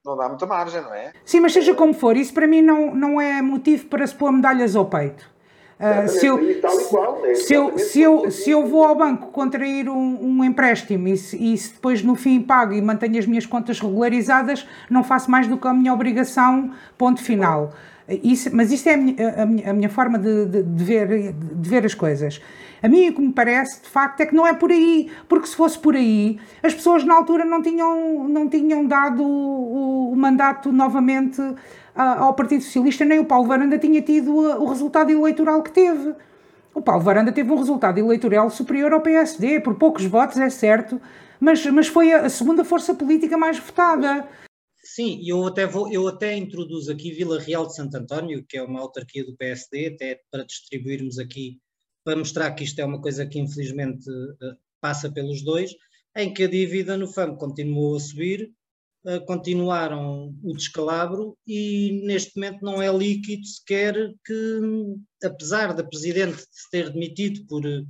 não 0.04 0.16
dá 0.16 0.28
muita 0.28 0.46
margem, 0.46 0.80
não 0.80 0.94
é? 0.94 1.12
Sim, 1.24 1.40
mas 1.40 1.52
seja 1.52 1.74
como 1.74 1.92
for, 1.92 2.16
isso 2.16 2.32
para 2.32 2.46
mim 2.46 2.62
não, 2.62 2.94
não 2.94 3.20
é 3.20 3.42
motivo 3.42 3.86
para 3.86 4.06
se 4.06 4.14
pôr 4.14 4.32
medalhas 4.32 4.74
ao 4.74 4.86
peito. 4.86 5.28
Uh, 5.80 6.06
se, 6.08 6.26
eu, 6.26 6.38
é 6.38 7.34
se, 7.34 7.54
eu, 7.54 7.78
se, 7.78 8.00
eu, 8.02 8.30
se 8.30 8.50
eu 8.50 8.66
vou 8.66 8.84
ao 8.84 8.94
banco 8.94 9.28
contrair 9.28 9.88
um, 9.88 10.18
um 10.20 10.44
empréstimo 10.44 11.08
e 11.08 11.16
se, 11.16 11.42
e 11.42 11.56
se, 11.56 11.72
depois 11.72 12.02
no 12.02 12.14
fim 12.14 12.42
pago 12.42 12.74
e 12.74 12.82
mantenho 12.82 13.18
as 13.18 13.24
minhas 13.24 13.46
contas 13.46 13.80
regularizadas, 13.80 14.68
não 14.90 15.02
faço 15.02 15.30
mais 15.30 15.46
do 15.48 15.56
que 15.56 15.66
a 15.66 15.72
minha 15.72 15.94
obrigação, 15.94 16.70
ponto 16.98 17.22
final. 17.22 17.72
Isso, 18.22 18.50
mas 18.54 18.72
isso 18.72 18.88
é 18.88 18.94
a 18.94 18.96
minha, 18.96 19.42
a 19.42 19.46
minha, 19.46 19.70
a 19.70 19.72
minha 19.72 19.88
forma 19.88 20.18
de, 20.18 20.46
de, 20.46 20.62
de, 20.62 20.84
ver, 20.84 21.32
de 21.32 21.68
ver 21.68 21.84
as 21.84 21.94
coisas. 21.94 22.40
A 22.82 22.88
mim 22.88 23.08
o 23.10 23.14
que 23.14 23.20
me 23.20 23.32
parece, 23.32 23.82
de 23.82 23.88
facto, 23.88 24.20
é 24.20 24.26
que 24.26 24.34
não 24.34 24.46
é 24.46 24.54
por 24.54 24.70
aí, 24.70 25.10
porque 25.28 25.46
se 25.46 25.54
fosse 25.54 25.78
por 25.78 25.94
aí, 25.94 26.38
as 26.62 26.72
pessoas 26.74 27.04
na 27.04 27.14
altura 27.14 27.44
não 27.44 27.60
tinham, 27.60 28.26
não 28.28 28.48
tinham 28.48 28.86
dado 28.86 29.22
o, 29.22 30.12
o 30.12 30.16
mandato 30.16 30.72
novamente 30.72 31.40
ao 31.94 32.32
Partido 32.34 32.62
Socialista, 32.62 33.04
nem 33.04 33.18
o 33.18 33.24
Paulo 33.24 33.46
Varanda 33.46 33.76
tinha 33.76 34.00
tido 34.00 34.34
o 34.34 34.64
resultado 34.66 35.10
eleitoral 35.10 35.62
que 35.62 35.70
teve. 35.70 36.14
O 36.72 36.80
Paulo 36.80 37.02
Varanda 37.02 37.32
teve 37.32 37.50
um 37.52 37.56
resultado 37.56 37.98
eleitoral 37.98 38.48
superior 38.48 38.92
ao 38.92 39.00
PSD, 39.00 39.60
por 39.60 39.74
poucos 39.74 40.04
votos, 40.06 40.38
é 40.38 40.48
certo, 40.48 41.00
mas, 41.38 41.66
mas 41.66 41.88
foi 41.88 42.12
a 42.12 42.28
segunda 42.30 42.64
força 42.64 42.94
política 42.94 43.36
mais 43.36 43.58
votada. 43.58 44.26
Sim, 45.00 45.18
eu 45.24 45.46
até, 45.46 45.64
vou, 45.64 45.90
eu 45.90 46.06
até 46.06 46.36
introduzo 46.36 46.92
aqui 46.92 47.10
Vila 47.10 47.40
Real 47.40 47.66
de 47.66 47.74
Santo 47.74 47.96
António, 47.96 48.44
que 48.46 48.58
é 48.58 48.62
uma 48.62 48.80
autarquia 48.80 49.24
do 49.24 49.34
PSD, 49.34 49.86
até 49.86 50.20
para 50.30 50.44
distribuirmos 50.44 51.18
aqui, 51.18 51.58
para 52.04 52.18
mostrar 52.18 52.50
que 52.50 52.64
isto 52.64 52.78
é 52.80 52.84
uma 52.84 53.00
coisa 53.00 53.26
que 53.26 53.38
infelizmente 53.38 54.10
uh, 54.10 54.58
passa 54.78 55.10
pelos 55.10 55.40
dois, 55.40 55.74
em 56.14 56.34
que 56.34 56.42
a 56.42 56.46
dívida 56.46 56.98
no 56.98 57.06
FAM 57.06 57.34
continuou 57.34 57.96
a 57.96 58.00
subir, 58.00 58.52
uh, 59.06 59.24
continuaram 59.24 60.36
o 60.42 60.52
descalabro 60.52 61.34
e 61.46 62.02
neste 62.04 62.36
momento 62.36 62.62
não 62.62 62.82
é 62.82 62.94
líquido 62.94 63.46
sequer 63.46 63.94
que, 64.22 64.60
apesar 65.24 65.72
da 65.72 65.82
Presidente 65.82 66.44
se 66.50 66.70
ter 66.70 66.90
demitido 66.90 67.46
por 67.46 67.64
uh, 67.64 67.86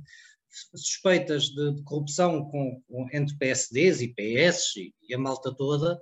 suspeitas 0.73 1.49
de, 1.49 1.83
corrupção 1.83 2.45
com, 2.45 2.81
com, 2.87 3.09
entre 3.11 3.35
PSDs 3.37 3.99
e 3.99 4.13
PS 4.13 4.77
e, 4.77 5.13
a 5.13 5.17
malta 5.17 5.53
toda, 5.53 6.01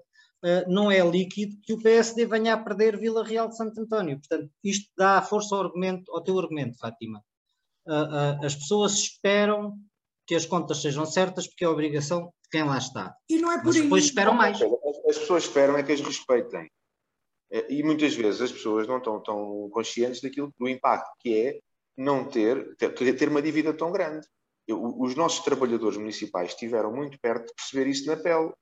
não 0.67 0.89
é 0.89 0.99
líquido 0.99 1.59
que 1.61 1.73
o 1.73 1.81
PSD 1.81 2.25
venha 2.25 2.53
a 2.53 2.57
perder 2.57 2.97
Vila 2.97 3.23
Real 3.23 3.49
de 3.49 3.57
Santo 3.57 3.81
António. 3.81 4.19
Portanto, 4.19 4.49
isto 4.63 4.89
dá 4.97 5.21
força 5.21 5.55
ao, 5.55 5.61
argumento, 5.61 6.11
ao 6.11 6.23
teu 6.23 6.39
argumento, 6.39 6.77
Fátima. 6.77 7.23
Uh, 7.85 7.91
uh, 7.91 8.45
as 8.45 8.55
pessoas 8.55 8.93
esperam 8.93 9.77
que 10.27 10.35
as 10.35 10.45
contas 10.45 10.81
sejam 10.81 11.05
certas 11.05 11.47
porque 11.47 11.63
é 11.63 11.67
a 11.67 11.71
obrigação 11.71 12.25
de 12.43 12.49
quem 12.51 12.63
lá 12.63 12.77
está. 12.77 13.15
E 13.27 13.39
não 13.39 13.51
é 13.51 13.57
por 13.57 13.67
Mas 13.67 13.75
aí. 13.77 13.81
depois 13.81 14.03
esperam 14.05 14.33
mais. 14.33 14.59
As 15.09 15.17
pessoas 15.17 15.43
esperam 15.43 15.75
é 15.75 15.83
que 15.83 15.91
as 15.91 16.01
respeitem. 16.01 16.69
E 17.67 17.81
muitas 17.81 18.13
vezes 18.13 18.41
as 18.41 18.51
pessoas 18.51 18.87
não 18.87 18.99
estão 18.99 19.19
tão 19.23 19.69
conscientes 19.71 20.21
daquilo 20.21 20.53
do 20.57 20.69
impacto 20.69 21.09
que 21.19 21.35
é 21.35 21.59
não 21.97 22.23
ter, 22.23 22.75
ter, 22.75 22.93
ter 22.93 23.27
uma 23.27 23.41
dívida 23.41 23.73
tão 23.73 23.91
grande. 23.91 24.27
Os 24.69 25.15
nossos 25.15 25.43
trabalhadores 25.43 25.97
municipais 25.97 26.51
estiveram 26.51 26.93
muito 26.93 27.19
perto 27.19 27.47
de 27.47 27.53
perceber 27.55 27.89
isso 27.89 28.05
na 28.05 28.15
pele 28.15 28.53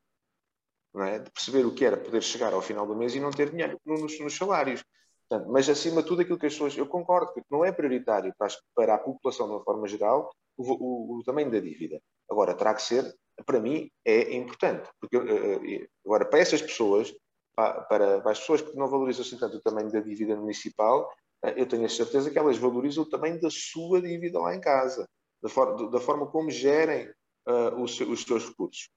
é? 1.04 1.20
de 1.20 1.32
perceber 1.32 1.66
o 1.66 1.74
que 1.74 1.86
era 1.86 1.98
poder 1.98 2.24
chegar 2.24 2.54
ao 2.54 2.62
final 2.62 2.86
do 2.86 2.96
mês 2.96 3.16
e 3.16 3.20
não 3.20 3.32
ter 3.32 3.50
dinheiro 3.50 3.80
nos, 3.86 4.20
nos 4.20 4.36
salários. 4.36 4.84
Portanto, 5.30 5.52
mas 5.52 5.68
acima 5.68 6.02
de 6.02 6.08
tudo 6.08 6.22
aquilo 6.22 6.40
que 6.40 6.46
as 6.46 6.54
pessoas, 6.54 6.78
eu 6.78 6.88
concordo 6.88 7.34
que 7.34 7.42
não 7.52 7.66
é 7.66 7.72
prioritário 7.72 8.34
para, 8.38 8.48
para 8.74 8.96
a 8.96 8.98
população 8.98 9.48
de 9.48 9.54
uma 9.54 9.64
forma 9.64 9.88
geral 9.88 10.32
o, 10.56 10.64
o, 10.64 11.20
o, 11.20 11.24
tamanho 11.24 11.52
da 11.52 11.60
dívida. 11.60 12.02
Agora, 12.30 12.54
terá 12.54 12.74
que 12.74 12.82
ser, 12.82 13.14
para 13.46 13.60
mim, 13.60 13.90
é 14.06 14.36
importante. 14.36 14.90
Porque, 15.00 15.18
uh, 15.18 15.88
agora, 16.06 16.26
para 16.26 16.40
essas 16.40 16.62
pessoas, 16.62 17.14
para, 17.56 17.82
para, 17.82 18.32
as 18.32 18.40
pessoas 18.40 18.62
que 18.62 18.76
não 18.76 18.88
valorizam 18.88 19.24
assim 19.26 19.38
tanto 19.38 19.58
o 19.58 19.62
tamanho 19.62 19.92
da 19.92 20.00
dívida 20.00 20.36
municipal, 20.36 21.12
uh, 21.44 21.50
eu 21.58 21.68
tenho 21.68 21.86
a 21.86 21.90
certeza 21.90 22.32
que 22.32 22.40
elas 22.40 22.58
valorizam 22.58 23.04
o 23.04 23.10
tamanho 23.10 23.40
da 23.42 23.50
sua 23.52 24.02
dívida 24.02 24.40
lá 24.40 24.56
em 24.56 24.62
casa, 24.62 25.08
da, 25.44 25.50
for, 25.50 25.90
da 25.92 26.00
forma 26.00 26.26
como 26.28 26.50
gerem 26.50 27.10
uh, 27.48 27.82
os, 27.82 28.00
os 28.00 28.22
seus 28.24 28.48
recursos. 28.48 28.90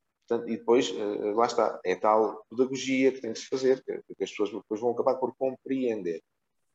E 0.46 0.56
depois, 0.56 0.92
lá 1.34 1.46
está, 1.46 1.80
é 1.84 1.96
tal 1.96 2.44
pedagogia 2.48 3.12
que 3.12 3.20
tem 3.20 3.32
que 3.32 3.38
se 3.38 3.46
fazer, 3.46 3.82
que, 3.82 4.00
que 4.14 4.24
as 4.24 4.30
pessoas 4.30 4.50
depois 4.50 4.80
vão 4.80 4.90
acabar 4.90 5.16
por 5.16 5.34
compreender. 5.36 6.20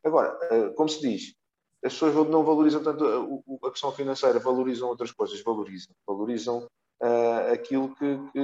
Agora, 0.04 0.38
como 0.76 0.90
se 0.90 1.02
diz, 1.02 1.36
as 1.84 1.94
pessoas 1.94 2.16
não 2.30 2.44
valorizam 2.44 2.84
tanto 2.84 3.06
a, 3.06 3.68
a 3.68 3.72
questão 3.72 3.92
financeira, 3.92 4.40
valorizam 4.40 4.90
outras 4.90 5.12
coisas, 5.12 5.42
valorizam, 5.44 5.94
valorizam 6.08 6.68
uh, 7.02 7.54
aquilo 7.54 7.96
que, 7.96 8.18
que, 8.32 8.40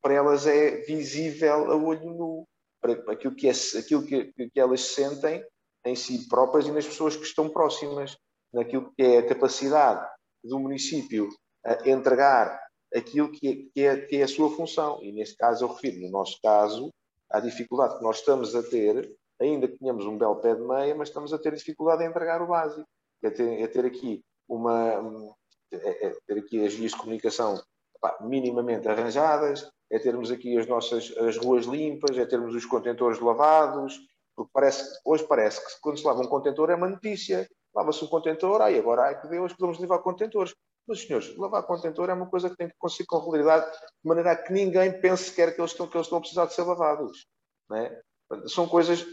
para 0.00 0.14
elas 0.14 0.46
é 0.46 0.82
visível 0.82 1.72
a 1.72 1.76
olho 1.76 2.10
nu, 2.10 2.48
para 2.80 3.12
aquilo 3.12 3.34
que, 3.34 3.48
é, 3.48 3.52
aquilo 3.78 4.04
que, 4.04 4.32
que 4.32 4.60
elas 4.60 4.80
sentem 4.80 5.44
em 5.84 5.96
si 5.96 6.28
próprias 6.28 6.66
e 6.66 6.72
nas 6.72 6.86
pessoas 6.86 7.16
que 7.16 7.24
estão 7.24 7.48
próximas, 7.48 8.16
naquilo 8.52 8.92
que 8.96 9.02
é 9.02 9.18
a 9.18 9.26
capacidade 9.26 10.06
do 10.42 10.58
município 10.60 11.28
a 11.64 11.88
entregar 11.88 12.63
aquilo 12.94 13.30
que 13.30 13.48
é, 13.48 13.54
que 13.72 13.86
é, 13.86 14.06
que 14.06 14.16
é 14.16 14.22
a 14.22 14.28
sua 14.28 14.50
função. 14.50 15.02
E 15.02 15.12
neste 15.12 15.36
caso 15.36 15.64
eu 15.64 15.68
refiro, 15.68 16.00
no 16.00 16.10
nosso 16.10 16.40
caso, 16.42 16.90
à 17.30 17.40
dificuldade 17.40 17.98
que 17.98 18.02
nós 18.02 18.18
estamos 18.18 18.54
a 18.54 18.62
ter, 18.62 19.10
ainda 19.40 19.68
que 19.68 19.78
tenhamos 19.78 20.06
um 20.06 20.16
belo 20.16 20.36
pé 20.36 20.54
de 20.54 20.62
meia, 20.62 20.94
mas 20.94 21.08
estamos 21.08 21.32
a 21.32 21.38
ter 21.38 21.54
dificuldade 21.54 22.04
em 22.04 22.06
entregar 22.06 22.40
o 22.40 22.46
básico. 22.46 22.86
É 23.22 23.30
ter, 23.30 23.60
é 23.60 23.66
ter 23.66 23.84
aqui 23.84 24.22
uma 24.48 25.34
é, 25.72 26.06
é 26.06 26.16
ter 26.26 26.38
aqui 26.38 26.64
as 26.64 26.74
vias 26.74 26.92
de 26.92 26.98
comunicação 26.98 27.60
pá, 28.00 28.18
minimamente 28.20 28.86
arranjadas, 28.86 29.68
é 29.90 29.98
termos 29.98 30.30
aqui 30.30 30.58
as 30.58 30.66
nossas 30.66 31.10
as 31.16 31.36
ruas 31.38 31.64
limpas, 31.64 32.16
é 32.18 32.26
termos 32.26 32.54
os 32.54 32.66
contentores 32.66 33.18
lavados, 33.18 33.98
porque 34.36 34.50
parece, 34.52 35.00
hoje 35.04 35.24
parece 35.26 35.64
que 35.64 35.80
quando 35.80 35.98
se 35.98 36.04
lava 36.04 36.20
um 36.20 36.28
contentor 36.28 36.70
é 36.70 36.74
uma 36.74 36.88
notícia. 36.88 37.48
Lava-se 37.74 38.04
um 38.04 38.08
contentor, 38.08 38.62
aí 38.62 38.78
agora, 38.78 39.02
ai 39.02 39.20
que 39.20 39.26
Deus, 39.26 39.52
podemos 39.52 39.80
levar 39.80 39.98
contentores. 39.98 40.54
Mas, 40.86 41.00
senhores, 41.00 41.34
lavar 41.36 41.62
contentor 41.62 42.10
é 42.10 42.14
uma 42.14 42.28
coisa 42.28 42.50
que 42.50 42.56
tem 42.56 42.68
que 42.68 42.74
conseguir 42.78 43.06
com 43.06 43.18
regularidade, 43.18 43.70
de 43.70 44.08
maneira 44.08 44.32
a 44.32 44.36
que 44.36 44.52
ninguém 44.52 45.00
pense 45.00 45.24
sequer 45.24 45.54
que 45.54 45.60
eles 45.60 45.70
estão, 45.70 45.86
que 45.86 45.96
eles 45.96 46.06
estão 46.06 46.18
a 46.18 46.20
precisar 46.20 46.46
de 46.46 46.54
ser 46.54 46.62
lavados. 46.62 47.26
É? 47.72 48.00
São 48.46 48.68
coisas 48.68 49.06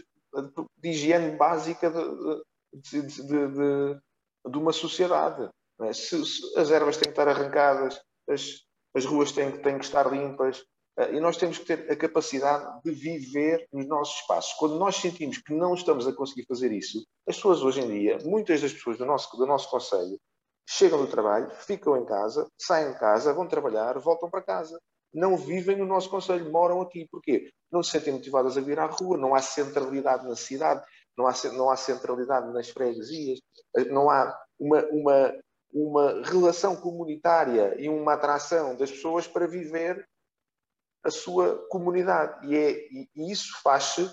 de 0.78 0.88
higiene 0.88 1.36
básica 1.36 1.90
de, 1.90 3.02
de, 3.02 3.22
de, 3.22 4.00
de 4.50 4.58
uma 4.58 4.72
sociedade. 4.72 5.48
É? 5.80 5.92
Se, 5.92 6.24
se, 6.24 6.58
as 6.58 6.70
ervas 6.70 6.96
têm 6.96 7.04
que 7.04 7.18
estar 7.18 7.28
arrancadas, 7.28 8.00
as, 8.28 8.66
as 8.94 9.04
ruas 9.04 9.32
têm, 9.32 9.50
têm 9.62 9.78
que 9.78 9.84
estar 9.84 10.10
limpas, 10.12 10.62
eh, 10.98 11.14
e 11.14 11.20
nós 11.20 11.36
temos 11.36 11.58
que 11.58 11.64
ter 11.64 11.90
a 11.90 11.96
capacidade 11.96 12.82
de 12.84 12.90
viver 12.92 13.66
nos 13.72 13.86
nossos 13.86 14.20
espaços. 14.20 14.52
Quando 14.54 14.78
nós 14.78 14.96
sentimos 14.96 15.38
que 15.38 15.54
não 15.54 15.74
estamos 15.74 16.06
a 16.06 16.12
conseguir 16.12 16.46
fazer 16.46 16.70
isso, 16.72 17.04
as 17.26 17.36
pessoas 17.36 17.62
hoje 17.62 17.80
em 17.80 17.88
dia, 17.88 18.18
muitas 18.24 18.60
das 18.60 18.72
pessoas 18.72 18.98
do 18.98 19.06
nosso, 19.06 19.34
do 19.36 19.46
nosso 19.46 19.70
Conselho, 19.70 20.18
chegam 20.66 20.98
do 20.98 21.10
trabalho, 21.10 21.50
ficam 21.50 21.96
em 21.96 22.04
casa, 22.04 22.46
saem 22.58 22.92
de 22.92 22.98
casa, 22.98 23.32
vão 23.32 23.46
trabalhar, 23.46 23.98
voltam 23.98 24.30
para 24.30 24.42
casa. 24.42 24.78
Não 25.12 25.36
vivem 25.36 25.76
no 25.76 25.84
nosso 25.84 26.08
Conselho, 26.08 26.50
moram 26.50 26.80
aqui. 26.80 27.06
Porquê? 27.10 27.50
Não 27.70 27.82
se 27.82 27.90
sentem 27.90 28.14
motivadas 28.14 28.56
a 28.56 28.60
vir 28.60 28.78
à 28.78 28.86
rua, 28.86 29.18
não 29.18 29.34
há 29.34 29.42
centralidade 29.42 30.26
na 30.26 30.34
cidade, 30.34 30.82
não 31.16 31.26
há, 31.26 31.32
não 31.52 31.70
há 31.70 31.76
centralidade 31.76 32.52
nas 32.52 32.70
freguesias, 32.70 33.38
eh, 33.76 33.84
não 33.84 34.08
há 34.08 34.34
uma, 34.58 34.82
uma, 34.86 35.34
uma 35.72 36.22
relação 36.22 36.74
comunitária 36.76 37.74
e 37.78 37.88
uma 37.88 38.14
atração 38.14 38.74
das 38.76 38.90
pessoas 38.90 39.26
para 39.26 39.46
viver 39.46 40.06
a 41.04 41.10
sua 41.10 41.66
comunidade. 41.68 42.46
E, 42.46 42.56
é, 42.56 42.70
e 43.14 43.30
isso 43.30 43.60
faz-se 43.62 44.10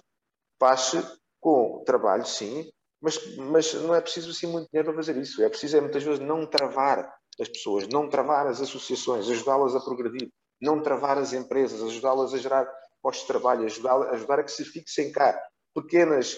faz 0.59 0.91
com 1.39 1.83
trabalho, 1.85 2.25
sim, 2.25 2.69
mas, 3.01 3.35
mas 3.37 3.73
não 3.73 3.95
é 3.95 4.01
preciso 4.01 4.31
assim 4.31 4.47
muito 4.47 4.69
dinheiro 4.69 4.89
para 4.89 5.03
fazer 5.03 5.17
isso. 5.17 5.43
É 5.43 5.49
preciso, 5.49 5.77
é, 5.77 5.81
muitas 5.81 6.03
vezes, 6.03 6.19
não 6.19 6.45
travar 6.45 7.11
as 7.39 7.47
pessoas, 7.47 7.87
não 7.87 8.09
travar 8.09 8.47
as 8.47 8.61
associações, 8.61 9.29
ajudá-las 9.29 9.75
a 9.75 9.79
progredir, 9.79 10.29
não 10.61 10.81
travar 10.81 11.17
as 11.17 11.33
empresas, 11.33 11.81
ajudá-las 11.81 12.33
a 12.33 12.37
gerar 12.37 12.69
postos 13.01 13.25
de 13.25 13.27
trabalho, 13.27 13.65
ajudar, 13.65 14.13
ajudar 14.13 14.39
a 14.39 14.43
que 14.43 14.51
se 14.51 14.65
fixem 14.65 15.11
cá. 15.11 15.39
Pequenas, 15.73 16.37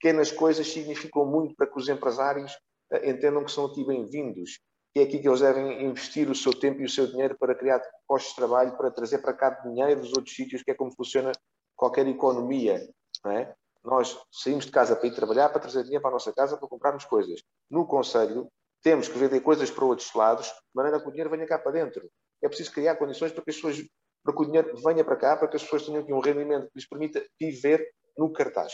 pequenas 0.00 0.32
coisas 0.32 0.66
significam 0.66 1.24
muito 1.24 1.54
para 1.54 1.68
que 1.68 1.78
os 1.78 1.88
empresários 1.88 2.52
uh, 2.92 3.08
entendam 3.08 3.44
que 3.44 3.52
são 3.52 3.66
aqui 3.66 3.84
bem-vindos 3.84 4.58
que 4.92 5.00
é 5.00 5.02
aqui 5.04 5.18
que 5.20 5.28
eles 5.28 5.40
devem 5.40 5.84
investir 5.84 6.28
o 6.28 6.34
seu 6.34 6.52
tempo 6.52 6.80
e 6.80 6.84
o 6.84 6.88
seu 6.88 7.06
dinheiro 7.06 7.36
para 7.38 7.54
criar 7.54 7.80
postos 8.06 8.30
de 8.30 8.36
trabalho, 8.36 8.76
para 8.76 8.90
trazer 8.90 9.18
para 9.18 9.34
cá 9.34 9.50
dinheiro 9.50 10.00
dos 10.00 10.12
outros 10.12 10.34
sítios, 10.34 10.62
que 10.62 10.72
é 10.72 10.74
como 10.74 10.94
funciona 10.94 11.30
qualquer 11.76 12.06
economia. 12.08 12.88
Não 13.24 13.32
é? 13.32 13.54
Nós 13.84 14.18
saímos 14.30 14.66
de 14.66 14.72
casa 14.72 14.94
para 14.94 15.06
ir 15.06 15.14
trabalhar, 15.14 15.48
para 15.48 15.60
trazer 15.60 15.82
dinheiro 15.82 16.02
para 16.02 16.10
a 16.10 16.14
nossa 16.14 16.32
casa, 16.32 16.56
para 16.56 16.68
comprarmos 16.68 17.04
coisas. 17.04 17.42
No 17.70 17.86
Conselho, 17.86 18.48
temos 18.82 19.08
que 19.08 19.18
vender 19.18 19.40
coisas 19.40 19.70
para 19.70 19.84
outros 19.84 20.12
lados, 20.14 20.46
de 20.46 20.74
maneira 20.74 21.00
que 21.00 21.08
o 21.08 21.10
dinheiro 21.10 21.30
venha 21.30 21.46
cá 21.46 21.58
para 21.58 21.72
dentro. 21.72 22.08
É 22.42 22.48
preciso 22.48 22.72
criar 22.72 22.96
condições 22.96 23.32
para 23.32 23.42
que 23.42 23.50
as 23.50 23.56
pessoas, 23.56 23.82
para 24.24 24.34
que 24.34 24.42
o 24.42 24.46
dinheiro 24.46 24.74
venha 24.84 25.04
para 25.04 25.16
cá, 25.16 25.36
para 25.36 25.48
que 25.48 25.56
as 25.56 25.62
pessoas 25.62 25.84
tenham 25.84 26.02
aqui 26.02 26.12
um 26.12 26.20
rendimento 26.20 26.66
que 26.66 26.72
lhes 26.76 26.88
permita 26.88 27.22
viver 27.40 27.86
no 28.16 28.32
cartaz. 28.32 28.72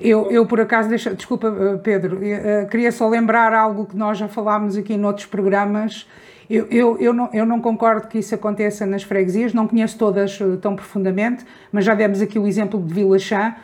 Eu, 0.00 0.30
eu, 0.30 0.46
por 0.46 0.60
acaso, 0.60 0.88
deixa, 0.88 1.14
desculpa, 1.14 1.48
eh, 1.48 1.76
Pedro, 1.78 2.24
eu, 2.24 2.64
uh, 2.64 2.68
queria 2.68 2.90
só 2.92 3.08
lembrar 3.08 3.52
algo 3.52 3.86
que 3.86 3.96
nós 3.96 4.16
já 4.16 4.28
falámos 4.28 4.76
aqui 4.76 4.96
noutros 4.96 5.26
programas. 5.26 6.08
Eu, 6.48 6.66
eu, 6.68 6.98
eu, 6.98 7.12
não, 7.12 7.28
eu 7.34 7.44
não 7.44 7.60
concordo 7.60 8.08
que 8.08 8.18
isso 8.18 8.34
aconteça 8.34 8.86
nas 8.86 9.02
freguesias, 9.02 9.52
não 9.52 9.68
conheço 9.68 9.98
todas 9.98 10.38
tão 10.62 10.74
profundamente, 10.74 11.44
mas 11.70 11.84
já 11.84 11.94
demos 11.94 12.22
aqui 12.22 12.38
o 12.38 12.46
exemplo 12.46 12.80
de 12.80 12.94
Vila 12.94 13.18
Chã. 13.18 13.54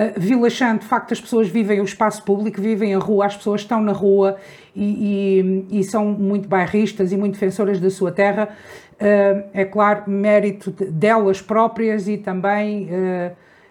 Uh, 0.00 0.18
Vila 0.18 0.48
Chã, 0.48 0.76
de 0.76 0.86
facto, 0.86 1.12
as 1.12 1.20
pessoas 1.20 1.48
vivem 1.48 1.80
o 1.80 1.84
espaço 1.84 2.22
público, 2.22 2.60
vivem 2.60 2.94
a 2.94 2.98
rua, 2.98 3.26
as 3.26 3.36
pessoas 3.36 3.60
estão 3.60 3.82
na 3.82 3.92
rua 3.92 4.36
e, 4.74 5.66
e, 5.70 5.80
e 5.80 5.84
são 5.84 6.06
muito 6.06 6.48
bairristas 6.48 7.12
e 7.12 7.16
muito 7.16 7.34
defensoras 7.34 7.78
da 7.78 7.90
sua 7.90 8.10
terra. 8.10 8.48
Uh, 8.94 9.48
é 9.52 9.64
claro, 9.64 10.10
mérito 10.10 10.70
delas 10.70 11.42
próprias 11.42 12.08
e 12.08 12.16
também, 12.16 12.88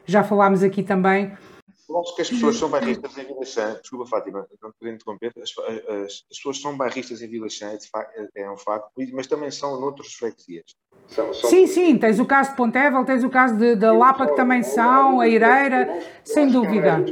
já 0.05 0.23
falámos 0.23 0.63
aqui 0.63 0.83
também, 0.83 1.31
Logo 1.89 2.13
que 2.13 2.21
as 2.21 2.29
pessoas 2.29 2.55
são 2.55 2.69
bairristas 2.69 3.17
em 3.17 3.25
Vila 3.25 3.43
Chã, 3.43 3.79
desculpa 3.81 4.05
Fátima, 4.05 4.47
não 4.61 4.71
poder 4.71 4.93
interromper, 4.93 5.33
as, 5.41 5.51
as, 5.57 6.05
as, 6.05 6.23
pessoas 6.29 6.61
são 6.61 6.77
bairristas 6.77 7.19
em 7.23 7.27
Vila 7.27 7.49
Chã, 7.49 7.75
é, 8.15 8.43
é 8.43 8.51
um 8.51 8.57
facto, 8.57 8.91
mas 9.11 9.25
também 9.25 9.49
são 9.49 9.81
noutras 9.81 10.13
freguesias. 10.13 10.75
São, 11.07 11.33
são... 11.33 11.49
Sim, 11.49 11.65
sim, 11.65 11.97
tens 11.97 12.19
o 12.19 12.25
caso 12.27 12.51
de 12.51 12.57
Pontevel, 12.57 13.03
tens 13.05 13.23
o 13.23 13.29
caso 13.29 13.57
de, 13.57 13.75
da 13.75 13.91
Lapa, 13.91 14.27
que 14.27 14.35
também 14.35 14.61
são, 14.61 15.19
a 15.19 15.27
Ireira, 15.27 16.03
sem 16.23 16.47
dúvida. 16.51 17.03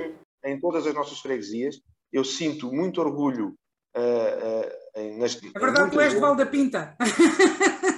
Em 0.46 0.60
todas 0.60 0.86
as 0.86 0.94
nossas 0.94 1.20
freguesias, 1.20 1.82
eu 2.14 2.24
sinto 2.24 2.72
muito 2.72 3.02
orgulho 3.02 3.56
uh, 3.96 5.00
uh, 5.00 5.18
nas. 5.18 5.36
É 5.44 5.60
verdade, 5.60 5.92
tu 5.92 6.00
és 6.00 6.14
de 6.14 6.20
Val 6.20 6.36
da 6.36 6.46
Pinta. 6.46 6.96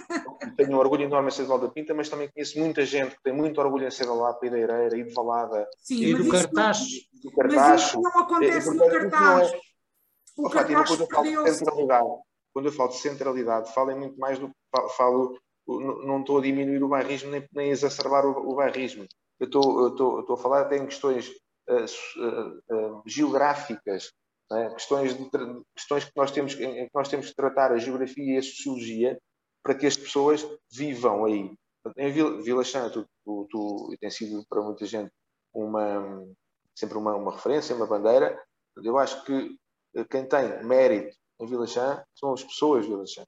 tenho 0.65 0.77
um 0.77 0.79
orgulho 0.79 1.03
enorme 1.03 1.29
em 1.29 1.31
ser 1.31 1.43
de 1.43 1.47
Valda 1.47 1.69
Pinta, 1.69 1.93
mas 1.93 2.09
também 2.09 2.29
conheço 2.29 2.59
muita 2.59 2.85
gente 2.85 3.15
que 3.15 3.23
tem 3.23 3.33
muito 3.33 3.59
orgulho 3.61 3.87
em 3.87 3.91
ser 3.91 4.05
da 4.05 4.13
Lapa 4.13 4.45
e 4.45 4.49
da 4.49 4.59
Ireira 4.59 4.97
e 4.97 5.03
de 5.03 5.13
Valada. 5.13 5.67
Sim, 5.77 6.03
e 6.03 6.13
do 6.13 6.29
Cartacho. 6.29 6.83
Do 7.23 7.31
Cartacho. 7.31 7.59
Mas 7.59 7.81
isso 7.81 8.01
não 8.01 8.19
acontece 8.19 8.75
no 8.75 8.89
Cartacho. 8.89 9.55
O 10.37 10.47
oh, 10.47 10.49
Fátima, 10.49 10.85
quando 10.85 11.01
eu 11.01 11.07
falo 11.07 11.43
de 11.43 11.51
centralidade, 11.51 12.09
quando 12.53 12.65
eu 12.65 12.71
falo 12.71 12.89
de 12.89 12.97
centralidade, 12.97 13.73
falo 13.73 13.97
muito 13.97 14.17
mais 14.17 14.39
do 14.39 14.49
falo, 14.95 15.37
não 15.67 16.21
estou 16.21 16.37
a 16.37 16.41
diminuir 16.41 16.81
o 16.81 16.87
bairrismo 16.87 17.31
nem, 17.31 17.45
nem 17.53 17.69
exacerbar 17.71 18.25
o, 18.25 18.49
o 18.49 18.55
bairrismo. 18.55 19.05
Eu 19.37 19.47
estou, 19.47 19.81
eu 19.81 19.87
estou, 19.89 20.15
eu 20.15 20.21
estou 20.21 20.35
a 20.35 20.39
falar 20.39 20.61
até 20.61 20.77
em 20.77 20.85
questões 20.85 21.29
uh, 21.69 22.73
uh, 22.73 23.03
geográficas, 23.05 24.11
é? 24.51 24.69
questões, 24.69 25.13
de, 25.13 25.29
questões 25.75 26.05
que 26.05 26.11
nós 26.15 26.31
temos, 26.31 26.53
em 26.53 26.85
que 26.85 26.91
nós 26.95 27.09
temos 27.09 27.29
que 27.29 27.35
tratar 27.35 27.71
a 27.73 27.77
geografia 27.77 28.35
e 28.35 28.37
a 28.37 28.41
sociologia 28.41 29.19
para 29.63 29.75
que 29.75 29.85
as 29.85 29.97
pessoas 29.97 30.45
vivam 30.71 31.25
aí. 31.25 31.53
Em 31.97 32.11
Vila, 32.11 32.41
Vila 32.41 32.63
Chã, 32.63 32.89
tu, 32.89 33.05
tu, 33.25 33.47
tu, 33.49 33.95
tem 33.99 34.09
sido 34.09 34.45
para 34.49 34.61
muita 34.61 34.85
gente 34.85 35.11
uma, 35.53 36.25
sempre 36.75 36.97
uma, 36.97 37.15
uma 37.15 37.31
referência, 37.31 37.75
uma 37.75 37.87
bandeira. 37.87 38.41
Eu 38.83 38.97
acho 38.97 39.23
que 39.25 39.57
quem 40.09 40.27
tem 40.27 40.63
mérito 40.63 41.15
em 41.39 41.45
Vila 41.45 41.67
Chã 41.67 42.03
são 42.15 42.33
as 42.33 42.43
pessoas 42.43 42.83
de 42.83 42.89
Vila 42.91 43.05
Chã. 43.05 43.23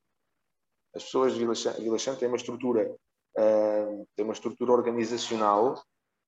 As 0.94 1.04
pessoas 1.04 1.34
de 1.34 1.40
Vila 1.40 1.56
Chã, 1.56 1.72
Vila 1.74 1.98
Chã 1.98 2.16
têm 2.16 2.28
uma 2.28 2.38
estrutura, 2.38 2.94
uh, 3.38 4.08
têm 4.16 4.26
uma 4.26 4.34
estrutura 4.34 4.72
organizacional 4.72 5.82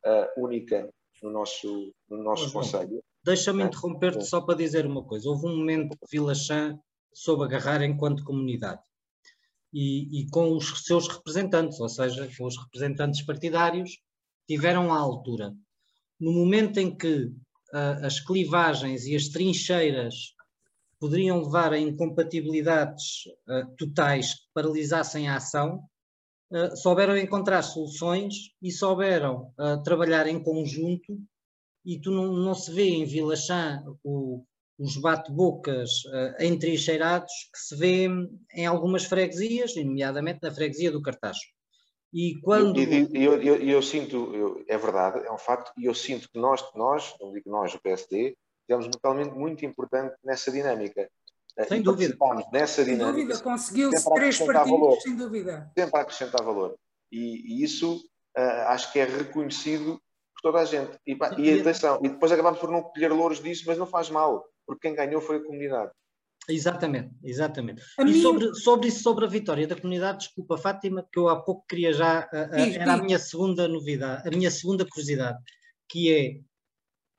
uh, 0.06 0.44
única 0.44 0.90
no 1.22 1.30
nosso, 1.30 1.94
no 2.10 2.24
nosso 2.24 2.52
Conselho. 2.52 3.04
Deixa-me 3.24 3.64
é? 3.64 3.66
interromper-te 3.66 4.26
só 4.26 4.42
para 4.42 4.58
dizer 4.58 4.86
uma 4.86 5.04
coisa. 5.04 5.30
Houve 5.30 5.48
um 5.48 5.58
momento 5.58 5.98
que 5.98 6.06
Vila 6.10 6.36
Chã 6.36 6.78
soube 7.14 7.44
agarrar 7.44 7.82
enquanto 7.84 8.24
comunidade 8.24 8.82
e, 9.74 10.22
e, 10.22 10.30
com 10.30 10.56
os 10.56 10.86
seus 10.86 11.08
representantes, 11.08 11.80
ou 11.80 11.90
seja, 11.90 12.30
com 12.38 12.46
os 12.46 12.58
representantes 12.58 13.24
partidários, 13.24 13.98
tiveram 14.48 14.94
à 14.94 15.00
altura. 15.00 15.54
No 16.20 16.32
momento 16.32 16.80
em 16.80 16.96
que 16.96 17.26
uh, 17.26 18.06
as 18.06 18.20
clivagens 18.20 19.06
e 19.06 19.16
as 19.16 19.30
trincheiras 19.30 20.36
poderiam 21.00 21.42
levar 21.42 21.74
a 21.74 21.80
incompatibilidades 21.80 23.26
uh, 23.48 23.76
totais 23.78 24.36
que 24.36 24.46
paralisassem 24.54 25.28
a 25.28 25.38
ação, 25.38 25.84
uh, 26.52 26.78
souberam 26.78 27.18
encontrar 27.18 27.64
soluções 27.64 28.52
e 28.62 28.72
souberam 28.72 29.52
trabalhar 29.84 30.28
em 30.28 30.42
conjunto. 30.42 31.20
E 31.86 32.00
tu 32.00 32.12
não, 32.12 32.32
não 32.32 32.54
se 32.54 32.72
vê 32.72 32.90
em 32.90 33.06
Vila 33.06 33.36
Chã 33.36 33.84
o, 34.04 34.46
os 34.84 34.98
bate-bocas 34.98 36.04
uh, 36.06 36.44
entrincheirados 36.44 37.32
que 37.54 37.58
se 37.60 37.76
vê 37.76 38.08
em 38.54 38.66
algumas 38.66 39.06
freguesias, 39.06 39.76
nomeadamente 39.78 40.40
na 40.42 40.52
freguesia 40.52 40.92
do 40.92 41.02
Cartacho. 41.02 41.48
E 42.14 42.40
quando. 42.42 42.78
E 42.78 43.24
eu, 43.24 43.42
eu, 43.42 43.56
eu, 43.56 43.82
sinto, 43.82 44.36
eu, 44.36 44.64
é 44.68 44.78
verdade, 44.78 45.26
é 45.26 45.32
um 45.32 45.38
facto, 45.38 45.72
e 45.78 45.86
eu 45.86 45.96
sinto 45.96 46.30
que 46.30 46.38
nós, 46.38 46.62
nós, 46.76 47.16
não 47.20 47.32
digo 47.32 47.50
nós, 47.50 47.74
o 47.74 47.82
PSD, 47.82 48.36
temos 48.68 48.86
um 48.86 48.92
papel 48.92 49.34
muito 49.34 49.66
importante 49.66 50.14
nessa 50.22 50.52
dinâmica. 50.52 51.10
Eh, 51.58 51.66
sem 51.66 51.82
dúvida. 51.82 52.16
Nessa 52.52 52.84
dinâmica. 52.84 53.14
Sem 53.14 53.28
dúvida, 53.28 53.40
conseguiu-se 53.40 54.14
três 54.14 54.38
partidos, 54.38 54.80
valor, 54.80 55.02
sem 55.02 55.16
dúvida. 55.16 55.72
Sempre 55.78 55.98
a 55.98 56.02
acrescentar 56.02 56.44
valor. 56.44 56.76
E, 57.10 57.60
e 57.62 57.64
isso 57.64 57.96
uh, 58.38 58.68
acho 58.68 58.92
que 58.92 59.00
é 59.00 59.06
reconhecido 59.06 59.94
por 60.36 60.52
toda 60.52 60.60
a 60.60 60.66
gente. 60.66 60.98
E, 61.08 61.18
e 61.38 61.62
atenção, 61.62 62.00
e 62.04 62.10
depois 62.10 62.32
acabamos 62.34 62.60
por 62.60 62.70
não 62.70 62.84
colher 62.84 63.14
louros 63.14 63.42
disso, 63.42 63.64
mas 63.66 63.78
não 63.78 63.88
faz 63.88 64.10
mal, 64.10 64.46
porque 64.66 64.88
quem 64.88 64.96
ganhou 64.96 65.22
foi 65.22 65.38
a 65.38 65.44
comunidade. 65.44 65.92
Exatamente, 66.50 67.16
exatamente. 67.24 67.82
A 67.98 68.02
e 68.02 68.06
minha... 68.06 68.22
sobre, 68.22 68.54
sobre 68.56 68.88
isso, 68.90 69.02
sobre 69.02 69.26
a 69.26 69.30
vitória 69.30 69.66
da 69.66 69.80
comunidade, 69.80 70.20
desculpa, 70.20 70.58
Fátima, 70.58 71.08
que 71.12 71.18
eu 71.18 71.30
há 71.30 71.42
pouco 71.42 71.66
queria 71.68 71.94
já, 71.94 72.28
uh, 72.34 72.56
era 72.56 72.94
a 72.94 73.02
minha 73.02 73.18
segunda 73.18 73.68
novidade, 73.68 74.28
a 74.28 74.32
minha 74.32 74.52
segunda 74.52 74.86
curiosidade, 74.86 75.40
que 75.88 76.12
é, 76.12 76.42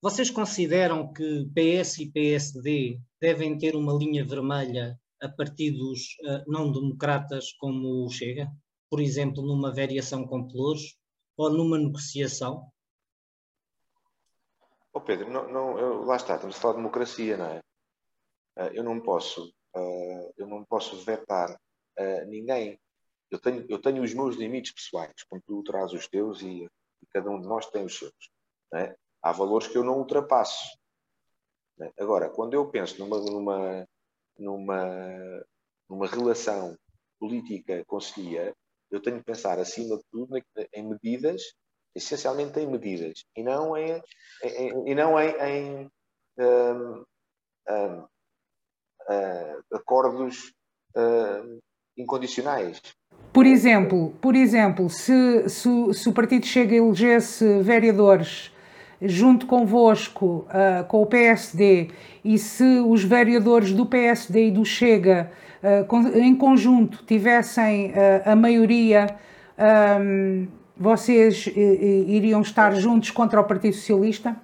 vocês 0.03 0.30
consideram 0.30 1.11
que 1.11 1.49
PS 1.55 2.01
e 2.01 2.11
PSD 2.11 3.01
devem 3.18 3.57
ter 3.57 3.74
uma 3.74 3.95
linha 3.95 4.22
vermelha 4.22 5.01
a 5.22 5.28
partidos 5.30 6.16
uh, 6.24 6.45
não 6.47 6.70
democratas 6.70 7.53
como 7.53 8.05
o 8.05 8.11
Chega? 8.11 8.47
Por 8.90 9.01
exemplo, 9.01 9.42
numa 9.42 9.74
variação 9.74 10.26
com 10.26 10.47
pelouros 10.47 10.99
ou 11.38 11.51
numa 11.51 11.78
negociação? 11.78 12.66
Oh 14.97 15.01
Pedro, 15.01 15.28
não, 15.28 15.49
não, 15.49 15.76
eu, 15.76 16.05
lá 16.05 16.14
está, 16.14 16.36
estamos 16.36 16.57
a 16.57 16.61
falar 16.61 16.74
de 16.74 16.78
democracia, 16.78 17.36
não 17.36 17.47
é? 17.47 17.59
Uh, 18.57 18.70
eu 18.74 18.84
não 18.84 19.01
posso, 19.01 19.53
uh, 19.74 20.32
eu 20.36 20.47
não 20.47 20.64
posso 20.64 21.05
vetar 21.05 21.51
uh, 21.51 22.24
ninguém. 22.28 22.78
Eu 23.28 23.40
tenho, 23.40 23.66
eu 23.68 23.80
tenho 23.80 24.05
os 24.05 24.14
meus 24.14 24.36
limites 24.36 24.72
pessoais, 24.72 25.12
como 25.28 25.42
tu 25.45 25.64
traz 25.64 25.92
os 25.92 26.07
teus 26.07 26.40
e, 26.42 26.62
e 26.64 27.07
cada 27.11 27.28
um 27.28 27.40
de 27.40 27.49
nós 27.49 27.68
tem 27.70 27.84
os 27.84 27.99
seus. 27.99 28.14
É? 28.72 28.95
Há 29.20 29.32
valores 29.32 29.66
que 29.66 29.76
eu 29.76 29.82
não 29.82 29.99
ultrapasso. 29.99 30.64
É? 31.80 31.90
Agora, 31.99 32.30
quando 32.30 32.55
eu 32.55 32.70
penso 32.70 32.97
numa, 33.01 33.18
numa, 33.18 33.88
numa, 34.38 35.45
numa 35.88 36.07
relação 36.07 36.78
política 37.18 37.84
conselhia, 37.86 38.55
eu 38.92 39.03
tenho 39.03 39.18
que 39.18 39.24
pensar, 39.24 39.59
acima 39.59 39.97
de 39.97 40.05
tudo, 40.12 40.40
em 40.72 40.88
medidas, 40.88 41.42
essencialmente 41.95 42.59
em 42.61 42.66
medidas, 42.66 43.24
e 43.36 43.42
não 43.42 43.76
em, 43.76 44.03
em 44.42 44.90
e 44.90 44.95
não 44.95 45.20
em, 45.20 45.30
em 45.40 45.90
um, 46.38 47.05
um, 47.68 47.99
uh, 49.09 49.64
acordos 49.72 50.53
uh, 50.97 51.61
incondicionais. 51.97 52.80
Por 53.32 53.47
exemplo, 53.47 54.14
por 54.20 54.34
exemplo 54.34 54.88
se, 54.88 55.49
se, 55.49 55.95
se, 55.95 56.09
o 56.09 56.12
partido 56.12 56.47
chega 56.47 56.74
elegesse 56.74 57.62
vereadores 57.62 58.53
junto 59.01 59.47
convosco, 59.47 60.47
uh, 60.49 60.84
com 60.86 61.03
o 61.03 61.07
PSD, 61.07 61.90
e 62.24 62.38
se 62.38 62.80
os 62.80 63.05
vereadores 63.05 63.72
do 63.72 63.86
PSD 63.86 64.49
e 64.49 64.51
do 64.51 64.64
Chega, 64.64 65.30
uh, 65.62 66.18
em 66.18 66.34
conjunto, 66.34 67.05
tivessem 67.05 67.90
uh, 67.90 68.22
a 68.24 68.36
maioria, 68.36 69.07
um, 70.01 70.47
vocês 70.77 71.47
iriam 71.47 72.41
estar 72.41 72.75
juntos 72.75 73.11
contra 73.11 73.41
o 73.41 73.45
Partido 73.45 73.75
Socialista? 73.75 74.37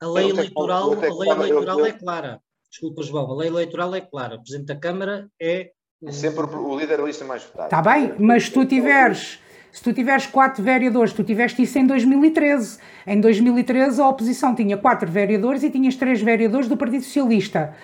A 0.00 0.06
lei 0.06 0.30
eleitoral, 0.30 0.92
a 0.92 1.10
lei 1.14 1.30
eleitoral 1.30 1.86
é 1.86 1.92
clara. 1.92 2.40
Desculpa, 2.70 3.02
João, 3.02 3.30
a 3.30 3.36
lei 3.36 3.48
eleitoral 3.48 3.94
é 3.94 4.00
clara. 4.00 4.36
O 4.36 4.42
Presidente 4.42 4.66
da 4.66 4.76
Câmara 4.76 5.28
é. 5.40 5.70
É 6.04 6.12
sempre 6.12 6.44
o 6.44 6.78
líder 6.78 6.98
da 6.98 7.04
lista 7.04 7.24
mais 7.24 7.42
votada. 7.42 7.64
Está 7.64 7.80
bem, 7.80 8.14
mas 8.18 8.44
se 8.44 8.50
tu 8.50 8.66
tiveres. 8.66 9.40
Se 9.72 9.82
tu 9.82 9.92
tiveres 9.92 10.26
quatro 10.26 10.62
vereadores, 10.62 11.12
tu 11.12 11.22
tiveste 11.22 11.62
isso 11.62 11.78
em 11.78 11.86
2013. 11.86 12.78
Em 13.06 13.20
2013 13.20 14.00
a 14.00 14.08
oposição 14.08 14.54
tinha 14.54 14.76
quatro 14.76 15.10
vereadores 15.10 15.62
e 15.62 15.70
tinhas 15.70 15.96
três 15.96 16.22
vereadores 16.22 16.66
do 16.66 16.78
Partido 16.78 17.04
Socialista. 17.04 17.74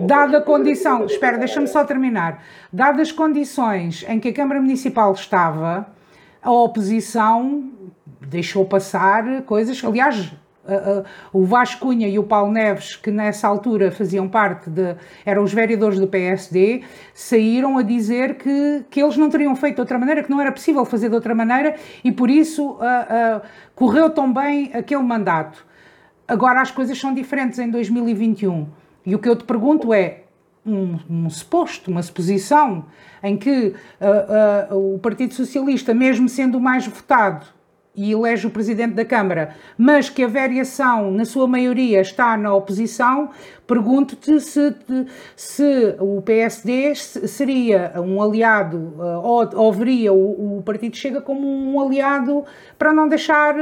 Dada 0.00 0.38
a 0.38 0.40
condição, 0.40 1.04
espera, 1.06 1.38
deixa-me 1.38 1.66
só 1.66 1.84
terminar. 1.84 2.44
Dadas 2.72 3.08
as 3.08 3.12
condições 3.12 4.04
em 4.08 4.20
que 4.20 4.28
a 4.28 4.32
Câmara 4.32 4.60
Municipal 4.60 5.12
estava, 5.12 5.88
a 6.42 6.50
oposição 6.50 7.70
deixou 8.20 8.64
passar 8.64 9.42
coisas, 9.42 9.82
aliás, 9.84 10.32
uh, 10.64 11.00
uh, 11.00 11.04
o 11.32 11.44
Vasco 11.44 11.80
Cunha 11.86 12.08
e 12.08 12.18
o 12.18 12.24
Paulo 12.24 12.52
Neves, 12.52 12.96
que 12.96 13.10
nessa 13.10 13.48
altura 13.48 13.90
faziam 13.90 14.28
parte 14.28 14.70
de. 14.70 14.94
eram 15.24 15.42
os 15.42 15.52
vereadores 15.52 15.98
do 15.98 16.06
PSD, 16.06 16.82
saíram 17.12 17.76
a 17.78 17.82
dizer 17.82 18.36
que, 18.36 18.84
que 18.90 19.02
eles 19.02 19.16
não 19.16 19.28
teriam 19.28 19.54
feito 19.56 19.76
de 19.76 19.80
outra 19.80 19.98
maneira, 19.98 20.22
que 20.22 20.30
não 20.30 20.40
era 20.40 20.52
possível 20.52 20.84
fazer 20.84 21.08
de 21.08 21.14
outra 21.14 21.34
maneira 21.34 21.76
e 22.04 22.12
por 22.12 22.30
isso 22.30 22.72
uh, 22.72 23.42
correu 23.74 24.10
tão 24.10 24.32
bem 24.32 24.70
aquele 24.72 25.02
mandato. 25.02 25.66
Agora 26.26 26.60
as 26.60 26.70
coisas 26.70 26.98
são 26.98 27.12
diferentes 27.12 27.58
em 27.58 27.68
2021. 27.70 28.68
E 29.04 29.14
o 29.14 29.18
que 29.18 29.28
eu 29.28 29.34
te 29.34 29.44
pergunto 29.44 29.92
é: 29.92 30.24
um, 30.70 30.98
um 31.08 31.30
suposto, 31.30 31.90
uma 31.90 32.02
suposição, 32.02 32.86
em 33.22 33.36
que 33.36 33.74
uh, 34.00 34.74
uh, 34.74 34.94
o 34.94 34.98
Partido 34.98 35.34
Socialista, 35.34 35.92
mesmo 35.92 36.28
sendo 36.28 36.58
o 36.58 36.60
mais 36.60 36.86
votado, 36.86 37.46
e 37.94 38.12
elege 38.12 38.46
o 38.46 38.50
presidente 38.50 38.94
da 38.94 39.04
Câmara, 39.04 39.54
mas 39.76 40.08
que 40.08 40.22
a 40.22 40.28
variação, 40.28 41.10
na 41.10 41.24
sua 41.24 41.46
maioria, 41.46 42.00
está 42.00 42.36
na 42.36 42.54
oposição, 42.54 43.30
pergunto-te 43.66 44.40
se, 44.40 44.74
se 45.36 45.96
o 45.98 46.22
PSD 46.22 46.94
seria 46.94 47.92
um 47.96 48.22
aliado 48.22 48.94
ou, 49.22 49.48
ou 49.54 49.72
veria 49.72 50.12
o, 50.12 50.58
o, 50.58 50.62
Partido 50.62 50.96
Chega 50.96 51.20
como 51.20 51.46
um 51.46 51.80
aliado 51.80 52.44
para 52.78 52.92
não 52.92 53.08
deixar 53.08 53.54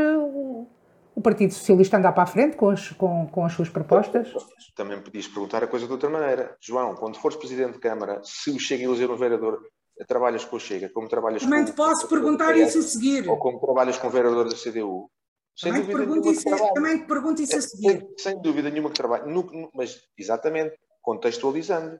o, 1.18 1.22
Partido 1.22 1.52
Socialista 1.52 1.96
andar 1.96 2.12
para 2.12 2.22
a 2.22 2.26
frente 2.26 2.56
com 2.56 2.70
as, 2.70 2.90
com, 2.92 3.26
com 3.28 3.44
as 3.44 3.52
suas 3.52 3.68
propostas? 3.68 4.32
Também 4.74 5.00
podias 5.00 5.26
perguntar 5.26 5.62
a 5.62 5.66
coisa 5.66 5.86
de 5.86 5.92
outra 5.92 6.08
maneira. 6.08 6.56
João, 6.60 6.94
quando 6.94 7.18
fores 7.18 7.36
presidente 7.36 7.74
de 7.74 7.78
Câmara, 7.78 8.20
se 8.22 8.50
o 8.50 8.58
Chega 8.58 8.84
eleger 8.84 9.10
um 9.10 9.16
vereador, 9.16 9.60
trabalhas 10.06 10.44
com 10.44 10.56
o 10.56 10.60
Chega, 10.60 10.88
como 10.88 11.08
trabalhas 11.08 11.42
Também 11.42 11.64
com... 11.64 11.70
te 11.70 11.76
posso 11.76 12.08
perguntar 12.08 12.56
isso 12.56 12.78
a 12.78 12.82
seguir. 12.82 13.28
Ou 13.28 13.36
como 13.38 13.60
trabalhas 13.60 13.98
com 13.98 14.06
o 14.06 14.10
vereador 14.10 14.48
da 14.48 14.54
CDU. 14.54 15.10
Sem 15.56 15.72
também, 15.72 15.88
te 15.88 15.92
pergunto 15.92 16.30
isso, 16.30 16.54
a, 16.54 16.72
também 16.72 16.98
te 16.98 17.06
pergunto 17.06 17.42
isso 17.42 17.56
a 17.56 17.60
seguir. 17.60 17.98
Sem, 17.98 18.34
sem 18.34 18.42
dúvida 18.42 18.70
nenhuma 18.70 18.90
que 18.90 18.96
trabalho, 18.96 19.26
no, 19.26 19.42
no, 19.42 19.70
mas 19.74 20.00
exatamente, 20.16 20.78
contextualizando, 21.02 21.96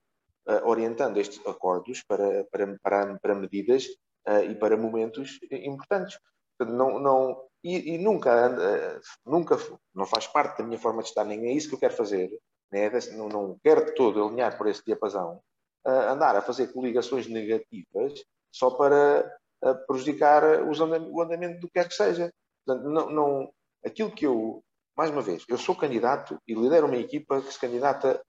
uh, 0.49 0.69
orientando 0.69 1.19
estes 1.19 1.45
acordos 1.45 2.05
para, 2.07 2.45
para, 2.53 2.79
para, 2.81 3.19
para 3.19 3.35
medidas 3.35 3.87
uh, 4.29 4.45
e 4.49 4.55
para 4.55 4.77
momentos 4.77 5.41
importantes. 5.51 6.19
Não, 6.61 7.01
não, 7.01 7.37
e, 7.62 7.94
e 7.94 7.98
nunca, 7.98 8.50
uh, 8.50 9.00
nunca, 9.26 9.56
não 9.94 10.06
faz 10.06 10.26
parte 10.26 10.59
da 10.59 10.64
minha 10.64 10.78
forma 10.78 11.02
de 11.02 11.09
estar, 11.09 11.24
nem 11.24 11.46
é 11.46 11.52
isso 11.52 11.68
que 11.68 11.74
eu 11.74 11.80
quero 11.80 11.94
fazer, 11.94 12.30
né? 12.70 12.90
não, 13.16 13.28
não 13.28 13.59
quero 13.62 13.94
todo 13.94 14.24
alinhar 14.24 14.56
por 14.56 14.68
esse 14.68 14.84
diapasão, 14.84 15.40
uh, 15.86 15.90
andar 15.90 16.36
a 16.36 16.42
fazer 16.42 16.72
coligações 16.72 17.26
negativas 17.26 18.22
só 18.52 18.70
para 18.70 19.30
uh, 19.64 19.86
prejudicar 19.86 20.62
o 20.62 21.20
andamento 21.22 21.61
do 21.61 21.66
que 21.66 21.74
quer 21.74 21.88
que 21.88 21.94
seja. 21.94 22.32
Portanto, 22.64 22.88
não, 22.88 23.11
não, 23.11 23.52
aquilo 23.84 24.14
que 24.14 24.26
eu, 24.26 24.62
mais 24.96 25.11
uma 25.11 25.22
vez, 25.22 25.44
eu 25.48 25.59
sou 25.59 25.74
candidato 25.74 26.38
e 26.46 26.54
lidero 26.54 26.86
uma 26.86 26.96
equipa 26.96 27.40
que 27.40 27.52
se 27.52 27.61
candidata 27.61 28.20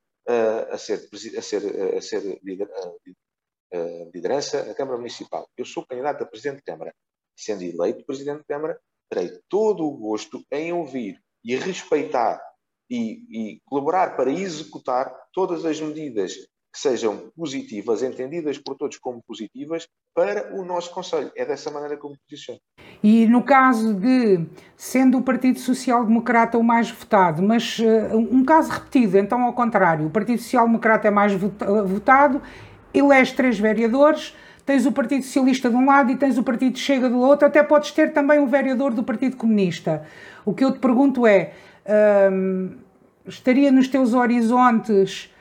a 0.71 0.77
ser, 0.77 1.09
a 1.37 1.41
ser, 1.41 1.97
a 1.97 2.01
ser 2.01 2.39
liderança 4.13 4.63
na 4.63 4.75
Câmara 4.75 4.97
Municipal. 4.97 5.49
Eu 5.57 5.65
sou 5.65 5.83
candidato 5.85 6.23
a 6.23 6.27
Presidente 6.27 6.57
de 6.57 6.63
Câmara. 6.63 6.93
Sendo 7.35 7.63
eleito 7.63 8.05
Presidente 8.05 8.41
de 8.41 8.45
Câmara, 8.45 8.79
terei 9.09 9.31
todo 9.49 9.85
o 9.85 9.97
gosto 9.97 10.43
em 10.51 10.71
ouvir 10.71 11.19
e 11.43 11.55
respeitar 11.55 12.39
e, 12.89 13.23
e, 13.29 13.61
colaborar 13.65 14.15
para 14.15 14.31
executar 14.31 15.11
todas 15.33 15.65
as 15.65 15.79
medidas 15.79 16.33
que 16.71 16.79
sejam 16.79 17.31
positivas, 17.35 18.03
entendidas 18.03 18.57
por 18.57 18.75
todos 18.75 18.97
como 18.97 19.23
positivas, 19.23 19.87
para 20.13 20.55
o 20.55 20.63
nosso 20.63 20.91
Conselho. 20.91 21.31
É 21.35 21.45
dessa 21.45 21.71
maneira 21.71 21.97
que 21.97 22.05
eu 22.05 22.11
me 22.11 22.17
posiciono. 22.27 22.59
E 23.01 23.25
no 23.27 23.43
caso 23.43 23.93
de, 23.93 24.45
sendo 24.75 25.17
o 25.17 25.21
Partido 25.21 25.57
Social 25.59 26.05
Democrata 26.05 26.57
o 26.57 26.63
mais 26.63 26.91
votado, 26.91 27.41
mas 27.41 27.79
uh, 27.79 28.17
um 28.17 28.43
caso 28.43 28.71
repetido, 28.71 29.17
então 29.17 29.43
ao 29.43 29.53
contrário, 29.53 30.05
o 30.05 30.09
Partido 30.09 30.41
Social 30.41 30.65
Democrata 30.65 31.07
é 31.07 31.11
mais 31.11 31.33
votado, 31.33 32.41
elege 32.93 33.33
três 33.33 33.57
vereadores, 33.57 34.35
tens 34.69 34.85
o 34.85 34.91
Partido 34.91 35.23
Socialista 35.23 35.67
de 35.67 35.75
um 35.75 35.83
lado 35.83 36.11
e 36.11 36.15
tens 36.15 36.37
o 36.37 36.43
Partido 36.43 36.77
Chega 36.77 37.09
do 37.09 37.17
outro, 37.17 37.47
até 37.47 37.63
podes 37.63 37.89
ter 37.89 38.13
também 38.13 38.37
um 38.37 38.45
vereador 38.45 38.93
do 38.93 39.01
Partido 39.01 39.35
Comunista. 39.35 40.03
O 40.45 40.53
que 40.53 40.63
eu 40.63 40.71
te 40.71 40.77
pergunto 40.77 41.25
é, 41.25 41.53
uh, 41.87 42.69
estaria 43.25 43.71
nos 43.71 43.87
teus 43.87 44.13
horizontes 44.13 45.33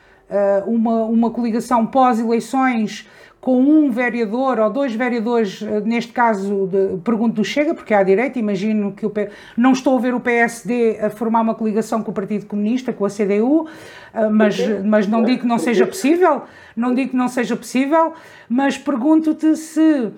uma, 0.67 1.03
uma 1.05 1.31
coligação 1.31 1.85
pós-eleições 1.85 3.07
com 3.41 3.61
um 3.61 3.89
vereador 3.89 4.59
ou 4.59 4.69
dois 4.69 4.93
vereadores, 4.93 5.61
eh, 5.61 5.79
neste 5.81 6.11
caso, 6.11 6.67
de, 6.67 6.97
pergunto 7.03 7.35
do 7.35 7.43
Chega, 7.43 7.73
porque 7.73 7.93
é 7.93 7.97
à 7.97 8.03
direita, 8.03 8.37
imagino 8.37 8.91
que 8.91 9.05
o, 9.05 9.13
não 9.55 9.71
estou 9.71 9.97
a 9.97 10.01
ver 10.01 10.13
o 10.13 10.19
PSD 10.19 10.99
a 11.01 11.09
formar 11.09 11.41
uma 11.41 11.55
coligação 11.55 12.03
com 12.03 12.11
o 12.11 12.13
Partido 12.13 12.45
Comunista, 12.45 12.91
com 12.91 13.05
a 13.05 13.09
CDU, 13.09 13.67
eh, 14.13 14.29
mas, 14.29 14.57
mas 14.83 15.07
não 15.07 15.23
digo 15.23 15.41
que 15.41 15.47
não 15.47 15.57
seja 15.57 15.87
possível, 15.87 16.43
não 16.75 16.93
digo 16.93 17.11
que 17.11 17.15
não 17.15 17.29
seja 17.29 17.55
possível, 17.55 18.13
mas 18.49 18.77
pergunto-te 18.77 19.55
se 19.55 20.11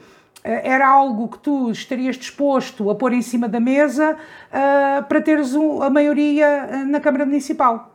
era 0.44 0.88
algo 0.88 1.28
que 1.28 1.38
tu 1.38 1.70
estarias 1.70 2.16
disposto 2.16 2.90
a 2.90 2.96
pôr 2.96 3.14
em 3.14 3.22
cima 3.22 3.48
da 3.48 3.60
mesa 3.60 4.18
uh, 4.18 5.04
para 5.04 5.22
teres 5.22 5.54
um, 5.54 5.84
a 5.84 5.90
maioria 5.92 6.84
na 6.88 7.00
Câmara 7.00 7.28
Municipal? 7.28 7.91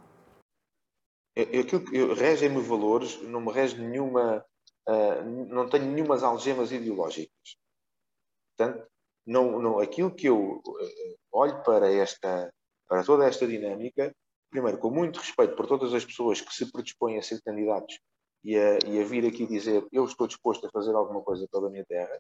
Aquilo 1.37 1.85
que 1.85 2.15
regem-me 2.15 2.63
valores, 2.63 3.21
não 3.23 3.43
me 3.43 3.53
rege 3.53 3.79
nenhuma, 3.79 4.45
uh, 4.89 5.23
não 5.49 5.69
tenho 5.69 5.85
nenhumas 5.85 6.23
algemas 6.23 6.73
ideológicas. 6.73 7.59
Portanto, 8.57 8.87
não, 9.27 9.61
não, 9.61 9.79
aquilo 9.79 10.15
que 10.15 10.29
eu 10.29 10.63
olho 11.31 11.63
para 11.63 11.93
esta, 11.93 12.51
para 12.89 13.05
toda 13.05 13.27
esta 13.27 13.47
dinâmica, 13.47 14.15
primeiro, 14.51 14.79
com 14.79 14.91
muito 14.91 15.19
respeito 15.19 15.55
por 15.55 15.67
todas 15.67 15.93
as 15.93 16.05
pessoas 16.05 16.41
que 16.41 16.55
se 16.55 16.71
predispõem 16.73 17.19
a 17.19 17.23
ser 17.23 17.43
candidatos 17.43 17.99
e 18.43 18.57
a, 18.57 18.79
e 18.87 19.01
a 19.01 19.05
vir 19.05 19.27
aqui 19.27 19.45
dizer 19.47 19.87
eu 19.93 20.05
estou 20.05 20.27
disposto 20.27 20.67
a 20.67 20.71
fazer 20.71 20.95
alguma 20.95 21.21
coisa 21.21 21.47
pela 21.51 21.69
minha 21.69 21.85
terra, 21.85 22.19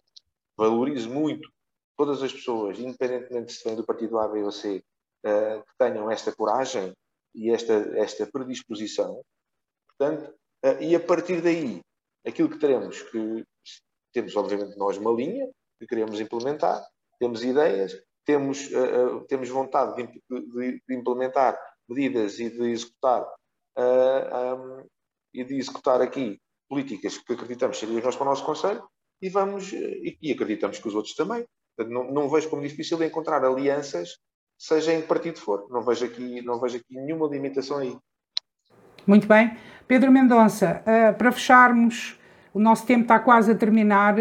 valorizo 0.56 1.08
muito 1.08 1.48
todas 1.96 2.22
as 2.22 2.32
pessoas, 2.32 2.78
independentemente 2.78 3.52
se 3.52 3.64
vêm 3.64 3.76
do 3.76 3.86
partido 3.86 4.18
A, 4.18 4.28
B 4.28 4.42
ou 4.42 4.52
C, 4.52 4.84
uh, 5.24 5.62
que 5.62 5.78
tenham 5.78 6.10
esta 6.10 6.34
coragem 6.34 6.92
e 7.36 7.50
esta, 7.50 7.74
esta 7.98 8.26
predisposição. 8.26 9.22
Portanto, 9.88 10.34
uh, 10.64 10.82
e 10.82 10.96
a 10.96 11.00
partir 11.00 11.40
daí, 11.40 11.80
aquilo 12.26 12.48
que 12.48 12.58
teremos, 12.58 13.02
que 13.02 13.44
temos 14.12 14.34
obviamente 14.34 14.76
nós 14.78 14.96
uma 14.96 15.12
linha 15.12 15.48
que 15.78 15.86
queremos 15.86 16.18
implementar, 16.18 16.82
temos 17.20 17.44
ideias, 17.44 17.94
temos, 18.24 18.68
uh, 18.72 19.24
temos 19.28 19.48
vontade 19.48 19.96
de, 19.96 20.22
de, 20.30 20.82
de, 20.88 20.94
implementar 20.94 21.56
medidas 21.88 22.40
e 22.40 22.50
de 22.50 22.70
executar 22.70 23.24
um, 23.78 24.84
e 25.32 25.44
de 25.44 25.56
executar 25.56 26.00
aqui 26.00 26.40
políticas 26.68 27.18
que 27.18 27.32
acreditamos 27.34 27.78
seriam 27.78 27.96
melhores 27.96 28.16
para 28.16 28.26
o 28.26 28.30
nosso 28.30 28.44
Conselho 28.44 28.88
e 29.22 29.28
vamos 29.28 29.72
e, 29.72 30.18
e 30.20 30.32
acreditamos 30.32 30.78
que 30.78 30.88
os 30.88 30.94
outros 30.94 31.14
também. 31.14 31.44
Não, 31.78 32.10
não, 32.10 32.28
vejo 32.28 32.48
como 32.48 32.62
difícil 32.62 33.02
encontrar 33.02 33.44
alianças, 33.44 34.16
seja 34.58 34.92
em 34.92 35.00
que 35.00 35.06
partido 35.06 35.38
for. 35.38 35.66
Não 35.70 35.82
vejo 35.82 36.04
aqui, 36.04 36.42
não 36.42 36.58
vejo 36.60 36.76
aqui 36.76 36.94
nenhuma 36.94 37.26
limitação 37.28 37.78
aí. 37.78 37.96
Muito 39.06 39.26
bem. 39.26 39.56
Pedro 39.86 40.10
Mendonça, 40.10 40.82
uh, 40.82 41.14
para 41.14 41.30
fecharmos, 41.30 42.18
o 42.52 42.58
nosso 42.58 42.86
tempo 42.86 43.02
está 43.02 43.18
quase 43.18 43.52
a 43.52 43.54
terminar. 43.54 44.16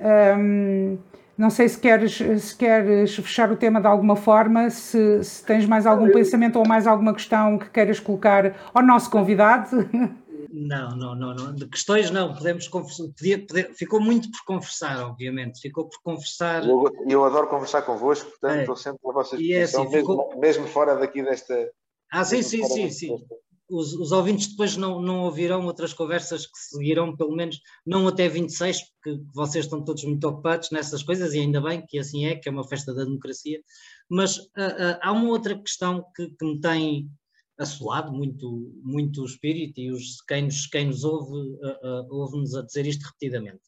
Um, 0.00 0.98
não 1.36 1.50
sei 1.50 1.68
se 1.68 1.78
queres, 1.78 2.16
se 2.16 2.56
queres 2.56 3.14
fechar 3.14 3.50
o 3.50 3.56
tema 3.56 3.80
de 3.80 3.86
alguma 3.86 4.16
forma, 4.16 4.70
se, 4.70 5.22
se 5.22 5.44
tens 5.44 5.66
mais 5.66 5.86
algum 5.86 6.10
pensamento 6.10 6.58
ou 6.58 6.66
mais 6.66 6.86
alguma 6.86 7.14
questão 7.14 7.58
que 7.58 7.70
queiras 7.70 8.00
colocar 8.00 8.54
ao 8.74 8.82
nosso 8.82 9.10
convidado. 9.10 9.88
Não, 10.50 10.96
não, 10.96 11.14
não, 11.14 11.34
não. 11.34 11.54
De 11.54 11.66
questões 11.66 12.10
não, 12.10 12.34
podemos 12.34 12.66
conversar. 12.68 13.04
Podia, 13.16 13.46
poder, 13.46 13.74
ficou 13.74 14.00
muito 14.00 14.30
por 14.30 14.44
conversar, 14.44 15.04
obviamente. 15.04 15.60
Ficou 15.60 15.88
por 15.88 16.00
conversar. 16.02 16.66
Eu, 16.66 16.90
eu 17.06 17.24
adoro 17.24 17.48
conversar 17.48 17.82
convosco, 17.82 18.30
portanto 18.30 18.58
é. 18.58 18.60
estou 18.60 18.76
sempre 18.76 19.00
à 19.08 19.12
vossa 19.12 19.36
disposição, 19.36 19.82
é 19.82 19.84
assim, 19.84 19.92
mesmo, 19.92 20.08
ficou... 20.08 20.40
mesmo, 20.40 20.66
fora 20.66 20.96
daqui 20.96 21.22
desta. 21.22 21.70
Ah, 22.10 22.24
sim, 22.24 22.42
sim, 22.42 22.64
sim, 22.64 22.90
sim 22.90 23.26
os, 23.70 23.92
os 23.92 24.12
ouvintes 24.12 24.48
depois 24.48 24.76
não, 24.76 25.00
não 25.00 25.24
ouvirão 25.24 25.64
outras 25.66 25.92
conversas 25.92 26.46
que 26.46 26.58
seguirão, 26.58 27.14
pelo 27.14 27.36
menos 27.36 27.60
não 27.86 28.08
até 28.08 28.28
26, 28.28 28.80
porque 29.02 29.22
vocês 29.34 29.66
estão 29.66 29.84
todos 29.84 30.04
muito 30.04 30.26
ocupados 30.26 30.70
nessas 30.70 31.02
coisas, 31.02 31.34
e 31.34 31.40
ainda 31.40 31.60
bem 31.60 31.84
que 31.86 31.98
assim 31.98 32.26
é, 32.26 32.36
que 32.36 32.48
é 32.48 32.52
uma 32.52 32.66
festa 32.66 32.94
da 32.94 33.04
democracia. 33.04 33.60
Mas 34.08 34.38
uh, 34.38 34.40
uh, 34.42 34.98
há 35.02 35.12
uma 35.12 35.28
outra 35.28 35.58
questão 35.58 36.04
que, 36.16 36.28
que 36.30 36.44
me 36.44 36.60
tem 36.60 37.10
assolado 37.58 38.12
muito, 38.12 38.72
muito 38.82 39.22
o 39.22 39.26
espírito, 39.26 39.80
e 39.80 39.90
os, 39.90 40.20
quem, 40.22 40.44
nos, 40.44 40.66
quem 40.66 40.86
nos 40.86 41.04
ouve, 41.04 41.32
uh, 41.32 42.06
ouve-nos 42.10 42.54
a 42.54 42.62
dizer 42.62 42.86
isto 42.86 43.04
repetidamente. 43.04 43.62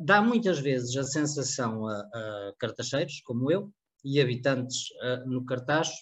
dá 0.00 0.20
muitas 0.20 0.58
vezes 0.58 0.96
a 0.96 1.04
sensação 1.04 1.86
a, 1.86 2.00
a 2.00 2.52
cartacheiros, 2.58 3.20
como 3.24 3.50
eu, 3.50 3.72
e 4.04 4.20
habitantes 4.20 4.86
no 5.26 5.44
Cartacho, 5.44 5.94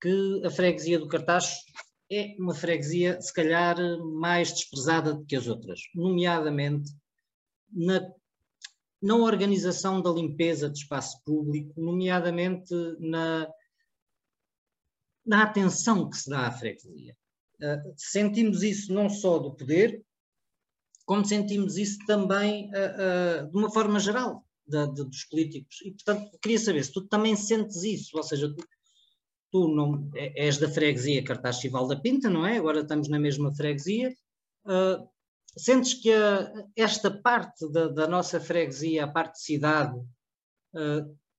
que 0.00 0.42
a 0.44 0.50
freguesia 0.50 0.98
do 0.98 1.08
Cartacho 1.08 1.56
é 2.10 2.36
uma 2.38 2.54
freguesia, 2.54 3.20
se 3.20 3.32
calhar, 3.32 3.76
mais 3.98 4.52
desprezada 4.52 5.14
do 5.14 5.24
que 5.24 5.36
as 5.36 5.46
outras, 5.46 5.80
nomeadamente 5.94 6.90
na, 7.72 8.00
na 9.02 9.16
organização 9.16 10.00
da 10.00 10.10
limpeza 10.10 10.70
de 10.70 10.78
espaço 10.78 11.20
público, 11.24 11.80
nomeadamente 11.80 12.74
na, 12.98 13.48
na 15.26 15.42
atenção 15.42 16.08
que 16.08 16.16
se 16.16 16.30
dá 16.30 16.46
à 16.46 16.52
freguesia. 16.52 17.16
Uh, 17.60 17.92
sentimos 17.96 18.62
isso 18.62 18.92
não 18.92 19.08
só 19.08 19.38
do 19.38 19.54
poder, 19.54 20.02
como 21.04 21.24
sentimos 21.24 21.76
isso 21.76 21.98
também 22.06 22.70
uh, 22.70 23.44
uh, 23.44 23.50
de 23.50 23.56
uma 23.56 23.72
forma 23.72 23.98
geral 23.98 24.44
de, 24.66 24.86
de, 24.88 25.04
dos 25.04 25.24
políticos. 25.24 25.80
E, 25.84 25.90
portanto, 25.92 26.38
queria 26.40 26.58
saber 26.58 26.84
se 26.84 26.92
tu 26.92 27.06
também 27.06 27.34
sentes 27.34 27.82
isso, 27.82 28.16
ou 28.16 28.22
seja, 28.22 28.52
tu 28.54 28.64
tu 29.48 29.68
não, 29.68 30.10
é, 30.16 30.46
és 30.46 30.58
da 30.58 30.68
freguesia 30.68 31.22
Cartaz 31.22 31.60
Chival 31.60 31.86
da 31.86 31.96
Pinta, 31.96 32.28
não 32.28 32.44
é? 32.44 32.58
Agora 32.58 32.80
estamos 32.80 33.08
na 33.08 33.18
mesma 33.18 33.54
freguesia. 33.54 34.12
Sentes 35.56 35.94
que 35.94 36.12
a, 36.12 36.52
esta 36.74 37.10
parte 37.10 37.70
da, 37.70 37.86
da, 37.86 38.08
nossa 38.08 38.40
freguesia, 38.40 39.04
a 39.04 39.08
parte 39.08 39.34
de 39.34 39.42
cidade, 39.42 39.98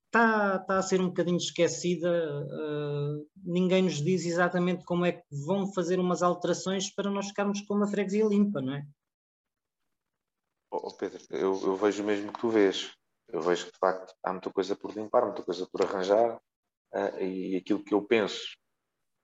está, 0.08 0.58
está 0.62 0.78
a 0.78 0.82
ser 0.82 1.00
um 1.00 1.08
bocadinho 1.08 1.38
esquecida? 1.38 2.10
Uh, 2.46 3.30
ninguém 3.44 3.84
nos 3.84 4.02
diz 4.02 4.26
exatamente 4.26 4.84
como 4.84 5.06
é 5.06 5.14
que 5.14 5.26
vão 5.46 5.72
fazer 5.74 6.00
umas 6.00 6.24
alterações 6.24 6.94
para 6.94 7.12
nós 7.12 7.28
ficarmos 7.28 7.62
com 7.62 7.76
uma 7.76 7.88
freguesia 7.88 8.26
limpa, 8.26 8.62
não 8.62 8.74
é? 8.74 8.86
Oh, 10.72 10.94
Pedro, 10.94 11.24
eu, 11.30 11.60
eu 11.62 11.76
vejo 11.76 12.04
o 12.04 12.06
mesmo 12.06 12.32
que 12.32 12.40
tu 12.40 12.50
vês. 12.50 12.92
Eu 13.30 13.42
vejo 13.42 13.66
que 13.66 13.72
de 13.74 13.78
facto 13.78 14.14
há 14.24 14.32
muita 14.32 14.52
coisa 14.52 14.76
por 14.76 14.96
limpar, 14.96 15.26
muita 15.26 15.44
coisa 15.44 15.68
por 15.70 15.82
arranjar, 15.82 16.36
uh, 16.36 17.24
e 17.24 17.58
aquilo 17.58 17.84
que 17.84 17.94
eu 17.94 18.02
penso 18.02 18.58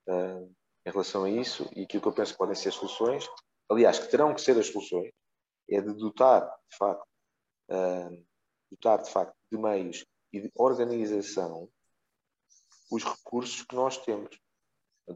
uh, 0.10 0.54
em 0.86 0.92
relação 0.92 1.24
a 1.24 1.30
isso 1.30 1.70
e 1.76 1.84
aquilo 1.84 2.02
que 2.02 2.08
eu 2.10 2.14
penso 2.14 2.34
que 2.34 2.38
podem 2.38 2.56
ser 2.56 2.72
soluções, 2.72 3.26
aliás, 3.70 4.00
que 4.00 4.12
terão 4.12 4.34
que 4.34 4.42
ser 4.42 4.58
as 4.58 4.68
soluções, 4.68 5.12
é 5.70 5.80
de 5.80 5.94
dotar, 5.94 6.46
de 6.70 6.78
facto, 6.78 7.08
dotar, 8.70 9.02
de 9.02 9.10
facto, 9.10 9.34
de 9.50 9.58
meios 9.58 10.04
e 10.34 10.42
de 10.42 10.52
organização 10.56 11.70
os 12.92 13.04
recursos 13.04 13.62
que 13.64 13.76
nós 13.76 13.98
temos. 13.98 14.38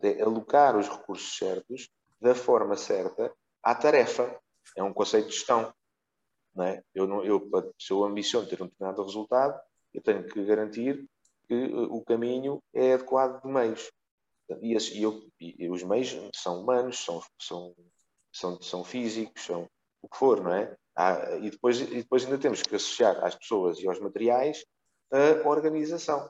É 0.01 0.21
alocar 0.21 0.77
os 0.77 0.87
recursos 0.87 1.37
certos 1.37 1.89
da 2.21 2.35
forma 2.35 2.75
certa 2.75 3.33
à 3.63 3.75
tarefa. 3.75 4.39
É 4.75 4.83
um 4.83 4.93
conceito 4.93 5.29
de 5.29 5.35
gestão. 5.35 5.73
Não 6.53 6.65
é? 6.65 6.83
eu, 6.93 7.07
não, 7.07 7.23
eu, 7.23 7.49
se 7.77 7.91
eu 7.91 8.03
ambiciono 8.03 8.47
ter 8.47 8.61
um 8.61 8.67
determinado 8.67 9.03
resultado, 9.03 9.59
eu 9.93 10.01
tenho 10.01 10.27
que 10.27 10.43
garantir 10.43 11.07
que 11.47 11.53
eh, 11.53 11.87
o 11.89 12.03
caminho 12.03 12.61
é 12.73 12.93
adequado 12.93 13.41
de 13.41 13.47
meios. 13.47 13.91
E, 14.61 14.75
e, 14.75 15.03
eu, 15.03 15.21
e, 15.39 15.69
os 15.69 15.83
meios 15.83 16.15
são 16.33 16.61
humanos, 16.61 17.03
são, 17.03 17.21
são, 17.39 17.75
são, 18.33 18.61
são 18.61 18.83
físicos, 18.83 19.45
são 19.45 19.69
o 20.01 20.09
que 20.09 20.17
for, 20.17 20.41
não 20.41 20.53
é? 20.53 20.75
Há, 20.95 21.37
e, 21.37 21.51
depois, 21.51 21.79
e 21.79 22.01
depois 22.01 22.25
ainda 22.25 22.39
temos 22.39 22.63
que 22.63 22.75
associar 22.75 23.23
às 23.23 23.35
pessoas 23.35 23.79
e 23.79 23.87
aos 23.87 23.99
materiais 23.99 24.65
a 25.11 25.47
organização. 25.47 26.29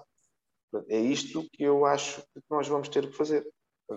É 0.89 0.99
isto 0.99 1.47
que 1.51 1.63
eu 1.63 1.85
acho 1.85 2.21
que 2.21 2.41
nós 2.49 2.67
vamos 2.67 2.89
ter 2.89 3.07
que 3.07 3.15
fazer. 3.15 3.47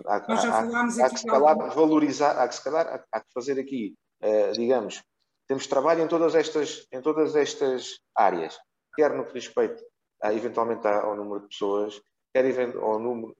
Há, 0.05 0.15
há, 0.15 1.05
há, 1.05 1.09
que 1.09 1.19
se 1.19 1.25
calhar 1.25 1.57
valorizar, 1.75 2.41
há 2.41 2.47
que 2.47 2.55
se 2.55 2.63
calhar 2.63 3.05
há, 3.11 3.19
que 3.19 3.33
fazer 3.33 3.59
aqui, 3.59 3.93
uh, 4.23 4.53
digamos, 4.53 5.03
temos 5.47 5.67
trabalho 5.67 6.01
em 6.01 6.07
todas 6.07 6.33
estas, 6.33 6.87
em 6.93 7.01
todas 7.01 7.35
estas 7.35 7.99
áreas, 8.15 8.57
quer 8.95 9.13
no 9.13 9.25
que 9.25 9.33
respeita 9.33 9.83
eventualmente 10.23 10.87
ao 10.87 11.15
número 11.15 11.41
de 11.41 11.47
pessoas, 11.49 12.01
quer, 12.33 12.45
ao 12.77 12.99
número, 12.99 13.35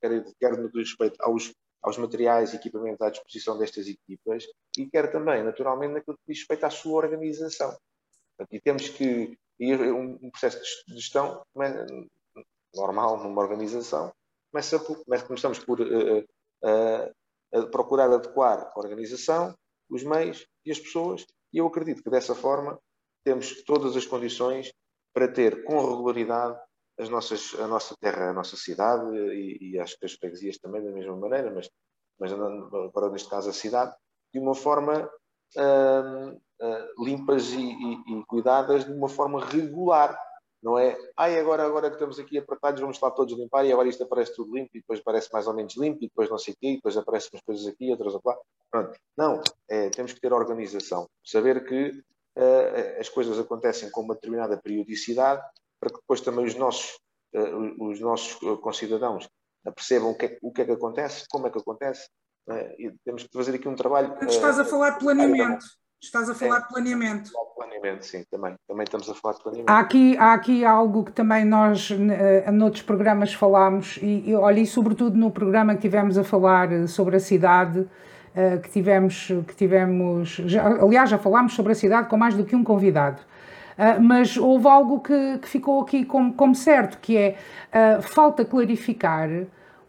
quer, 0.00 0.24
quer 0.40 0.58
no 0.58 0.70
que 0.70 0.78
respeito 0.78 1.16
aos, 1.20 1.54
aos 1.82 1.98
materiais 1.98 2.52
e 2.52 2.56
equipamentos 2.56 3.00
à 3.02 3.10
disposição 3.10 3.58
destas 3.58 3.86
equipas, 3.86 4.44
e 4.76 4.86
quer 4.86 5.12
também, 5.12 5.44
naturalmente, 5.44 5.92
naquilo 5.92 6.16
que 6.16 6.32
diz 6.32 6.38
respeito 6.38 6.64
à 6.64 6.70
sua 6.70 6.96
organização. 6.96 7.76
E 8.50 8.60
temos 8.60 8.88
que 8.88 9.38
ir 9.58 9.80
um 9.92 10.30
processo 10.30 10.58
de 10.88 10.94
gestão 10.94 11.42
normal 12.74 13.22
numa 13.22 13.40
organização, 13.40 14.12
começa 14.50 14.78
por, 14.78 15.04
começamos 15.26 15.58
por 15.58 15.80
uh, 15.80 16.18
uh, 16.20 17.58
uh, 17.58 17.70
procurar 17.70 18.10
adequar 18.10 18.70
a 18.74 18.78
organização, 18.78 19.54
os 19.88 20.02
meios 20.02 20.46
e 20.64 20.70
as 20.70 20.78
pessoas, 20.78 21.26
e 21.52 21.58
eu 21.58 21.66
acredito 21.66 22.02
que 22.02 22.10
dessa 22.10 22.34
forma 22.34 22.78
temos 23.24 23.62
todas 23.64 23.96
as 23.96 24.06
condições 24.06 24.72
para 25.12 25.28
ter 25.28 25.64
com 25.64 25.78
regularidade 25.78 26.58
as 26.98 27.08
nossas, 27.08 27.54
a 27.58 27.66
nossa 27.66 27.94
terra, 28.00 28.30
a 28.30 28.32
nossa 28.32 28.56
cidade 28.56 29.16
e, 29.16 29.72
e 29.72 29.78
acho 29.78 29.98
que 29.98 30.04
as 30.04 30.12
freguesias 30.12 30.58
também 30.58 30.82
da 30.82 30.90
mesma 30.90 31.16
maneira, 31.16 31.50
mas, 31.50 31.68
mas 32.18 32.32
agora 32.32 33.10
neste 33.10 33.28
caso 33.28 33.50
a 33.50 33.52
cidade, 33.52 33.94
de 34.32 34.38
uma 34.38 34.54
forma 34.54 35.10
uh, 35.56 37.04
limpas 37.04 37.52
e, 37.52 37.60
e, 37.60 38.18
e, 38.18 38.24
cuidadas 38.26 38.84
de 38.84 38.92
uma 38.92 39.08
forma 39.08 39.44
regular. 39.44 40.18
Não 40.62 40.78
é, 40.78 40.96
ai, 41.14 41.38
agora, 41.38 41.62
agora 41.64 41.88
que 41.88 41.96
estamos 41.96 42.18
aqui 42.18 42.38
apertados, 42.38 42.80
vamos 42.80 42.98
lá 42.98 43.10
todos 43.10 43.36
limpar 43.38 43.66
e 43.66 43.72
agora 43.72 43.86
isto 43.86 44.02
aparece 44.02 44.34
tudo 44.34 44.54
limpo 44.56 44.70
e 44.74 44.80
depois 44.80 44.98
parece 45.00 45.30
mais 45.30 45.46
ou 45.46 45.52
menos 45.52 45.76
limpo 45.76 45.98
e 46.02 46.08
depois 46.08 46.30
não 46.30 46.38
sei 46.38 46.54
o 46.54 46.56
quê, 46.58 46.68
e 46.68 46.76
depois 46.76 46.96
aparecem 46.96 47.30
umas 47.34 47.42
coisas 47.42 47.66
aqui, 47.66 47.90
outras 47.90 48.14
lá. 48.24 48.36
Pronto. 48.70 48.98
Não, 49.14 49.42
é, 49.68 49.90
temos 49.90 50.14
que 50.14 50.20
ter 50.20 50.32
organização. 50.32 51.06
Saber 51.22 51.66
que 51.66 51.90
uh, 51.90 53.00
as 53.00 53.10
coisas 53.10 53.38
acontecem 53.38 53.90
com 53.90 54.00
uma 54.00 54.14
determinada 54.14 54.56
periodicidade, 54.56 55.42
para 55.78 55.90
que 55.90 56.00
depois 56.00 56.22
também 56.22 56.46
os 56.46 56.54
nossos, 56.54 56.98
uh, 57.34 57.84
os 57.84 58.00
nossos 58.00 58.34
concidadãos 58.60 59.28
percebam 59.74 60.10
o 60.10 60.16
que, 60.16 60.26
é, 60.26 60.38
o 60.42 60.52
que 60.52 60.62
é 60.62 60.64
que 60.64 60.72
acontece, 60.72 61.26
como 61.28 61.46
é 61.46 61.50
que 61.50 61.58
acontece, 61.58 62.08
e 62.78 62.92
temos 63.04 63.24
que 63.24 63.32
fazer 63.32 63.54
aqui 63.54 63.68
um 63.68 63.74
trabalho. 63.74 64.14
Estás 64.22 64.58
a 64.58 64.64
falar 64.64 64.90
de 64.90 64.98
planeamento. 64.98 65.64
Estás 66.04 66.28
a 66.28 66.34
falar 66.34 66.58
é, 66.58 66.60
de 66.60 66.68
planeamento. 66.68 67.30
Planeamento, 67.56 68.04
sim, 68.04 68.22
também. 68.30 68.54
Também 68.68 68.84
estamos 68.84 69.08
a 69.08 69.14
falar 69.14 69.36
de 69.36 69.42
planeamento. 69.42 69.70
Há 69.70 69.80
aqui, 69.80 70.16
há 70.18 70.34
aqui 70.34 70.64
algo 70.64 71.02
que 71.04 71.12
também 71.12 71.46
nós, 71.46 71.90
uh, 71.90 72.52
noutros 72.52 72.82
programas, 72.82 73.32
falámos, 73.32 73.98
e, 74.02 74.30
e 74.30 74.34
olha, 74.34 74.60
e 74.60 74.66
sobretudo 74.66 75.16
no 75.16 75.30
programa 75.30 75.74
que 75.74 75.80
tivemos 75.80 76.18
a 76.18 76.24
falar 76.24 76.68
sobre 76.88 77.16
a 77.16 77.20
cidade, 77.20 77.80
uh, 77.80 78.60
que 78.62 78.68
tivemos, 78.68 79.28
que 79.48 79.54
tivemos 79.54 80.42
já, 80.44 80.66
aliás, 80.66 81.08
já 81.08 81.16
falámos 81.16 81.54
sobre 81.54 81.72
a 81.72 81.74
cidade 81.74 82.08
com 82.08 82.18
mais 82.18 82.34
do 82.34 82.44
que 82.44 82.54
um 82.54 82.62
convidado. 82.62 83.22
Uh, 83.78 84.00
mas 84.00 84.36
houve 84.36 84.68
algo 84.68 85.00
que, 85.00 85.38
que 85.38 85.48
ficou 85.48 85.80
aqui 85.80 86.04
como, 86.04 86.34
como, 86.34 86.54
certo, 86.54 86.98
que 86.98 87.16
é 87.16 87.38
uh, 87.72 88.02
falta 88.02 88.44
clarificar 88.44 89.30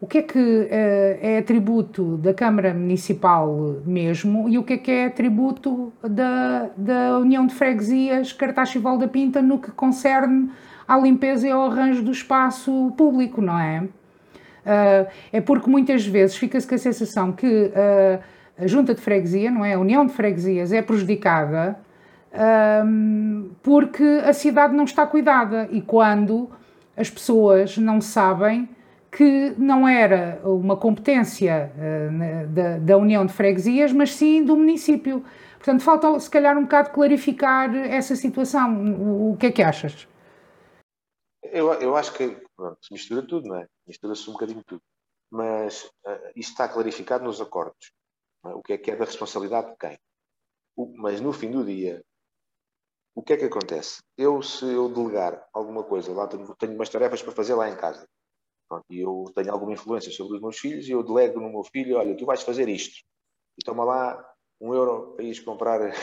o 0.00 0.06
que 0.06 0.18
é 0.18 0.22
que 0.22 0.38
uh, 0.38 0.68
é 0.70 1.38
atributo 1.38 2.18
da 2.18 2.34
Câmara 2.34 2.74
Municipal 2.74 3.80
mesmo 3.84 4.48
e 4.48 4.58
o 4.58 4.62
que 4.62 4.74
é 4.74 4.78
que 4.78 4.90
é 4.90 5.06
atributo 5.06 5.92
da, 6.02 6.68
da 6.76 7.18
União 7.18 7.46
de 7.46 7.54
Freguesias 7.54 8.32
Cartaxo 8.32 8.76
e 8.76 8.80
Valda 8.80 9.08
Pinta 9.08 9.40
no 9.40 9.58
que 9.58 9.70
concerne 9.70 10.50
à 10.86 10.98
limpeza 10.98 11.48
e 11.48 11.50
ao 11.50 11.70
arranjo 11.70 12.02
do 12.02 12.12
espaço 12.12 12.92
público, 12.96 13.40
não 13.40 13.58
é? 13.58 13.80
Uh, 13.80 15.06
é 15.32 15.40
porque 15.40 15.70
muitas 15.70 16.06
vezes 16.06 16.36
fica-se 16.36 16.66
com 16.66 16.74
a 16.74 16.78
sensação 16.78 17.32
que 17.32 17.46
uh, 17.46 18.20
a 18.58 18.66
Junta 18.66 18.94
de 18.94 19.00
Freguesia, 19.00 19.50
não 19.50 19.64
é? 19.64 19.74
A 19.74 19.78
União 19.78 20.04
de 20.04 20.12
Freguesias 20.12 20.72
é 20.72 20.82
prejudicada 20.82 21.78
porque 23.62 24.04
a 24.26 24.32
cidade 24.34 24.74
não 24.74 24.84
está 24.84 25.06
cuidada 25.06 25.66
e 25.70 25.80
quando 25.80 26.50
as 26.94 27.08
pessoas 27.08 27.78
não 27.78 27.98
sabem 27.98 28.68
que 29.16 29.54
não 29.56 29.88
era 29.88 30.38
uma 30.44 30.76
competência 30.76 31.72
uh, 31.74 32.48
da, 32.48 32.76
da, 32.76 32.98
União 32.98 33.24
de 33.24 33.32
Freguesias, 33.32 33.90
mas 33.90 34.12
sim 34.12 34.44
do 34.44 34.54
município. 34.54 35.24
Portanto, 35.54 35.82
falta 35.82 36.20
se 36.20 36.28
calhar 36.28 36.58
um 36.58 36.64
bocado 36.64 36.90
clarificar 36.90 37.74
essa 37.74 38.14
situação. 38.14 38.94
O, 39.00 39.32
o 39.32 39.36
que 39.38 39.46
é 39.46 39.52
que 39.52 39.62
achas? 39.62 40.06
Eu, 41.44 41.72
eu 41.80 41.96
acho 41.96 42.12
que 42.12 42.36
pronto, 42.54 42.76
se 42.82 42.92
mistura 42.92 43.26
tudo, 43.26 43.48
não 43.48 43.56
é? 43.56 43.66
Mistura-se 43.86 44.28
um 44.28 44.34
bocadinho 44.34 44.62
tudo. 44.66 44.82
Mas 45.30 45.84
uh, 46.06 46.32
está 46.36 46.68
clarificado 46.68 47.24
nos 47.24 47.40
acordos. 47.40 47.92
É? 48.44 48.48
O 48.50 48.62
que 48.62 48.74
é 48.74 48.78
que 48.78 48.90
é 48.90 48.96
da 48.96 49.06
responsabilidade 49.06 49.70
de 49.70 49.76
quem? 49.78 49.98
O, 50.76 50.92
mas 50.94 51.22
no 51.22 51.32
fim 51.32 51.50
do 51.50 51.64
dia, 51.64 52.04
o 53.14 53.22
que 53.22 53.32
é 53.32 53.38
que 53.38 53.46
acontece? 53.46 54.02
Eu, 54.14 54.42
se 54.42 54.66
eu 54.66 54.90
delegar 54.90 55.48
alguma 55.54 55.82
coisa, 55.82 56.12
lá 56.12 56.26
tenho, 56.26 56.54
tenho 56.56 56.74
umas 56.74 56.90
tarefas 56.90 57.22
para 57.22 57.32
fazer 57.32 57.54
lá 57.54 57.66
em 57.70 57.76
casa, 57.78 58.06
e 58.90 59.00
eu 59.00 59.24
tenho 59.34 59.52
alguma 59.52 59.72
influência 59.72 60.10
sobre 60.10 60.36
os 60.36 60.42
meus 60.42 60.58
filhos 60.58 60.88
e 60.88 60.92
eu 60.92 61.02
delego 61.02 61.40
no 61.40 61.50
meu 61.50 61.64
filho, 61.64 61.96
olha, 61.96 62.16
tu 62.16 62.26
vais 62.26 62.42
fazer 62.42 62.68
isto. 62.68 63.04
E 63.56 63.64
toma 63.64 63.84
lá 63.84 64.34
um 64.60 64.74
euro 64.74 65.14
para 65.14 65.24
ires 65.24 65.40
comprar 65.40 65.80
uh, 65.90 65.94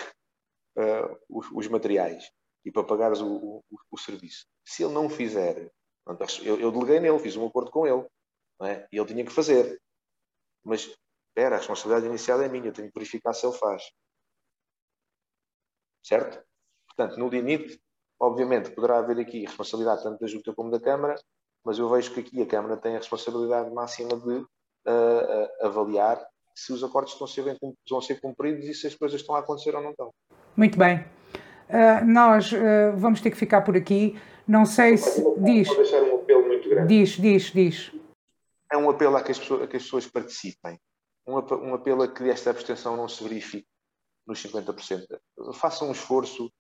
os, 1.30 1.51
os, 1.51 1.68
materiais 1.68 2.32
e 2.66 2.72
para 2.72 2.84
pagares 2.84 3.20
o, 3.22 3.64
o, 3.70 3.78
o, 3.91 3.97
serviço. 3.97 4.45
Se 4.66 4.84
ele 4.84 4.93
não 4.93 5.09
fizer, 5.09 5.72
eu, 6.43 6.59
eu 6.59 6.72
deleguei 6.72 6.99
nele, 6.99 7.20
fiz 7.20 7.36
um 7.36 7.45
acordo 7.45 7.70
com 7.70 7.86
ele, 7.86 8.07
é? 8.61 8.88
e 8.91 8.97
ele 8.97 9.07
tinha 9.07 9.26
que 9.26 9.32
fazer. 9.32 9.80
Mas, 10.64 10.82
espera, 11.30 11.55
a 11.55 11.57
responsabilidade 11.57 12.07
inicial 12.07 12.41
é 12.41 12.47
minha, 12.47 12.68
eu 12.68 12.74
tenho 12.74 12.88
que 12.88 12.97
verificar 12.97 13.34
se 13.34 13.45
ele 13.45 13.57
faz. 13.57 13.84
Certo? 16.01 16.43
Portanto, 16.88 17.18
no 17.18 17.28
limite, 17.28 17.82
obviamente, 18.20 18.72
poderá 18.72 18.99
haver 18.99 19.20
aqui 19.20 19.41
responsabilidade 19.41 20.03
tanto 20.03 20.20
da 20.20 20.28
Junta 20.28 20.53
como 20.53 20.72
da 20.72 20.80
Câmara, 20.80 21.16
mas 21.64 21.80
eu 21.80 21.89
vejo 21.89 22.14
que 22.14 22.20
aqui 22.20 22.41
a 22.41 22.45
Câmara 22.45 22.78
tem 22.78 22.95
a 22.95 22.97
responsabilidade 22.97 23.74
máxima 23.74 24.18
de 24.18 24.34
uh, 24.34 24.45
uh, 24.88 25.66
avaliar 25.66 26.24
se 26.55 26.72
os 26.72 26.84
acordos 26.84 27.14
estão 27.14 27.26
a, 27.26 27.30
ser 27.30 27.43
bem, 27.43 27.57
vão 27.89 28.01
ser 28.01 28.20
cumpridos 28.22 28.66
e 28.66 28.74
se 28.74 28.86
as 28.86 28.95
coisas 28.95 29.22
estão 29.22 29.36
a 29.36 29.39
acontecer 29.39 29.76
ou 29.76 29.82
não 29.82 29.91
estão. 29.91 30.14
Muito 30.55 30.78
bem. 30.78 30.99
Uh, 31.68 32.05
nós 32.05 32.51
vamos 32.95 33.22
ter 33.22 33.32
que 33.32 33.38
ficar 33.38 33.61
por 33.61 33.76
aqui. 33.76 34.20
Não 34.47 34.66
sei 34.66 34.97
se. 34.97 35.22
Vou, 35.22 35.39
diz. 35.39 35.68
Vou 35.68 35.78
deixar 35.78 36.03
um 36.03 36.18
apelo 36.18 36.45
muito 36.47 36.70
grande. 36.70 36.88
Diz, 36.88 37.11
diz, 37.11 37.43
diz. 37.51 37.91
É 38.72 38.78
um 38.78 38.89
apelo 38.89 39.16
a 39.18 39.24
que 39.24 39.32
as 39.32 39.39
pessoas, 39.39 39.64
a 39.64 39.68
que 39.68 39.78
as 39.78 39.84
pessoas 39.84 40.07
participem. 40.07 40.80
Um, 41.26 41.38
um 41.38 41.74
apelo 41.74 42.03
a 42.03 42.07
que 42.07 42.30
esta 42.30 42.51
abstenção 42.51 42.95
não 42.95 43.07
se 43.07 43.24
verifique 43.24 43.68
nos 44.28 44.43
50%. 44.43 45.05
Façam 45.53 45.89
um 45.89 45.91
esforço, 45.91 46.51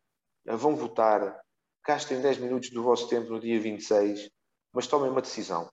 vão 0.45 0.75
votar, 0.75 1.39
gastem 1.85 2.21
10 2.21 2.39
minutos 2.39 2.69
do 2.71 2.81
vosso 2.81 3.07
tempo 3.07 3.29
no 3.29 3.39
dia 3.39 3.59
26 3.59 4.29
mas 4.73 4.87
tomem 4.87 5.09
uma 5.09 5.21
decisão. 5.21 5.69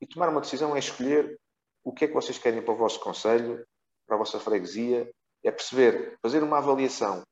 E 0.00 0.06
tomar 0.06 0.28
uma 0.28 0.40
decisão 0.40 0.74
é 0.74 0.78
escolher 0.78 1.38
o 1.84 1.92
que 1.92 2.04
é 2.04 2.08
que 2.08 2.14
vocês 2.14 2.38
querem 2.38 2.62
para 2.62 2.74
o 2.74 2.76
vosso 2.76 3.00
conselho, 3.00 3.64
para 4.06 4.16
a 4.16 4.18
vossa 4.18 4.40
freguesia, 4.40 5.10
é 5.44 5.50
perceber, 5.50 6.18
fazer 6.20 6.42
uma 6.42 6.58
avaliação 6.58 7.22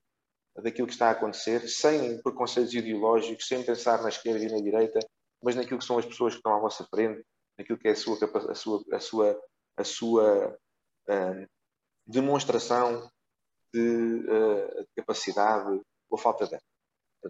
daquilo 0.57 0.87
que 0.87 0.93
está 0.93 1.09
a 1.09 1.13
acontecer, 1.13 1.69
sem 1.69 2.21
preconceitos 2.23 2.75
ideológicos, 2.75 3.47
sem 3.47 3.65
pensar 3.65 4.03
na 4.03 4.09
esquerda 4.09 4.45
e 4.45 4.51
na 4.51 4.61
direita, 4.61 5.01
mas 5.43 5.55
naquilo 5.55 5.79
que 5.79 5.85
são 5.85 5.99
as 5.99 6.05
pessoas 6.05 6.35
que 6.35 6.39
estão 6.39 6.55
à 6.55 6.59
vossa 6.59 6.87
frente, 6.91 7.25
naquilo 7.59 7.79
que 7.79 7.89
é 7.89 7.93
a 7.93 7.97
sua, 7.97 8.19
a 8.51 8.55
sua, 8.55 8.85
a 8.93 9.01
sua, 9.01 9.43
a 9.77 9.85
sua 9.85 10.59
uh, 11.09 11.47
demonstração 12.07 13.09
de, 13.73 13.81
uh, 13.81 14.83
de, 14.83 14.89
capacidade 14.97 15.81
ou 16.09 16.19
falta 16.19 16.47
dela. 16.47 16.63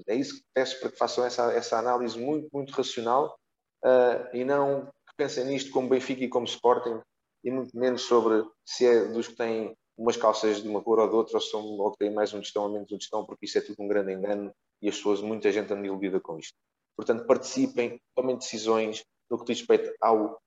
é 0.09 0.15
isso 0.15 0.37
que 0.37 0.45
peço 0.55 0.81
para 0.81 0.91
que 0.91 0.97
façam 0.97 1.25
essa, 1.25 1.53
essa 1.53 1.79
análise 1.79 2.19
muito, 2.19 2.49
muito 2.53 2.73
racional 2.73 3.39
uh, 3.85 4.37
e 4.37 4.45
não 4.45 4.87
que 4.87 5.15
pensem 5.17 5.45
nisto 5.45 5.71
como 5.71 5.89
Benfica 5.89 6.25
e 6.25 6.29
como 6.29 6.47
Sporting, 6.47 7.01
e 7.43 7.51
muito 7.51 7.77
menos 7.77 8.03
sobre 8.03 8.45
se 8.65 8.87
é 8.87 9.05
dos 9.07 9.29
que 9.29 9.37
têm 9.37 9.75
umas 9.97 10.17
calças 10.17 10.63
de 10.63 10.69
uma 10.69 10.83
cor 10.83 10.99
ou 10.99 11.09
de 11.09 11.15
outra, 11.15 11.37
ou, 11.37 11.41
são, 11.41 11.61
ou 11.61 11.91
que 11.93 11.99
têm 11.99 12.13
mais 12.13 12.33
um 12.33 12.41
destão 12.41 12.65
ou 12.65 12.71
menos 12.71 12.91
um 12.91 12.97
destão, 12.97 13.25
porque 13.25 13.47
isso 13.47 13.59
é 13.59 13.61
tudo 13.61 13.83
um 13.83 13.89
grande 13.89 14.13
engano 14.13 14.53
e 14.81 14.89
as 14.89 14.97
pessoas, 14.97 15.21
muita 15.21 15.53
gente 15.53 15.73
anda 15.73 15.87
iludida 15.87 16.19
com 16.21 16.39
isto. 16.39 16.57
Portanto, 16.97 17.27
participem, 17.27 18.01
tomem 18.15 18.37
decisões 18.37 19.05
no 19.31 19.39
que 19.39 19.45
diz 19.45 19.61
respeito 19.61 19.93
ao, 20.01 20.41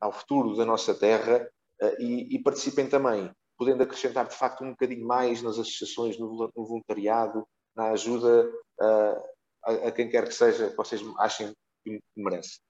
ao, 0.00 0.12
futuro 0.12 0.56
da 0.56 0.64
nossa 0.64 0.94
terra 0.94 1.48
uh, 1.80 2.02
e, 2.02 2.34
e, 2.34 2.42
participem 2.42 2.88
também, 2.88 3.30
podendo 3.56 3.82
acrescentar 3.82 4.26
de 4.26 4.34
facto 4.34 4.64
um 4.64 4.70
bocadinho 4.70 5.06
mais 5.06 5.40
nas 5.42 5.58
associações, 5.58 6.18
no 6.18 6.50
voluntariado, 6.54 7.46
na 7.76 7.90
ajuda 7.90 8.50
uh, 8.80 9.22
a, 9.64 9.72
a, 9.88 9.92
quem 9.92 10.08
quer 10.08 10.26
que 10.26 10.34
seja, 10.34 10.70
que 10.70 10.76
vocês 10.76 11.00
achem 11.18 11.52
que 11.84 12.00
merece. 12.16 12.60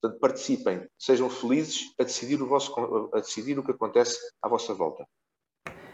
Portanto, 0.00 0.20
participem, 0.20 0.86
sejam 0.98 1.30
felizes 1.30 1.80
a 1.98 2.04
decidir, 2.04 2.42
o 2.42 2.46
vosso, 2.46 2.74
a 3.14 3.20
decidir 3.20 3.58
o 3.58 3.64
que 3.64 3.70
acontece 3.70 4.18
à 4.42 4.48
vossa 4.48 4.74
volta. 4.74 5.06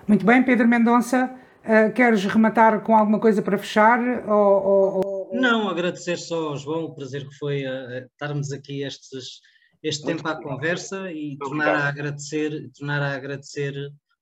Muito 0.09 0.27
bem, 0.27 0.45
Pedro 0.45 0.66
Mendonça, 0.66 1.33
uh, 1.61 1.93
queres 1.95 2.25
rematar 2.25 2.83
com 2.83 2.97
alguma 2.97 3.21
coisa 3.21 3.41
para 3.41 3.57
fechar? 3.57 4.01
Ou, 4.29 4.64
ou... 4.64 5.31
Não, 5.33 5.68
agradecer 5.68 6.16
só 6.16 6.49
ao 6.49 6.57
João 6.57 6.87
o 6.87 6.95
prazer 6.95 7.29
que 7.29 7.35
foi 7.37 7.64
uh, 7.64 8.07
estarmos 8.07 8.51
aqui 8.51 8.83
estes, 8.83 9.41
este 9.81 10.05
Muito 10.05 10.25
tempo 10.25 10.29
à 10.29 10.43
conversa 10.43 11.12
e 11.12 11.37
tornar 11.39 11.77
a, 11.77 11.89
agradecer, 11.89 12.68
tornar 12.77 13.01
a 13.03 13.14
agradecer 13.14 13.75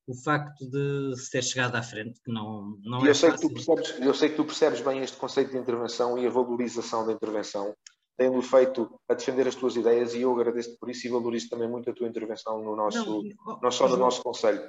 o 0.06 0.14
facto 0.22 0.68
de 0.70 1.16
se 1.16 1.30
ter 1.30 1.42
chegado 1.42 1.76
à 1.76 1.82
frente, 1.82 2.20
que 2.22 2.32
não, 2.32 2.76
não 2.82 3.04
eu 3.04 3.10
é 3.10 3.14
sei 3.14 3.30
fácil. 3.30 3.48
Que 3.48 3.54
tu 3.54 3.66
percebes, 3.66 4.06
eu 4.06 4.14
sei 4.14 4.28
que 4.28 4.36
tu 4.36 4.44
percebes 4.44 4.80
bem 4.80 5.00
este 5.00 5.16
conceito 5.16 5.50
de 5.52 5.58
intervenção 5.58 6.18
e 6.18 6.26
a 6.26 6.30
valorização 6.30 7.06
da 7.06 7.12
intervenção 7.12 7.74
tendo 8.18 8.42
feito 8.42 9.00
a 9.08 9.14
defender 9.14 9.46
as 9.46 9.54
tuas 9.54 9.76
ideias 9.76 10.12
e 10.12 10.22
eu 10.22 10.32
agradeço-te 10.34 10.76
por 10.76 10.90
isso 10.90 11.06
e 11.06 11.10
valorizo 11.10 11.48
também 11.48 11.68
muito 11.68 11.88
a 11.88 11.94
tua 11.94 12.08
intervenção 12.08 12.62
no 12.62 12.74
nosso, 12.74 13.22
não, 13.22 13.60
não 13.62 13.70
só 13.70 13.88
no 13.88 13.96
nosso 13.96 14.20
Conselho. 14.22 14.60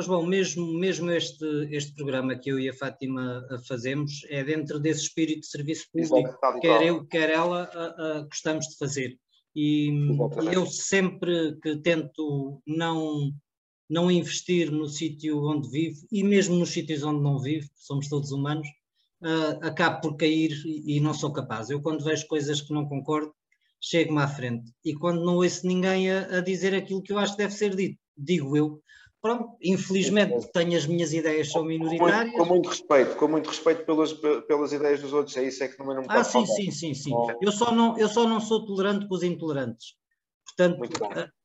João, 0.00 0.26
mesmo, 0.26 0.66
mesmo 0.78 1.10
este, 1.10 1.44
este 1.70 1.94
programa 1.94 2.34
que 2.34 2.50
eu 2.50 2.58
e 2.58 2.68
a 2.68 2.74
Fátima 2.74 3.46
fazemos 3.68 4.24
é 4.28 4.42
dentro 4.42 4.80
desse 4.80 5.02
espírito 5.02 5.40
de 5.40 5.46
serviço 5.46 5.86
público, 5.92 6.30
Exato, 6.30 6.60
quer 6.60 6.82
eu, 6.82 7.06
quer 7.06 7.30
ela, 7.30 7.64
a, 7.64 8.18
a, 8.18 8.20
gostamos 8.22 8.66
de 8.68 8.78
fazer. 8.78 9.18
E, 9.54 9.90
e 9.90 10.54
eu 10.54 10.66
sempre 10.66 11.58
que 11.62 11.76
tento 11.76 12.60
não, 12.66 13.30
não 13.88 14.10
investir 14.10 14.72
no 14.72 14.88
sítio 14.88 15.44
onde 15.44 15.68
vivo, 15.68 16.00
e 16.10 16.24
mesmo 16.24 16.56
nos 16.56 16.70
sítios 16.70 17.02
onde 17.02 17.22
não 17.22 17.38
vivo, 17.38 17.68
somos 17.76 18.08
todos 18.08 18.32
humanos, 18.32 18.66
uh, 19.22 19.66
acabo 19.66 20.00
por 20.00 20.16
cair 20.16 20.50
e, 20.64 20.96
e, 20.96 21.00
não 21.00 21.14
sou 21.14 21.32
capaz. 21.32 21.70
Eu, 21.70 21.80
quando 21.80 22.04
vejo 22.04 22.26
coisas 22.26 22.60
que 22.60 22.72
não 22.72 22.86
concordo, 22.86 23.32
chego-me 23.80 24.20
à 24.20 24.28
frente. 24.28 24.70
E 24.84 24.94
quando 24.94 25.24
não 25.24 25.36
ouço 25.36 25.66
ninguém 25.66 26.10
a, 26.10 26.38
a, 26.38 26.40
dizer 26.40 26.74
aquilo 26.74 27.02
que 27.02 27.12
eu 27.12 27.18
acho 27.18 27.32
que 27.32 27.42
deve 27.42 27.54
ser 27.54 27.74
dito, 27.74 27.98
digo 28.16 28.56
eu. 28.56 28.82
Pronto, 29.20 29.56
infelizmente 29.62 30.50
tenho 30.52 30.76
as 30.76 30.84
minhas 30.84 31.12
ideias 31.12 31.52
são 31.52 31.64
minoritárias. 31.64 32.32
Com 32.32 32.38
muito, 32.38 32.38
com 32.38 32.44
muito 32.44 32.68
respeito, 32.68 33.16
com 33.16 33.28
muito 33.28 33.48
respeito 33.48 33.86
pelas, 33.86 34.12
pelas 34.12 34.72
ideias 34.72 35.00
dos 35.00 35.12
outros, 35.12 35.36
é 35.36 35.44
isso 35.44 35.62
é 35.62 35.68
que 35.68 35.78
não, 35.78 35.86
não 35.86 36.02
Ah, 36.08 36.24
sim, 36.24 36.44
sim, 36.44 36.72
sim, 36.72 36.92
sim. 36.92 37.12
Eu 37.40 37.52
só 37.52 37.72
não, 37.72 37.96
eu 37.96 38.08
só 38.08 38.26
não 38.26 38.40
sou 38.40 38.66
tolerante 38.66 39.06
com 39.06 39.14
os 39.14 39.22
intolerantes. 39.22 39.94
Portanto, 40.44 40.82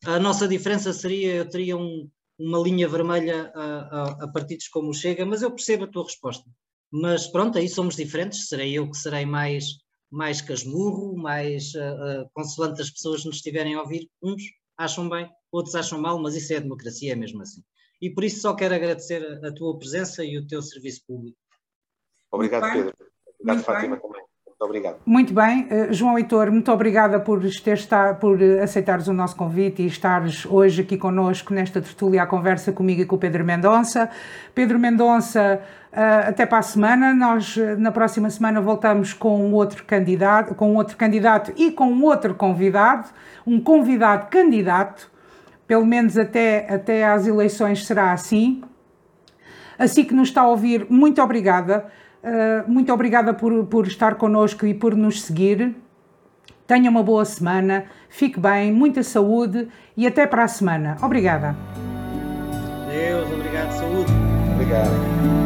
a, 0.06 0.16
a, 0.16 0.20
nossa 0.20 0.48
diferença 0.48 0.92
seria, 0.92 1.36
eu 1.36 1.50
teria 1.50 1.78
um, 1.78 2.10
uma 2.40 2.58
linha 2.60 2.88
vermelha 2.88 3.52
a, 3.54 3.64
a, 3.64 4.24
a 4.24 4.28
partidos 4.28 4.68
como 4.70 4.90
o 4.90 4.94
Chega, 4.94 5.24
mas 5.24 5.44
eu 5.44 5.52
percebo 5.52 5.84
a 5.84 5.88
tua 5.88 6.04
resposta. 6.04 6.50
Mas 6.92 7.28
pronto, 7.28 7.58
aí 7.58 7.68
somos 7.68 7.96
diferentes, 7.96 8.48
serei 8.48 8.78
eu 8.78 8.90
que 8.90 8.98
serei 8.98 9.26
mais, 9.26 9.66
mais 10.10 10.42
casmurro, 10.42 11.18
mais 11.18 11.74
uh, 11.76 12.24
uh, 12.24 12.30
consoante 12.34 12.82
as 12.82 12.90
pessoas 12.90 13.26
nos 13.26 13.38
estiverem 13.38 13.76
a 13.76 13.82
ouvir. 13.82 14.10
Uns 14.24 14.42
acham 14.78 15.10
bem, 15.10 15.30
outros 15.52 15.76
acham 15.76 16.00
mal, 16.00 16.22
mas 16.22 16.36
isso 16.36 16.54
é 16.54 16.58
a 16.58 16.62
democracia, 16.62 17.14
é 17.14 17.16
mesmo 17.16 17.42
assim. 17.42 17.62
E 18.02 18.10
por 18.10 18.24
isso 18.24 18.42
só 18.42 18.54
quero 18.54 18.76
agradecer 18.76 19.22
a, 19.24 19.48
a 19.48 19.54
tua 19.54 19.78
presença 19.78 20.24
e 20.24 20.38
o 20.38 20.48
teu 20.48 20.62
serviço 20.62 21.02
público. 21.06 21.38
Obrigado, 22.32 22.72
Pedro. 22.72 22.94
Obrigado, 23.40 23.56
muito 23.56 23.64
Fátima, 23.64 23.96
bem. 23.96 24.02
também. 24.02 24.28
Muito 24.46 24.66
obrigado. 24.66 25.00
Muito 25.06 25.34
bem. 25.34 25.66
Uh, 25.66 25.94
João 25.94 26.18
Heitor, 26.18 26.52
muito 26.52 26.72
obrigada 26.72 27.20
por, 27.20 27.40
ter 27.62 27.74
estar, 27.74 28.20
por 28.20 28.42
aceitares 28.42 29.08
o 29.08 29.14
nosso 29.14 29.36
convite 29.36 29.84
e 29.84 29.86
estares 29.86 30.46
hoje 30.48 30.82
aqui 30.82 30.98
connosco 30.98 31.54
nesta 31.54 31.80
tertúlia 31.80 32.24
à 32.24 32.28
conversa 32.28 32.72
comigo 32.72 33.02
e 33.02 33.06
com 33.06 33.16
o 33.16 33.20
Pedro 33.20 33.46
Mendonça. 33.46 34.10
Pedro 34.56 34.80
Mendonça, 34.80 35.62
uh, 35.62 35.77
até 35.92 36.46
para 36.46 36.60
a 36.60 36.62
semana. 36.62 37.14
Nós, 37.14 37.58
na 37.78 37.92
próxima 37.92 38.30
semana, 38.30 38.62
voltamos 38.62 39.14
com 39.14 39.52
outro 39.54 39.84
candidato, 39.86 40.56
com 40.56 40.76
outro 40.76 40.98
candidato 40.98 41.54
e 41.56 41.72
com 41.72 42.02
outro 42.02 42.36
convidado, 42.36 43.10
um 43.46 43.60
convidado 43.60 44.28
candidato, 44.28 45.12
pelo 45.66 45.86
menos 45.86 46.18
até, 46.18 46.68
até 46.74 47.06
às 47.06 47.28
eleições 47.28 47.86
será 47.86 48.12
assim. 48.12 48.62
Assim 49.78 50.04
que 50.04 50.14
nos 50.14 50.30
está 50.30 50.42
a 50.42 50.48
ouvir, 50.48 50.88
muito 50.90 51.22
obrigada. 51.22 51.86
Ah, 52.28 52.66
muito 52.68 52.92
obrigada 52.94 53.34
por, 53.34 53.66
por 53.66 53.88
estar 53.88 54.16
connosco 54.16 54.66
e 54.66 54.74
por 54.74 54.96
nos 54.96 55.22
seguir. 55.22 55.76
Tenha 56.68 56.90
uma 56.90 57.02
boa 57.02 57.24
semana, 57.24 57.86
fique 58.10 58.38
bem, 58.38 58.74
muita 58.74 59.02
saúde 59.02 59.70
e 59.96 60.06
até 60.06 60.28
para 60.28 60.44
a 60.44 60.48
semana. 60.48 60.98
Obrigada. 61.02 61.56
Deus, 62.90 63.32
obrigado, 63.32 63.72
saúde. 63.72 64.12
Obrigado. 64.54 65.37